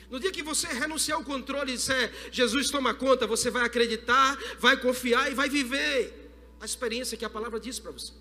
No 0.10 0.20
dia 0.20 0.32
que 0.32 0.42
você 0.42 0.68
renunciar 0.68 1.18
ao 1.18 1.24
controle 1.24 1.74
e 1.74 1.76
disser, 1.76 2.12
Jesus 2.32 2.72
toma 2.72 2.94
conta, 2.94 3.28
você 3.28 3.52
vai 3.52 3.64
acreditar, 3.64 4.38
vai 4.58 4.76
confiar 4.78 5.32
e 5.32 5.36
vai 5.36 5.48
viver 5.48 6.32
a 6.60 6.66
experiência 6.66 7.18
que 7.18 7.26
a 7.26 7.30
palavra 7.30 7.60
diz 7.60 7.80
para 7.80 7.92
você. 7.92 8.14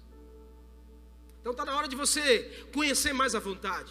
Então 1.41 1.53
está 1.53 1.65
na 1.65 1.75
hora 1.77 1.89
de 1.89 1.97
você 1.97 2.67
conhecer 2.75 3.15
mais 3.15 3.35
a 3.35 3.41
vontade, 3.41 3.91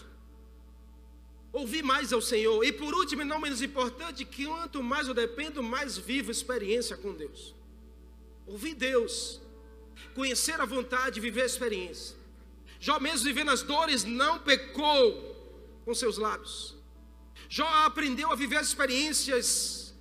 ouvir 1.51 1.81
mais 1.81 2.13
ao 2.13 2.21
Senhor. 2.21 2.63
E 2.63 2.71
por 2.71 2.93
último, 2.93 3.23
e 3.23 3.25
não 3.25 3.39
menos 3.39 3.63
importante, 3.63 4.23
que 4.25 4.45
quanto 4.45 4.83
mais 4.83 5.07
eu 5.07 5.13
dependo, 5.13 5.63
mais 5.63 5.97
vivo 5.97 6.29
experiência 6.29 6.95
com 6.95 7.13
Deus. 7.13 7.55
Ouvir 8.45 8.75
Deus, 8.75 9.41
conhecer 10.13 10.61
a 10.61 10.65
vontade, 10.65 11.19
viver 11.19 11.41
a 11.41 11.45
experiência. 11.47 12.15
Jó, 12.79 12.99
mesmo 12.99 13.25
vivendo 13.25 13.51
as 13.51 13.61
dores, 13.61 14.03
não 14.03 14.39
pecou 14.39 15.35
com 15.83 15.93
seus 15.93 16.17
lábios. 16.17 16.75
Jó 17.49 17.67
aprendeu 17.85 18.31
a 18.31 18.35
viver 18.35 18.57
as 18.57 18.67
experiências 18.67 19.93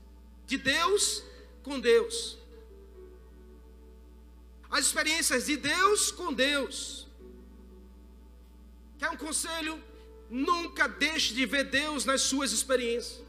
de 0.46 0.56
Deus 0.56 1.22
com 1.62 1.78
Deus. 1.80 2.38
As 4.70 4.86
experiências 4.86 5.46
de 5.46 5.56
Deus 5.56 6.10
com 6.10 6.32
Deus. 6.32 7.06
Quer 8.98 9.10
um 9.10 9.16
conselho? 9.16 9.82
Nunca 10.28 10.88
deixe 10.88 11.34
de 11.34 11.46
ver 11.46 11.64
Deus 11.64 12.04
nas 12.04 12.22
suas 12.22 12.52
experiências. 12.52 13.25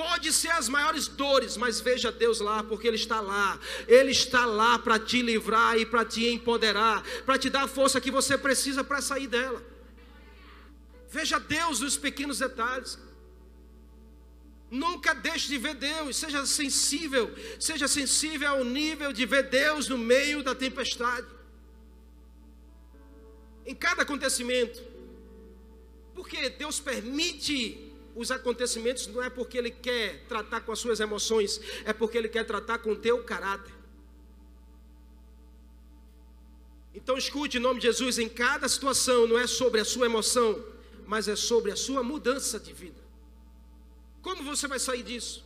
Pode 0.00 0.32
ser 0.32 0.52
as 0.52 0.66
maiores 0.66 1.08
dores, 1.08 1.58
mas 1.58 1.78
veja 1.78 2.10
Deus 2.10 2.40
lá, 2.40 2.62
porque 2.64 2.88
Ele 2.88 2.96
está 2.96 3.20
lá. 3.20 3.60
Ele 3.86 4.12
está 4.12 4.46
lá 4.46 4.78
para 4.78 4.98
te 4.98 5.20
livrar 5.20 5.76
e 5.76 5.84
para 5.84 6.06
te 6.06 6.26
empoderar, 6.26 7.02
para 7.26 7.36
te 7.36 7.50
dar 7.50 7.64
a 7.64 7.68
força 7.68 8.00
que 8.00 8.10
você 8.10 8.38
precisa 8.38 8.82
para 8.82 9.02
sair 9.02 9.26
dela. 9.26 9.62
Veja 11.10 11.38
Deus 11.38 11.80
nos 11.80 11.98
pequenos 11.98 12.38
detalhes. 12.38 12.98
Nunca 14.70 15.12
deixe 15.12 15.48
de 15.48 15.58
ver 15.58 15.74
Deus, 15.74 16.16
seja 16.16 16.46
sensível, 16.46 17.34
seja 17.58 17.86
sensível 17.86 18.48
ao 18.48 18.64
nível 18.64 19.12
de 19.12 19.26
ver 19.26 19.50
Deus 19.50 19.86
no 19.86 19.98
meio 19.98 20.42
da 20.42 20.54
tempestade. 20.54 21.26
Em 23.66 23.74
cada 23.74 24.00
acontecimento. 24.00 24.80
Porque 26.14 26.48
Deus 26.48 26.80
permite 26.80 27.89
os 28.14 28.30
acontecimentos 28.30 29.06
não 29.06 29.22
é 29.22 29.30
porque 29.30 29.56
ele 29.56 29.70
quer 29.70 30.24
tratar 30.28 30.60
com 30.62 30.72
as 30.72 30.78
suas 30.78 31.00
emoções, 31.00 31.60
é 31.84 31.92
porque 31.92 32.18
ele 32.18 32.28
quer 32.28 32.44
tratar 32.44 32.78
com 32.78 32.92
o 32.92 32.96
teu 32.96 33.22
caráter. 33.24 33.72
Então 36.94 37.16
escute 37.16 37.58
em 37.58 37.60
nome 37.60 37.80
de 37.80 37.86
Jesus, 37.86 38.18
em 38.18 38.28
cada 38.28 38.68
situação 38.68 39.26
não 39.26 39.38
é 39.38 39.46
sobre 39.46 39.80
a 39.80 39.84
sua 39.84 40.06
emoção, 40.06 40.64
mas 41.06 41.28
é 41.28 41.36
sobre 41.36 41.70
a 41.70 41.76
sua 41.76 42.02
mudança 42.02 42.58
de 42.58 42.72
vida. 42.72 43.00
Como 44.22 44.42
você 44.42 44.66
vai 44.66 44.78
sair 44.78 45.02
disso? 45.02 45.44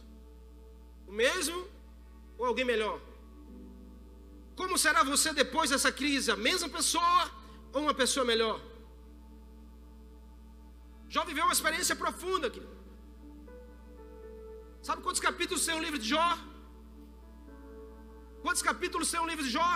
O 1.07 1.13
mesmo 1.13 1.67
ou 2.39 2.47
alguém 2.47 2.65
melhor? 2.65 3.01
Como 4.57 4.79
será 4.79 5.03
você 5.03 5.33
depois 5.33 5.71
dessa 5.71 5.93
crise? 5.93 6.31
A 6.31 6.37
mesma 6.37 6.69
pessoa 6.69 7.31
ou 7.73 7.83
uma 7.83 7.95
pessoa 7.95 8.25
melhor? 8.25 8.61
Jó 11.15 11.23
viveu 11.31 11.45
uma 11.49 11.57
experiência 11.59 11.95
profunda, 12.03 12.47
querido. 12.55 12.77
Sabe 14.87 15.01
quantos 15.05 15.23
capítulos 15.27 15.65
tem 15.67 15.75
o 15.81 15.83
livro 15.85 15.99
de 16.05 16.09
Jó? 16.15 16.31
Quantos 18.45 18.63
capítulos 18.69 19.11
tem 19.13 19.21
o 19.21 19.29
livro 19.31 19.45
de 19.49 19.53
Jó? 19.57 19.73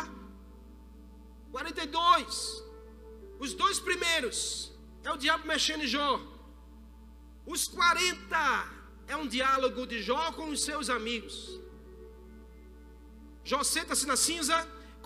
42. 1.53 2.64
Os 3.45 3.53
dois 3.61 3.78
primeiros 3.89 4.41
é 5.05 5.12
o 5.12 5.20
diabo 5.24 5.47
mexendo 5.53 5.84
em 5.84 5.91
Jó. 5.97 6.11
Os 7.55 7.68
40 7.68 8.41
é 9.07 9.16
um 9.22 9.28
diálogo 9.36 9.86
de 9.93 10.01
Jó 10.09 10.24
com 10.32 10.49
os 10.55 10.61
seus 10.68 10.91
amigos. 10.99 11.36
Jó 13.45 13.62
senta-se 13.76 14.07
na 14.11 14.16
cinza, 14.26 14.59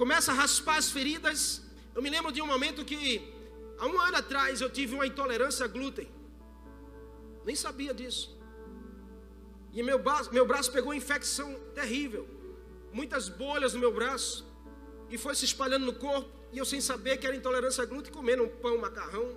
começa 0.02 0.32
a 0.32 0.38
raspar 0.42 0.78
as 0.78 0.90
feridas. 0.96 1.62
Eu 1.94 2.02
me 2.06 2.08
lembro 2.16 2.32
de 2.32 2.40
um 2.40 2.50
momento 2.54 2.88
que, 2.90 3.04
há 3.78 3.86
um 3.92 4.00
ano 4.08 4.16
atrás, 4.24 4.62
eu 4.62 4.70
tive 4.78 4.94
uma 4.94 5.06
intolerância 5.12 5.66
a 5.66 5.72
glúten. 5.76 6.08
Nem 7.44 7.56
sabia 7.56 7.92
disso. 7.92 8.36
E 9.72 9.82
meu 9.82 9.98
braço, 9.98 10.32
meu 10.32 10.46
braço 10.46 10.70
pegou 10.70 10.90
uma 10.90 10.96
infecção 10.96 11.54
terrível. 11.74 12.28
Muitas 12.92 13.28
bolhas 13.28 13.72
no 13.74 13.80
meu 13.80 13.92
braço. 13.92 14.46
E 15.08 15.16
foi 15.16 15.34
se 15.34 15.44
espalhando 15.44 15.86
no 15.86 15.94
corpo. 15.94 16.30
E 16.52 16.58
eu 16.58 16.64
sem 16.64 16.80
saber 16.80 17.16
que 17.16 17.26
era 17.26 17.34
intolerância 17.34 17.82
a 17.82 17.86
glúten, 17.86 18.12
comendo 18.12 18.44
um 18.44 18.48
pão, 18.48 18.76
um 18.76 18.80
macarrão. 18.80 19.34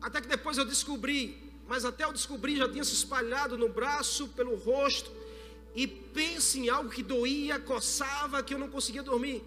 Até 0.00 0.20
que 0.20 0.28
depois 0.28 0.58
eu 0.58 0.64
descobri, 0.64 1.52
mas 1.68 1.84
até 1.84 2.04
eu 2.04 2.12
descobri 2.12 2.56
já 2.56 2.68
tinha 2.68 2.84
se 2.84 2.92
espalhado 2.92 3.56
no 3.56 3.68
braço, 3.68 4.28
pelo 4.28 4.56
rosto. 4.56 5.10
E 5.74 5.86
pense 5.86 6.58
em 6.58 6.68
algo 6.68 6.90
que 6.90 7.02
doía, 7.02 7.60
coçava, 7.60 8.42
que 8.42 8.54
eu 8.54 8.58
não 8.58 8.68
conseguia 8.68 9.02
dormir. 9.02 9.44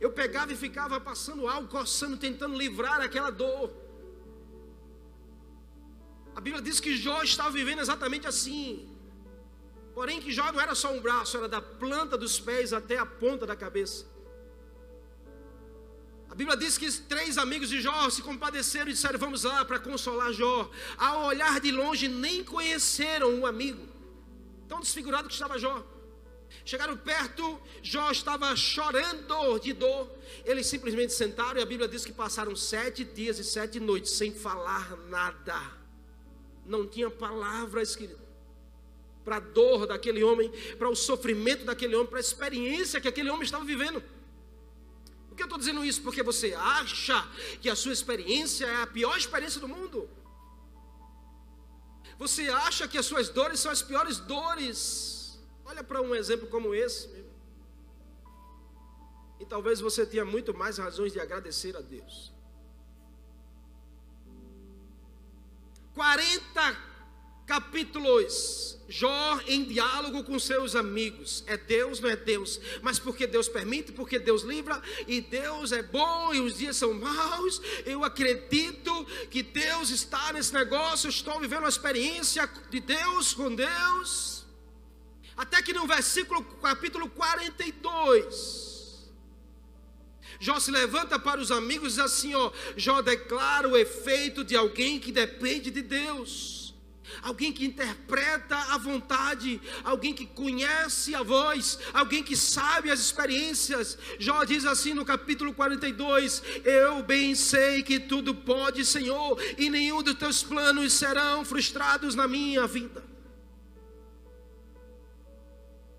Eu 0.00 0.12
pegava 0.12 0.52
e 0.52 0.56
ficava 0.56 1.00
passando 1.00 1.46
algo, 1.48 1.68
coçando, 1.68 2.16
tentando 2.16 2.56
livrar 2.56 3.00
aquela 3.00 3.30
dor. 3.30 3.70
A 6.34 6.40
Bíblia 6.40 6.62
diz 6.62 6.80
que 6.80 6.96
Jó 6.96 7.22
estava 7.22 7.50
vivendo 7.50 7.80
exatamente 7.80 8.26
assim. 8.26 8.88
Porém, 9.94 10.20
que 10.20 10.32
Jó 10.32 10.50
não 10.50 10.60
era 10.60 10.74
só 10.74 10.92
um 10.92 11.00
braço, 11.00 11.36
era 11.36 11.48
da 11.48 11.60
planta 11.60 12.16
dos 12.16 12.40
pés 12.40 12.72
até 12.72 12.96
a 12.98 13.04
ponta 13.04 13.46
da 13.46 13.54
cabeça. 13.54 14.06
A 16.30 16.34
Bíblia 16.34 16.56
diz 16.56 16.78
que 16.78 16.90
três 17.02 17.36
amigos 17.36 17.68
de 17.68 17.82
Jó 17.82 18.08
se 18.08 18.22
compadeceram 18.22 18.88
e 18.88 18.94
disseram: 18.94 19.18
Vamos 19.18 19.44
lá 19.44 19.66
para 19.66 19.78
consolar 19.78 20.32
Jó. 20.32 20.70
Ao 20.96 21.26
olhar 21.26 21.60
de 21.60 21.70
longe, 21.70 22.08
nem 22.08 22.42
conheceram 22.42 23.40
o 23.40 23.46
amigo. 23.46 23.86
Tão 24.66 24.80
desfigurado 24.80 25.28
que 25.28 25.34
estava 25.34 25.58
Jó. 25.58 25.84
Chegaram 26.64 26.96
perto, 26.96 27.60
Jó 27.82 28.10
estava 28.10 28.54
chorando 28.56 29.58
de 29.58 29.74
dor. 29.74 30.10
Eles 30.44 30.66
simplesmente 30.66 31.12
sentaram 31.12 31.60
e 31.60 31.62
a 31.62 31.66
Bíblia 31.66 31.86
diz 31.88 32.02
que 32.02 32.12
passaram 32.12 32.56
sete 32.56 33.04
dias 33.04 33.38
e 33.38 33.44
sete 33.44 33.78
noites 33.78 34.12
sem 34.12 34.32
falar 34.32 34.96
nada. 35.08 35.81
Não 36.72 36.86
tinha 36.86 37.10
palavras. 37.10 37.98
Para 39.24 39.36
a 39.36 39.40
dor 39.40 39.86
daquele 39.86 40.24
homem, 40.24 40.50
para 40.78 40.88
o 40.88 40.96
sofrimento 40.96 41.64
daquele 41.64 41.94
homem, 41.94 42.08
para 42.08 42.18
a 42.18 42.26
experiência 42.28 43.00
que 43.00 43.06
aquele 43.12 43.30
homem 43.30 43.44
estava 43.44 43.64
vivendo. 43.64 44.02
Por 45.28 45.36
que 45.36 45.42
eu 45.42 45.50
estou 45.50 45.58
dizendo 45.58 45.84
isso? 45.84 46.00
Porque 46.02 46.22
você 46.22 46.54
acha 46.54 47.18
que 47.60 47.68
a 47.68 47.76
sua 47.76 47.92
experiência 47.92 48.66
é 48.66 48.82
a 48.82 48.86
pior 48.86 49.16
experiência 49.16 49.60
do 49.60 49.68
mundo. 49.68 50.08
Você 52.18 52.48
acha 52.48 52.88
que 52.88 52.98
as 52.98 53.06
suas 53.06 53.28
dores 53.28 53.60
são 53.60 53.70
as 53.70 53.82
piores 53.82 54.18
dores. 54.18 54.78
Olha 55.64 55.84
para 55.84 56.00
um 56.00 56.14
exemplo 56.14 56.48
como 56.48 56.74
esse. 56.74 57.08
E 59.40 59.44
talvez 59.54 59.80
você 59.80 60.04
tenha 60.06 60.24
muito 60.24 60.52
mais 60.54 60.78
razões 60.78 61.12
de 61.12 61.20
agradecer 61.20 61.76
a 61.76 61.80
Deus. 61.80 62.32
40 65.94 66.92
capítulos, 67.46 68.78
Jó 68.88 69.40
em 69.46 69.64
diálogo 69.64 70.22
com 70.22 70.38
seus 70.38 70.76
amigos. 70.76 71.42
É 71.46 71.56
Deus, 71.56 71.98
não 72.00 72.10
é 72.10 72.16
Deus, 72.16 72.60
mas 72.82 72.98
porque 72.98 73.26
Deus 73.26 73.48
permite, 73.48 73.90
porque 73.92 74.18
Deus 74.18 74.42
livra, 74.42 74.80
e 75.06 75.20
Deus 75.20 75.72
é 75.72 75.82
bom 75.82 76.34
e 76.34 76.40
os 76.40 76.58
dias 76.58 76.76
são 76.76 76.92
maus. 76.92 77.60
Eu 77.86 78.04
acredito 78.04 79.06
que 79.30 79.42
Deus 79.42 79.90
está 79.90 80.32
nesse 80.32 80.52
negócio, 80.52 81.08
estou 81.08 81.40
vivendo 81.40 81.60
uma 81.60 81.68
experiência 81.68 82.48
de 82.70 82.80
Deus 82.80 83.32
com 83.32 83.54
Deus. 83.54 84.44
Até 85.36 85.62
que 85.62 85.72
no 85.72 85.86
versículo 85.86 86.44
capítulo 86.60 87.08
42, 87.08 88.71
Jó 90.42 90.58
se 90.58 90.72
levanta 90.72 91.20
para 91.20 91.40
os 91.40 91.52
amigos 91.52 91.92
e 91.92 91.96
diz 91.96 92.04
assim: 92.04 92.34
ó, 92.34 92.50
Jó 92.76 93.00
declara 93.00 93.68
o 93.68 93.76
efeito 93.76 94.42
de 94.42 94.56
alguém 94.56 94.98
que 94.98 95.12
depende 95.12 95.70
de 95.70 95.80
Deus 95.80 96.62
alguém 97.20 97.52
que 97.52 97.64
interpreta 97.64 98.56
a 98.56 98.78
vontade, 98.78 99.60
alguém 99.84 100.12
que 100.12 100.26
conhece 100.26 101.14
a 101.14 101.22
voz, 101.22 101.78
alguém 101.92 102.22
que 102.22 102.34
sabe 102.34 102.90
as 102.90 102.98
experiências. 102.98 103.96
Jó 104.18 104.42
diz 104.42 104.64
assim 104.64 104.94
no 104.94 105.04
capítulo 105.04 105.52
42: 105.52 106.42
Eu 106.64 107.02
bem 107.02 107.34
sei 107.36 107.82
que 107.82 108.00
tudo 108.00 108.34
pode, 108.34 108.84
Senhor, 108.84 109.40
e 109.56 109.70
nenhum 109.70 110.02
dos 110.02 110.14
teus 110.14 110.42
planos 110.42 110.92
serão 110.94 111.44
frustrados 111.44 112.16
na 112.16 112.26
minha 112.26 112.66
vida. 112.66 113.11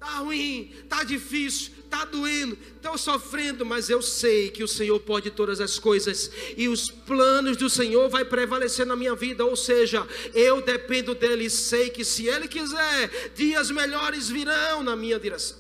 Está 0.04 0.18
ruim, 0.18 0.70
está 0.84 1.06
difícil, 1.06 1.72
está 1.86 2.04
doendo, 2.04 2.58
estou 2.76 2.98
sofrendo, 2.98 3.66
mas 3.66 3.90
eu 3.90 4.02
sei 4.02 4.52
que 4.52 4.62
o 4.62 4.68
Senhor 4.68 5.00
pode 5.00 5.32
todas 5.32 5.62
as 5.62 5.80
coisas 5.80 6.30
e 6.58 6.68
os 6.68 6.92
planos 6.92 7.56
do 7.56 7.70
Senhor 7.70 8.10
vai 8.10 8.26
prevalecer 8.26 8.86
na 8.86 8.98
minha 8.98 9.16
vida, 9.16 9.46
ou 9.46 9.56
seja, 9.56 10.06
eu 10.34 10.62
dependo 10.62 11.16
dele 11.16 11.46
e 11.46 11.50
sei 11.50 11.90
que 11.90 12.04
se 12.04 12.28
ele 12.28 12.50
quiser, 12.50 13.32
dias 13.34 13.72
melhores 13.72 14.28
virão 14.28 14.84
na 14.84 14.94
minha 14.94 15.18
direção. 15.18 15.58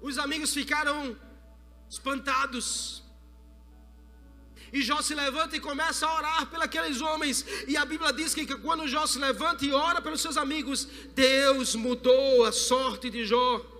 Os 0.00 0.16
amigos 0.16 0.54
ficaram 0.54 1.16
espantados. 1.90 3.02
E 4.72 4.82
Jó 4.82 5.00
se 5.00 5.14
levanta 5.14 5.56
e 5.56 5.60
começa 5.60 6.06
a 6.06 6.14
orar 6.16 6.46
pelos 6.46 7.00
homens. 7.00 7.44
E 7.66 7.76
a 7.76 7.84
Bíblia 7.84 8.12
diz 8.12 8.34
que 8.34 8.46
quando 8.58 8.86
Jó 8.86 9.06
se 9.06 9.18
levanta 9.18 9.64
e 9.64 9.72
ora 9.72 10.00
pelos 10.00 10.20
seus 10.20 10.36
amigos, 10.36 10.86
Deus 11.14 11.74
mudou 11.74 12.44
a 12.44 12.52
sorte 12.52 13.08
de 13.10 13.24
Jó. 13.24 13.77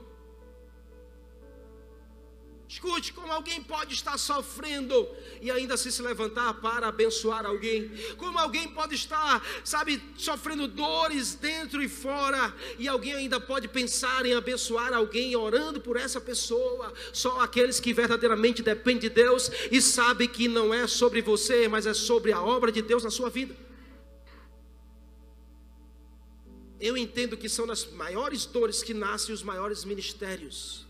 Escute 2.68 3.14
como 3.14 3.32
alguém 3.32 3.62
pode 3.62 3.94
estar 3.94 4.18
sofrendo 4.18 5.08
e 5.40 5.50
ainda 5.50 5.72
assim 5.72 5.90
se 5.90 6.02
levantar 6.02 6.52
para 6.60 6.88
abençoar 6.88 7.46
alguém. 7.46 7.90
Como 8.18 8.38
alguém 8.38 8.68
pode 8.68 8.94
estar, 8.94 9.42
sabe, 9.64 10.02
sofrendo 10.18 10.68
dores 10.68 11.34
dentro 11.34 11.82
e 11.82 11.88
fora 11.88 12.54
e 12.78 12.86
alguém 12.86 13.14
ainda 13.14 13.40
pode 13.40 13.68
pensar 13.68 14.26
em 14.26 14.34
abençoar 14.34 14.92
alguém 14.92 15.34
orando 15.34 15.80
por 15.80 15.96
essa 15.96 16.20
pessoa. 16.20 16.92
Só 17.10 17.40
aqueles 17.40 17.80
que 17.80 17.94
verdadeiramente 17.94 18.62
dependem 18.62 18.98
de 18.98 19.08
Deus 19.08 19.50
e 19.72 19.80
sabem 19.80 20.28
que 20.28 20.46
não 20.46 20.74
é 20.74 20.86
sobre 20.86 21.22
você, 21.22 21.68
mas 21.68 21.86
é 21.86 21.94
sobre 21.94 22.32
a 22.32 22.42
obra 22.42 22.70
de 22.70 22.82
Deus 22.82 23.02
na 23.02 23.10
sua 23.10 23.30
vida. 23.30 23.56
Eu 26.78 26.98
entendo 26.98 27.34
que 27.34 27.48
são 27.48 27.64
nas 27.64 27.90
maiores 27.92 28.44
dores 28.44 28.82
que 28.82 28.92
nascem 28.92 29.34
os 29.34 29.42
maiores 29.42 29.86
ministérios. 29.86 30.87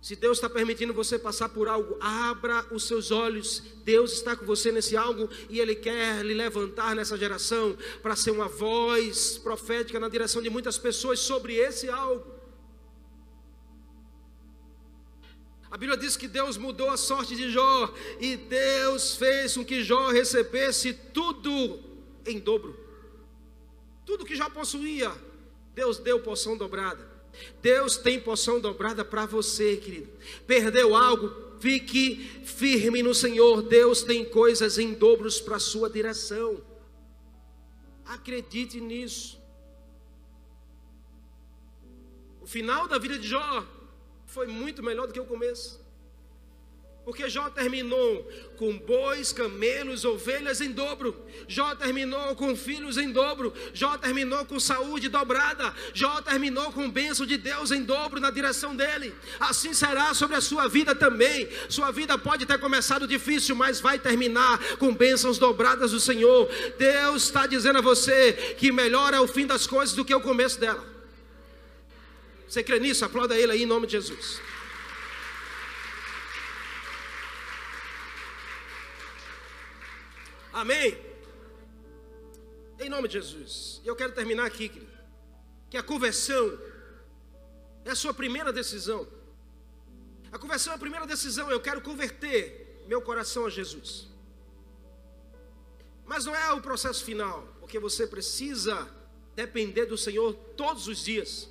Se 0.00 0.16
Deus 0.16 0.38
está 0.38 0.48
permitindo 0.48 0.94
você 0.94 1.18
passar 1.18 1.50
por 1.50 1.68
algo, 1.68 1.96
abra 2.00 2.66
os 2.72 2.84
seus 2.84 3.10
olhos. 3.10 3.62
Deus 3.84 4.12
está 4.12 4.34
com 4.34 4.46
você 4.46 4.72
nesse 4.72 4.96
algo 4.96 5.28
e 5.48 5.60
Ele 5.60 5.74
quer 5.74 6.24
lhe 6.24 6.32
levantar 6.32 6.96
nessa 6.96 7.18
geração 7.18 7.76
para 8.00 8.16
ser 8.16 8.30
uma 8.30 8.48
voz 8.48 9.36
profética 9.36 10.00
na 10.00 10.08
direção 10.08 10.40
de 10.40 10.48
muitas 10.48 10.78
pessoas 10.78 11.20
sobre 11.20 11.54
esse 11.54 11.90
algo. 11.90 12.40
A 15.70 15.76
Bíblia 15.76 15.98
diz 15.98 16.16
que 16.16 16.26
Deus 16.26 16.56
mudou 16.56 16.88
a 16.88 16.96
sorte 16.96 17.36
de 17.36 17.50
Jó 17.50 17.94
e 18.18 18.36
Deus 18.36 19.16
fez 19.16 19.54
com 19.54 19.64
que 19.64 19.84
Jó 19.84 20.08
recebesse 20.08 20.94
tudo 20.94 21.78
em 22.26 22.40
dobro. 22.40 22.76
Tudo 24.06 24.24
que 24.24 24.34
Jó 24.34 24.48
possuía, 24.48 25.12
Deus 25.74 25.98
deu 25.98 26.20
porção 26.20 26.56
dobrada. 26.56 27.09
Deus 27.62 27.96
tem 27.96 28.20
porção 28.20 28.60
dobrada 28.60 29.04
para 29.04 29.26
você, 29.26 29.76
querido. 29.76 30.10
Perdeu 30.46 30.94
algo? 30.94 31.50
Fique 31.60 32.16
firme 32.44 33.02
no 33.02 33.14
Senhor. 33.14 33.62
Deus 33.62 34.02
tem 34.02 34.24
coisas 34.24 34.78
em 34.78 34.94
dobros 34.94 35.40
para 35.40 35.56
a 35.56 35.60
sua 35.60 35.88
direção. 35.88 36.62
Acredite 38.04 38.80
nisso. 38.80 39.40
O 42.40 42.46
final 42.46 42.88
da 42.88 42.98
vida 42.98 43.18
de 43.18 43.28
Jó 43.28 43.66
foi 44.26 44.46
muito 44.46 44.82
melhor 44.82 45.06
do 45.06 45.12
que 45.12 45.20
o 45.20 45.26
começo. 45.26 45.79
Porque 47.10 47.28
Jó 47.28 47.50
terminou 47.50 48.30
com 48.56 48.78
bois, 48.78 49.32
camelos, 49.32 50.04
ovelhas 50.04 50.60
em 50.60 50.70
dobro. 50.70 51.26
Jó 51.48 51.74
terminou 51.74 52.36
com 52.36 52.54
filhos 52.54 52.96
em 52.96 53.10
dobro. 53.10 53.52
Jó 53.74 53.98
terminou 53.98 54.44
com 54.44 54.60
saúde 54.60 55.08
dobrada. 55.08 55.74
Jó 55.92 56.22
terminou 56.22 56.70
com 56.70 56.88
bênção 56.88 57.26
de 57.26 57.36
Deus 57.36 57.72
em 57.72 57.82
dobro 57.82 58.20
na 58.20 58.30
direção 58.30 58.76
dele. 58.76 59.12
Assim 59.40 59.74
será 59.74 60.14
sobre 60.14 60.36
a 60.36 60.40
sua 60.40 60.68
vida 60.68 60.94
também. 60.94 61.48
Sua 61.68 61.90
vida 61.90 62.16
pode 62.16 62.46
ter 62.46 62.60
começado 62.60 63.08
difícil, 63.08 63.56
mas 63.56 63.80
vai 63.80 63.98
terminar 63.98 64.76
com 64.76 64.94
bênçãos 64.94 65.36
dobradas 65.36 65.90
do 65.90 65.98
Senhor. 65.98 66.48
Deus 66.78 67.24
está 67.24 67.44
dizendo 67.44 67.80
a 67.80 67.82
você 67.82 68.54
que 68.56 68.70
melhor 68.70 69.12
é 69.12 69.18
o 69.18 69.26
fim 69.26 69.48
das 69.48 69.66
coisas 69.66 69.96
do 69.96 70.04
que 70.04 70.14
o 70.14 70.20
começo 70.20 70.60
dela. 70.60 70.86
Você 72.48 72.62
crê 72.62 72.78
nisso? 72.78 73.04
Aplauda 73.04 73.36
ele 73.36 73.50
aí 73.50 73.64
em 73.64 73.66
nome 73.66 73.88
de 73.88 73.94
Jesus. 73.94 74.40
Amém? 80.60 80.88
Em 82.78 82.90
nome 82.90 83.08
de 83.08 83.14
Jesus. 83.14 83.80
E 83.82 83.88
eu 83.88 83.96
quero 83.96 84.12
terminar 84.12 84.44
aqui, 84.44 84.68
querido. 84.68 84.92
Que 85.70 85.78
a 85.78 85.82
conversão 85.82 86.58
é 87.82 87.90
a 87.92 87.94
sua 87.94 88.12
primeira 88.12 88.52
decisão. 88.52 89.08
A 90.30 90.38
conversão 90.38 90.74
é 90.74 90.76
a 90.76 90.78
primeira 90.78 91.06
decisão. 91.06 91.50
Eu 91.50 91.60
quero 91.60 91.80
converter 91.80 92.84
meu 92.86 93.00
coração 93.00 93.46
a 93.46 93.50
Jesus. 93.50 94.08
Mas 96.04 96.26
não 96.26 96.36
é 96.36 96.52
o 96.52 96.60
processo 96.60 97.02
final, 97.04 97.48
porque 97.58 97.78
você 97.78 98.06
precisa 98.06 98.86
depender 99.34 99.86
do 99.86 99.96
Senhor 99.96 100.34
todos 100.62 100.88
os 100.88 101.02
dias. 101.02 101.48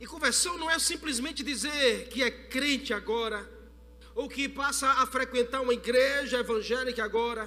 E 0.00 0.06
conversão 0.06 0.58
não 0.58 0.68
é 0.68 0.78
simplesmente 0.80 1.44
dizer 1.44 2.08
que 2.08 2.20
é 2.20 2.30
crente 2.30 2.92
agora, 2.92 3.48
ou 4.18 4.28
que 4.28 4.48
passa 4.48 4.88
a 5.02 5.06
frequentar 5.06 5.60
uma 5.60 5.72
igreja 5.72 6.40
evangélica 6.40 7.04
agora. 7.04 7.44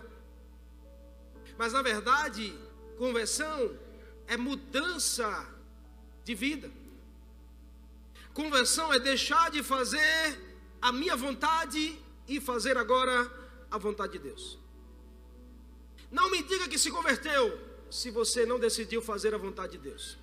Mas 1.57 1.73
na 1.73 1.81
verdade, 1.81 2.57
conversão 2.97 3.77
é 4.25 4.37
mudança 4.37 5.29
de 6.23 6.33
vida. 6.33 6.71
Conversão 8.33 8.93
é 8.93 8.99
deixar 8.99 9.51
de 9.51 9.61
fazer 9.61 10.39
a 10.81 10.93
minha 10.93 11.17
vontade 11.17 11.99
e 12.25 12.39
fazer 12.39 12.77
agora 12.77 13.29
a 13.69 13.77
vontade 13.77 14.13
de 14.13 14.19
Deus. 14.19 14.57
Não 16.09 16.31
me 16.31 16.41
diga 16.41 16.69
que 16.69 16.79
se 16.79 16.89
converteu 16.89 17.59
se 17.89 18.09
você 18.09 18.45
não 18.45 18.57
decidiu 18.57 19.01
fazer 19.01 19.35
a 19.35 19.37
vontade 19.37 19.73
de 19.73 19.89
Deus. 19.89 20.20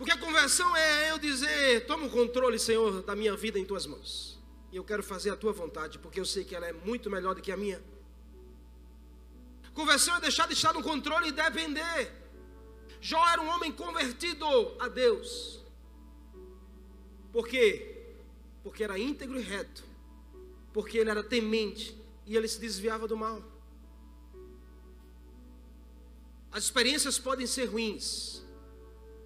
Porque 0.00 0.12
a 0.12 0.16
conversão 0.16 0.74
é 0.74 1.10
eu 1.10 1.18
dizer: 1.18 1.84
toma 1.84 2.06
o 2.06 2.10
controle, 2.10 2.58
Senhor, 2.58 3.02
da 3.02 3.14
minha 3.14 3.36
vida 3.36 3.58
em 3.58 3.66
tuas 3.66 3.84
mãos. 3.84 4.40
E 4.72 4.76
eu 4.76 4.82
quero 4.82 5.02
fazer 5.02 5.28
a 5.28 5.36
tua 5.36 5.52
vontade, 5.52 5.98
porque 5.98 6.18
eu 6.18 6.24
sei 6.24 6.42
que 6.42 6.56
ela 6.56 6.66
é 6.66 6.72
muito 6.72 7.10
melhor 7.10 7.34
do 7.34 7.42
que 7.42 7.52
a 7.52 7.56
minha. 7.56 7.82
Conversão 9.74 10.16
é 10.16 10.20
deixar 10.22 10.48
de 10.48 10.54
estar 10.54 10.72
no 10.72 10.82
controle 10.82 11.28
e 11.28 11.32
depender. 11.32 12.10
Jó 12.98 13.28
era 13.28 13.42
um 13.42 13.48
homem 13.48 13.70
convertido 13.70 14.46
a 14.78 14.88
Deus. 14.88 15.62
Por 17.30 17.46
quê? 17.46 18.14
Porque 18.62 18.82
era 18.82 18.98
íntegro 18.98 19.38
e 19.38 19.42
reto. 19.42 19.84
Porque 20.72 20.96
ele 20.96 21.10
era 21.10 21.22
temente 21.22 21.94
e 22.24 22.38
ele 22.38 22.48
se 22.48 22.58
desviava 22.58 23.06
do 23.06 23.18
mal. 23.18 23.42
As 26.50 26.64
experiências 26.64 27.18
podem 27.18 27.46
ser 27.46 27.66
ruins, 27.66 28.42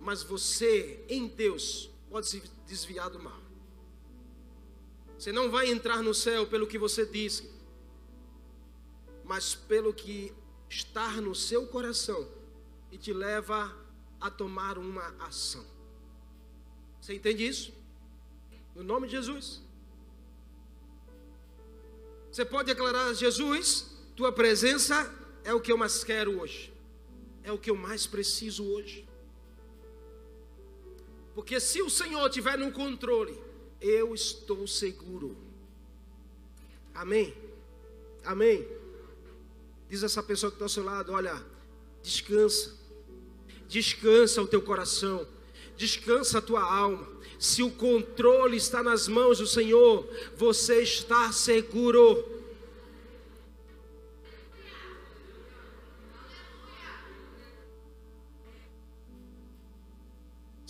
mas 0.05 0.22
você, 0.22 1.02
em 1.09 1.26
Deus, 1.26 1.90
pode 2.11 2.28
se 2.28 2.42
desviar 2.66 3.09
do 3.09 3.18
mal. 3.18 3.40
Você 5.18 5.32
não 5.32 5.50
vai 5.50 5.70
entrar 5.70 6.02
no 6.02 6.12
céu 6.12 6.46
pelo 6.46 6.66
que 6.66 6.78
você 6.78 7.07
diz, 7.07 7.42
mas 9.24 9.55
pelo 9.55 9.94
que 9.94 10.30
está 10.68 11.11
no 11.22 11.34
seu 11.34 11.66
coração 11.66 12.28
e 12.92 12.98
te 12.98 13.14
leva 13.14 13.74
a 14.20 14.30
tomar 14.30 14.76
uma 14.76 15.09
ação. 15.20 15.64
Você 17.00 17.14
entende 17.14 17.46
isso? 17.46 17.72
No 18.74 18.82
nome 18.82 19.07
de 19.07 19.12
Jesus. 19.12 19.62
Você 22.30 22.44
pode 22.44 22.66
declarar: 22.66 23.14
Jesus, 23.14 23.86
tua 24.14 24.30
presença 24.30 25.11
é 25.44 25.55
o 25.55 25.61
que 25.62 25.72
eu 25.72 25.78
mais 25.78 26.05
quero 26.05 26.40
hoje, 26.40 26.74
é 27.42 27.50
o 27.50 27.59
que 27.59 27.70
eu 27.70 27.76
mais 27.76 28.07
preciso 28.07 28.66
hoje. 28.66 29.09
Porque 31.35 31.59
se 31.59 31.82
o 31.82 31.91
Senhor 31.91 32.28
tiver 32.30 32.57
no 32.57 32.70
controle, 32.70 33.37
eu 33.80 34.14
estou 34.14 34.66
seguro. 34.66 35.37
Amém? 36.95 37.35
Amém? 38.24 38.66
Diz 39.89 40.03
essa 40.03 40.22
pessoa 40.22 40.51
que 40.51 40.57
está 40.57 40.64
ao 40.64 40.68
seu 40.68 40.85
lado: 40.85 41.12
olha, 41.12 41.45
descansa, 42.03 42.72
descansa 43.68 44.41
o 44.41 44.47
teu 44.47 44.62
coração, 44.62 45.26
descansa 45.76 46.39
a 46.39 46.43
tua 46.43 46.62
alma. 46.62 47.07
Se 47.39 47.62
o 47.62 47.70
controle 47.70 48.57
está 48.57 48.82
nas 48.82 49.09
mãos 49.09 49.39
do 49.39 49.47
Senhor, 49.47 50.09
você 50.37 50.82
está 50.82 51.32
seguro. 51.32 52.34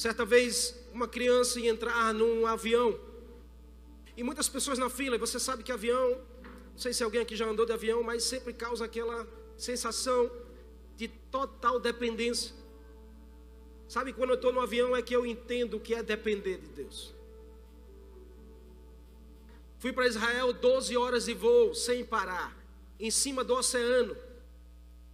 Certa 0.05 0.23
vez, 0.23 0.79
uma 0.93 1.09
criança 1.09 1.59
ia 1.59 1.71
entrar 1.71 2.13
num 2.13 2.47
avião. 2.47 3.01
E 4.15 4.23
muitas 4.23 4.51
pessoas 4.51 4.79
na 4.79 4.91
fila, 4.91 5.17
e 5.17 5.19
você 5.19 5.41
sabe 5.41 5.63
que 5.63 5.73
avião, 5.73 6.21
não 6.73 6.77
sei 6.77 6.93
se 6.93 7.03
alguém 7.03 7.23
aqui 7.23 7.35
já 7.35 7.47
andou 7.47 7.65
de 7.65 7.73
avião, 7.73 8.03
mas 8.03 8.23
sempre 8.23 8.53
causa 8.53 8.85
aquela 8.85 9.27
sensação 9.57 10.31
de 10.95 11.09
total 11.09 11.81
dependência. 11.81 12.55
Sabe, 13.89 14.13
quando 14.13 14.29
eu 14.29 14.35
estou 14.35 14.53
no 14.53 14.61
avião 14.61 14.95
é 14.95 15.01
que 15.01 15.17
eu 15.17 15.25
entendo 15.25 15.79
o 15.79 15.81
que 15.81 15.95
é 15.95 16.03
depender 16.03 16.59
de 16.59 16.69
Deus. 16.69 17.15
Fui 19.79 19.91
para 19.91 20.07
Israel 20.07 20.53
12 20.53 20.95
horas 20.99 21.25
de 21.25 21.33
voo, 21.33 21.75
sem 21.75 22.05
parar, 22.05 22.55
em 23.01 23.11
cima 23.11 23.43
do 23.43 23.55
oceano. 23.55 24.15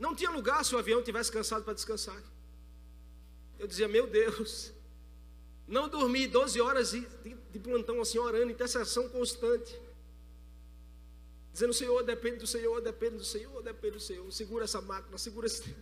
Não 0.00 0.16
tinha 0.16 0.32
lugar 0.32 0.64
se 0.64 0.74
o 0.74 0.78
avião 0.78 1.00
tivesse 1.00 1.30
cansado 1.30 1.62
para 1.62 1.74
descansar. 1.74 2.20
Eu 3.56 3.68
dizia, 3.68 3.86
meu 3.86 4.08
Deus, 4.08 4.79
não 5.70 5.88
dormi 5.88 6.26
12 6.26 6.60
horas 6.60 6.90
de 6.90 7.58
plantão 7.60 8.00
assim, 8.00 8.18
orando, 8.18 8.50
intercessão 8.50 9.08
constante. 9.08 9.80
Dizendo, 11.52 11.72
Senhor, 11.72 12.02
depende 12.02 12.38
do 12.38 12.46
Senhor, 12.46 12.80
depende 12.80 13.16
do 13.16 13.24
Senhor, 13.24 13.62
depende 13.62 13.94
do 13.94 14.00
Senhor. 14.00 14.30
Segura 14.32 14.64
essa 14.64 14.80
máquina, 14.80 15.16
segura 15.16 15.46
esse. 15.46 15.74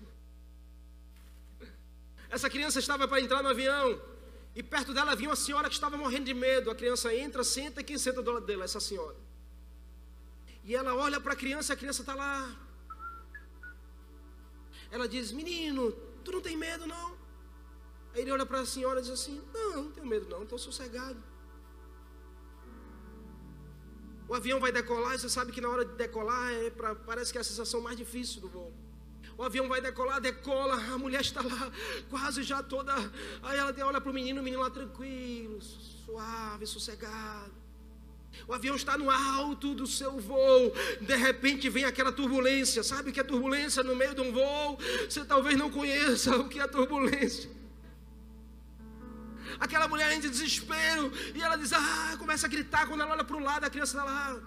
Essa 2.28 2.50
criança 2.50 2.78
estava 2.78 3.08
para 3.08 3.20
entrar 3.20 3.42
no 3.42 3.48
avião. 3.48 4.00
E 4.54 4.62
perto 4.62 4.92
dela 4.92 5.12
havia 5.12 5.28
uma 5.28 5.36
senhora 5.36 5.68
que 5.68 5.74
estava 5.74 5.96
morrendo 5.96 6.26
de 6.26 6.34
medo. 6.34 6.70
A 6.70 6.74
criança 6.74 7.14
entra, 7.14 7.42
senta, 7.42 7.80
e 7.80 7.84
quem 7.84 7.96
senta 7.96 8.20
do 8.20 8.30
lado 8.30 8.44
dela? 8.44 8.64
Essa 8.64 8.80
senhora. 8.80 9.16
E 10.64 10.74
ela 10.74 10.94
olha 10.94 11.18
para 11.18 11.32
a 11.32 11.36
criança, 11.36 11.72
a 11.72 11.76
criança 11.76 12.02
está 12.02 12.14
lá. 12.14 12.56
Ela 14.90 15.08
diz: 15.08 15.32
Menino, 15.32 15.92
tu 16.22 16.32
não 16.32 16.42
tem 16.42 16.56
medo 16.56 16.86
não? 16.86 17.17
Aí 18.14 18.22
ele 18.22 18.30
olha 18.30 18.46
para 18.46 18.60
a 18.60 18.66
senhora 18.66 19.00
e 19.00 19.02
diz 19.02 19.10
assim: 19.10 19.42
Não, 19.52 19.84
não 19.84 19.92
tenho 19.92 20.06
medo, 20.06 20.28
não, 20.28 20.42
estou 20.42 20.58
sossegado. 20.58 21.22
O 24.28 24.34
avião 24.34 24.60
vai 24.60 24.70
decolar, 24.70 25.18
você 25.18 25.28
sabe 25.28 25.52
que 25.52 25.60
na 25.60 25.70
hora 25.70 25.84
de 25.86 25.94
decolar 25.94 26.52
é 26.52 26.68
pra, 26.68 26.94
parece 26.94 27.32
que 27.32 27.38
é 27.38 27.40
a 27.40 27.44
sensação 27.44 27.80
mais 27.80 27.96
difícil 27.96 28.42
do 28.42 28.48
voo. 28.48 28.74
O 29.38 29.42
avião 29.42 29.68
vai 29.68 29.80
decolar, 29.80 30.20
decola, 30.20 30.74
a 30.74 30.98
mulher 30.98 31.22
está 31.22 31.40
lá, 31.40 31.72
quase 32.10 32.42
já 32.42 32.62
toda. 32.62 32.92
Aí 33.42 33.56
ela 33.56 33.74
olha 33.86 34.00
para 34.00 34.10
o 34.10 34.12
menino, 34.12 34.40
o 34.40 34.44
menino 34.44 34.62
lá 34.62 34.68
tranquilo, 34.68 35.62
suave, 35.62 36.66
sossegado. 36.66 37.52
O 38.46 38.52
avião 38.52 38.76
está 38.76 38.98
no 38.98 39.10
alto 39.10 39.74
do 39.74 39.86
seu 39.86 40.18
voo. 40.18 40.72
De 41.00 41.16
repente 41.16 41.68
vem 41.68 41.84
aquela 41.84 42.12
turbulência. 42.12 42.82
Sabe 42.82 43.10
o 43.10 43.12
que 43.12 43.20
é 43.20 43.24
turbulência 43.24 43.82
no 43.82 43.94
meio 43.94 44.14
de 44.14 44.20
um 44.20 44.32
voo? 44.32 44.78
Você 45.08 45.24
talvez 45.24 45.56
não 45.56 45.70
conheça 45.70 46.36
o 46.36 46.48
que 46.48 46.60
é 46.60 46.66
turbulência. 46.66 47.57
Aquela 49.58 49.88
mulher 49.88 50.12
entra 50.12 50.28
em 50.28 50.30
desespero 50.30 51.12
e 51.34 51.42
ela 51.42 51.56
diz: 51.56 51.72
Ah, 51.72 52.16
começa 52.18 52.46
a 52.46 52.50
gritar. 52.50 52.86
Quando 52.86 53.02
ela 53.02 53.12
olha 53.12 53.24
para 53.24 53.36
o 53.36 53.40
lado, 53.40 53.64
a 53.64 53.70
criança 53.70 53.98
está 53.98 54.04
lá. 54.04 54.38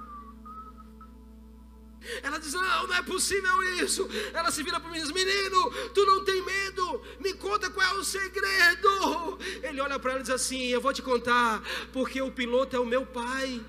Ela 2.23 2.39
diz: 2.39 2.53
Não, 2.53 2.87
não 2.87 2.95
é 2.95 3.01
possível 3.01 3.63
isso. 3.83 4.07
Ela 4.33 4.51
se 4.51 4.63
vira 4.63 4.79
para 4.79 4.89
mim 4.89 4.97
e 4.97 5.01
diz: 5.01 5.11
Menino, 5.11 5.71
tu 5.93 6.05
não 6.05 6.23
tem 6.25 6.41
medo? 6.43 7.01
Me 7.19 7.33
conta 7.33 7.69
qual 7.69 7.87
é 7.87 7.99
o 7.99 8.03
segredo. 8.03 9.37
Ele 9.61 9.79
olha 9.79 9.99
para 9.99 10.11
ela 10.11 10.19
e 10.21 10.23
diz 10.23 10.31
assim: 10.31 10.67
Eu 10.67 10.81
vou 10.81 10.93
te 10.93 11.01
contar, 11.01 11.61
porque 11.93 12.21
o 12.21 12.31
piloto 12.31 12.75
é 12.75 12.79
o 12.79 12.85
meu 12.85 13.05
pai. 13.05 13.63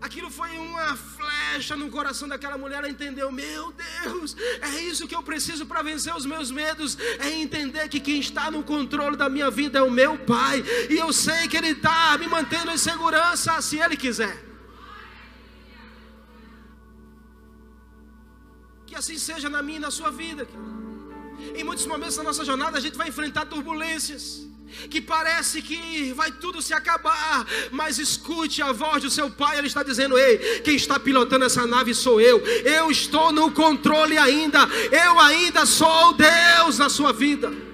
Aquilo 0.00 0.30
foi 0.30 0.50
uma 0.58 0.96
flecha 1.48 1.76
no 1.76 1.90
coração 1.90 2.28
daquela 2.28 2.58
mulher. 2.58 2.78
Ela 2.78 2.90
entendeu: 2.90 3.30
Meu 3.32 3.72
Deus, 3.72 4.36
é 4.60 4.80
isso 4.80 5.06
que 5.08 5.14
eu 5.14 5.22
preciso 5.22 5.66
para 5.66 5.82
vencer 5.82 6.14
os 6.14 6.26
meus 6.26 6.50
medos. 6.50 6.98
É 7.18 7.30
entender 7.30 7.88
que 7.88 8.00
quem 8.00 8.20
está 8.20 8.50
no 8.50 8.62
controle 8.62 9.16
da 9.16 9.28
minha 9.28 9.50
vida 9.50 9.78
é 9.78 9.82
o 9.82 9.90
meu 9.90 10.18
Pai. 10.18 10.62
E 10.90 10.96
eu 10.96 11.12
sei 11.12 11.48
que 11.48 11.56
Ele 11.56 11.70
está 11.70 12.16
me 12.18 12.26
mantendo 12.26 12.70
em 12.70 12.78
segurança 12.78 13.60
se 13.60 13.78
Ele 13.78 13.96
quiser. 13.96 14.36
Que 18.86 18.94
assim 18.94 19.18
seja 19.18 19.48
na 19.48 19.62
minha 19.62 19.78
e 19.78 19.80
na 19.80 19.90
sua 19.90 20.10
vida. 20.10 20.46
Em 21.54 21.64
muitos 21.64 21.86
momentos 21.86 22.16
da 22.16 22.22
nossa 22.22 22.44
jornada 22.44 22.78
a 22.78 22.80
gente 22.80 22.96
vai 22.96 23.08
enfrentar 23.08 23.46
turbulências 23.46 24.48
que 24.90 25.00
parece 25.00 25.62
que 25.62 26.12
vai 26.12 26.32
tudo 26.32 26.62
se 26.62 26.72
acabar, 26.72 27.46
mas 27.70 27.98
escute 27.98 28.62
a 28.62 28.72
voz 28.72 29.02
do 29.02 29.10
seu 29.10 29.30
pai, 29.30 29.58
ele 29.58 29.66
está 29.66 29.82
dizendo: 29.82 30.18
Ei, 30.18 30.60
quem 30.60 30.76
está 30.76 30.98
pilotando 30.98 31.44
essa 31.44 31.66
nave 31.66 31.94
sou 31.94 32.20
eu, 32.20 32.38
eu 32.40 32.90
estou 32.90 33.32
no 33.32 33.50
controle 33.50 34.16
ainda, 34.18 34.60
eu 34.90 35.18
ainda 35.18 35.66
sou 35.66 36.14
Deus 36.14 36.78
na 36.78 36.88
sua 36.88 37.12
vida. 37.12 37.67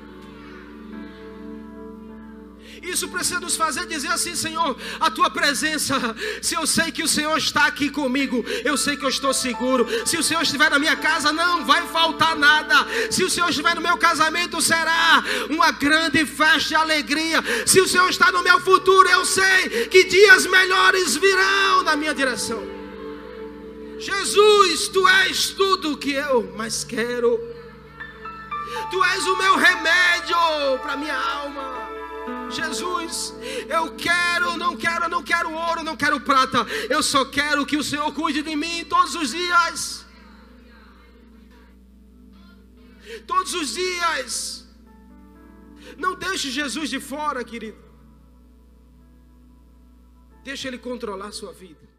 Isso 2.94 3.08
precisa 3.08 3.40
nos 3.40 3.56
fazer 3.56 3.86
dizer 3.86 4.06
assim, 4.06 4.36
Senhor, 4.36 4.76
a 5.00 5.10
tua 5.10 5.28
presença. 5.28 5.96
Se 6.40 6.54
eu 6.54 6.64
sei 6.64 6.92
que 6.92 7.02
o 7.02 7.08
Senhor 7.08 7.36
está 7.36 7.66
aqui 7.66 7.90
comigo, 7.90 8.44
eu 8.64 8.76
sei 8.76 8.96
que 8.96 9.04
eu 9.04 9.08
estou 9.08 9.34
seguro. 9.34 9.84
Se 10.06 10.16
o 10.16 10.22
Senhor 10.22 10.42
estiver 10.42 10.70
na 10.70 10.78
minha 10.78 10.94
casa, 10.94 11.32
não 11.32 11.64
vai 11.64 11.84
faltar 11.88 12.36
nada. 12.36 12.86
Se 13.10 13.24
o 13.24 13.28
Senhor 13.28 13.48
estiver 13.50 13.74
no 13.74 13.80
meu 13.80 13.96
casamento, 13.98 14.62
será 14.62 15.24
uma 15.50 15.72
grande 15.72 16.24
festa 16.24 16.74
e 16.74 16.76
alegria. 16.76 17.42
Se 17.66 17.80
o 17.80 17.88
Senhor 17.88 18.08
está 18.08 18.30
no 18.30 18.44
meu 18.44 18.60
futuro, 18.60 19.08
eu 19.08 19.24
sei 19.24 19.88
que 19.90 20.04
dias 20.04 20.46
melhores 20.46 21.16
virão 21.16 21.82
na 21.82 21.96
minha 21.96 22.14
direção. 22.14 22.62
Jesus, 23.98 24.86
tu 24.86 25.08
és 25.08 25.48
tudo 25.48 25.96
que 25.96 26.12
eu 26.12 26.52
mais 26.56 26.84
quero. 26.84 27.40
Tu 28.88 29.04
és 29.04 29.26
o 29.26 29.36
meu 29.36 29.56
remédio 29.56 30.78
para 30.80 30.96
minha 30.96 31.16
alma. 31.16 31.83
Jesus, 32.50 33.34
eu 33.68 33.94
quero, 33.96 34.56
não 34.56 34.76
quero, 34.76 35.08
não 35.08 35.22
quero 35.22 35.52
ouro, 35.52 35.82
não 35.82 35.96
quero 35.96 36.20
prata. 36.20 36.58
Eu 36.88 37.02
só 37.02 37.24
quero 37.24 37.66
que 37.66 37.76
o 37.76 37.84
Senhor 37.84 38.12
cuide 38.12 38.42
de 38.42 38.56
mim 38.56 38.84
todos 38.84 39.14
os 39.14 39.30
dias. 39.30 40.06
Todos 43.26 43.54
os 43.54 43.74
dias. 43.74 44.64
Não 45.96 46.14
deixe 46.14 46.50
Jesus 46.50 46.90
de 46.90 47.00
fora, 47.00 47.44
querido. 47.44 47.78
Deixa 50.42 50.68
ele 50.68 50.78
controlar 50.78 51.28
a 51.28 51.32
sua 51.32 51.52
vida. 51.52 51.93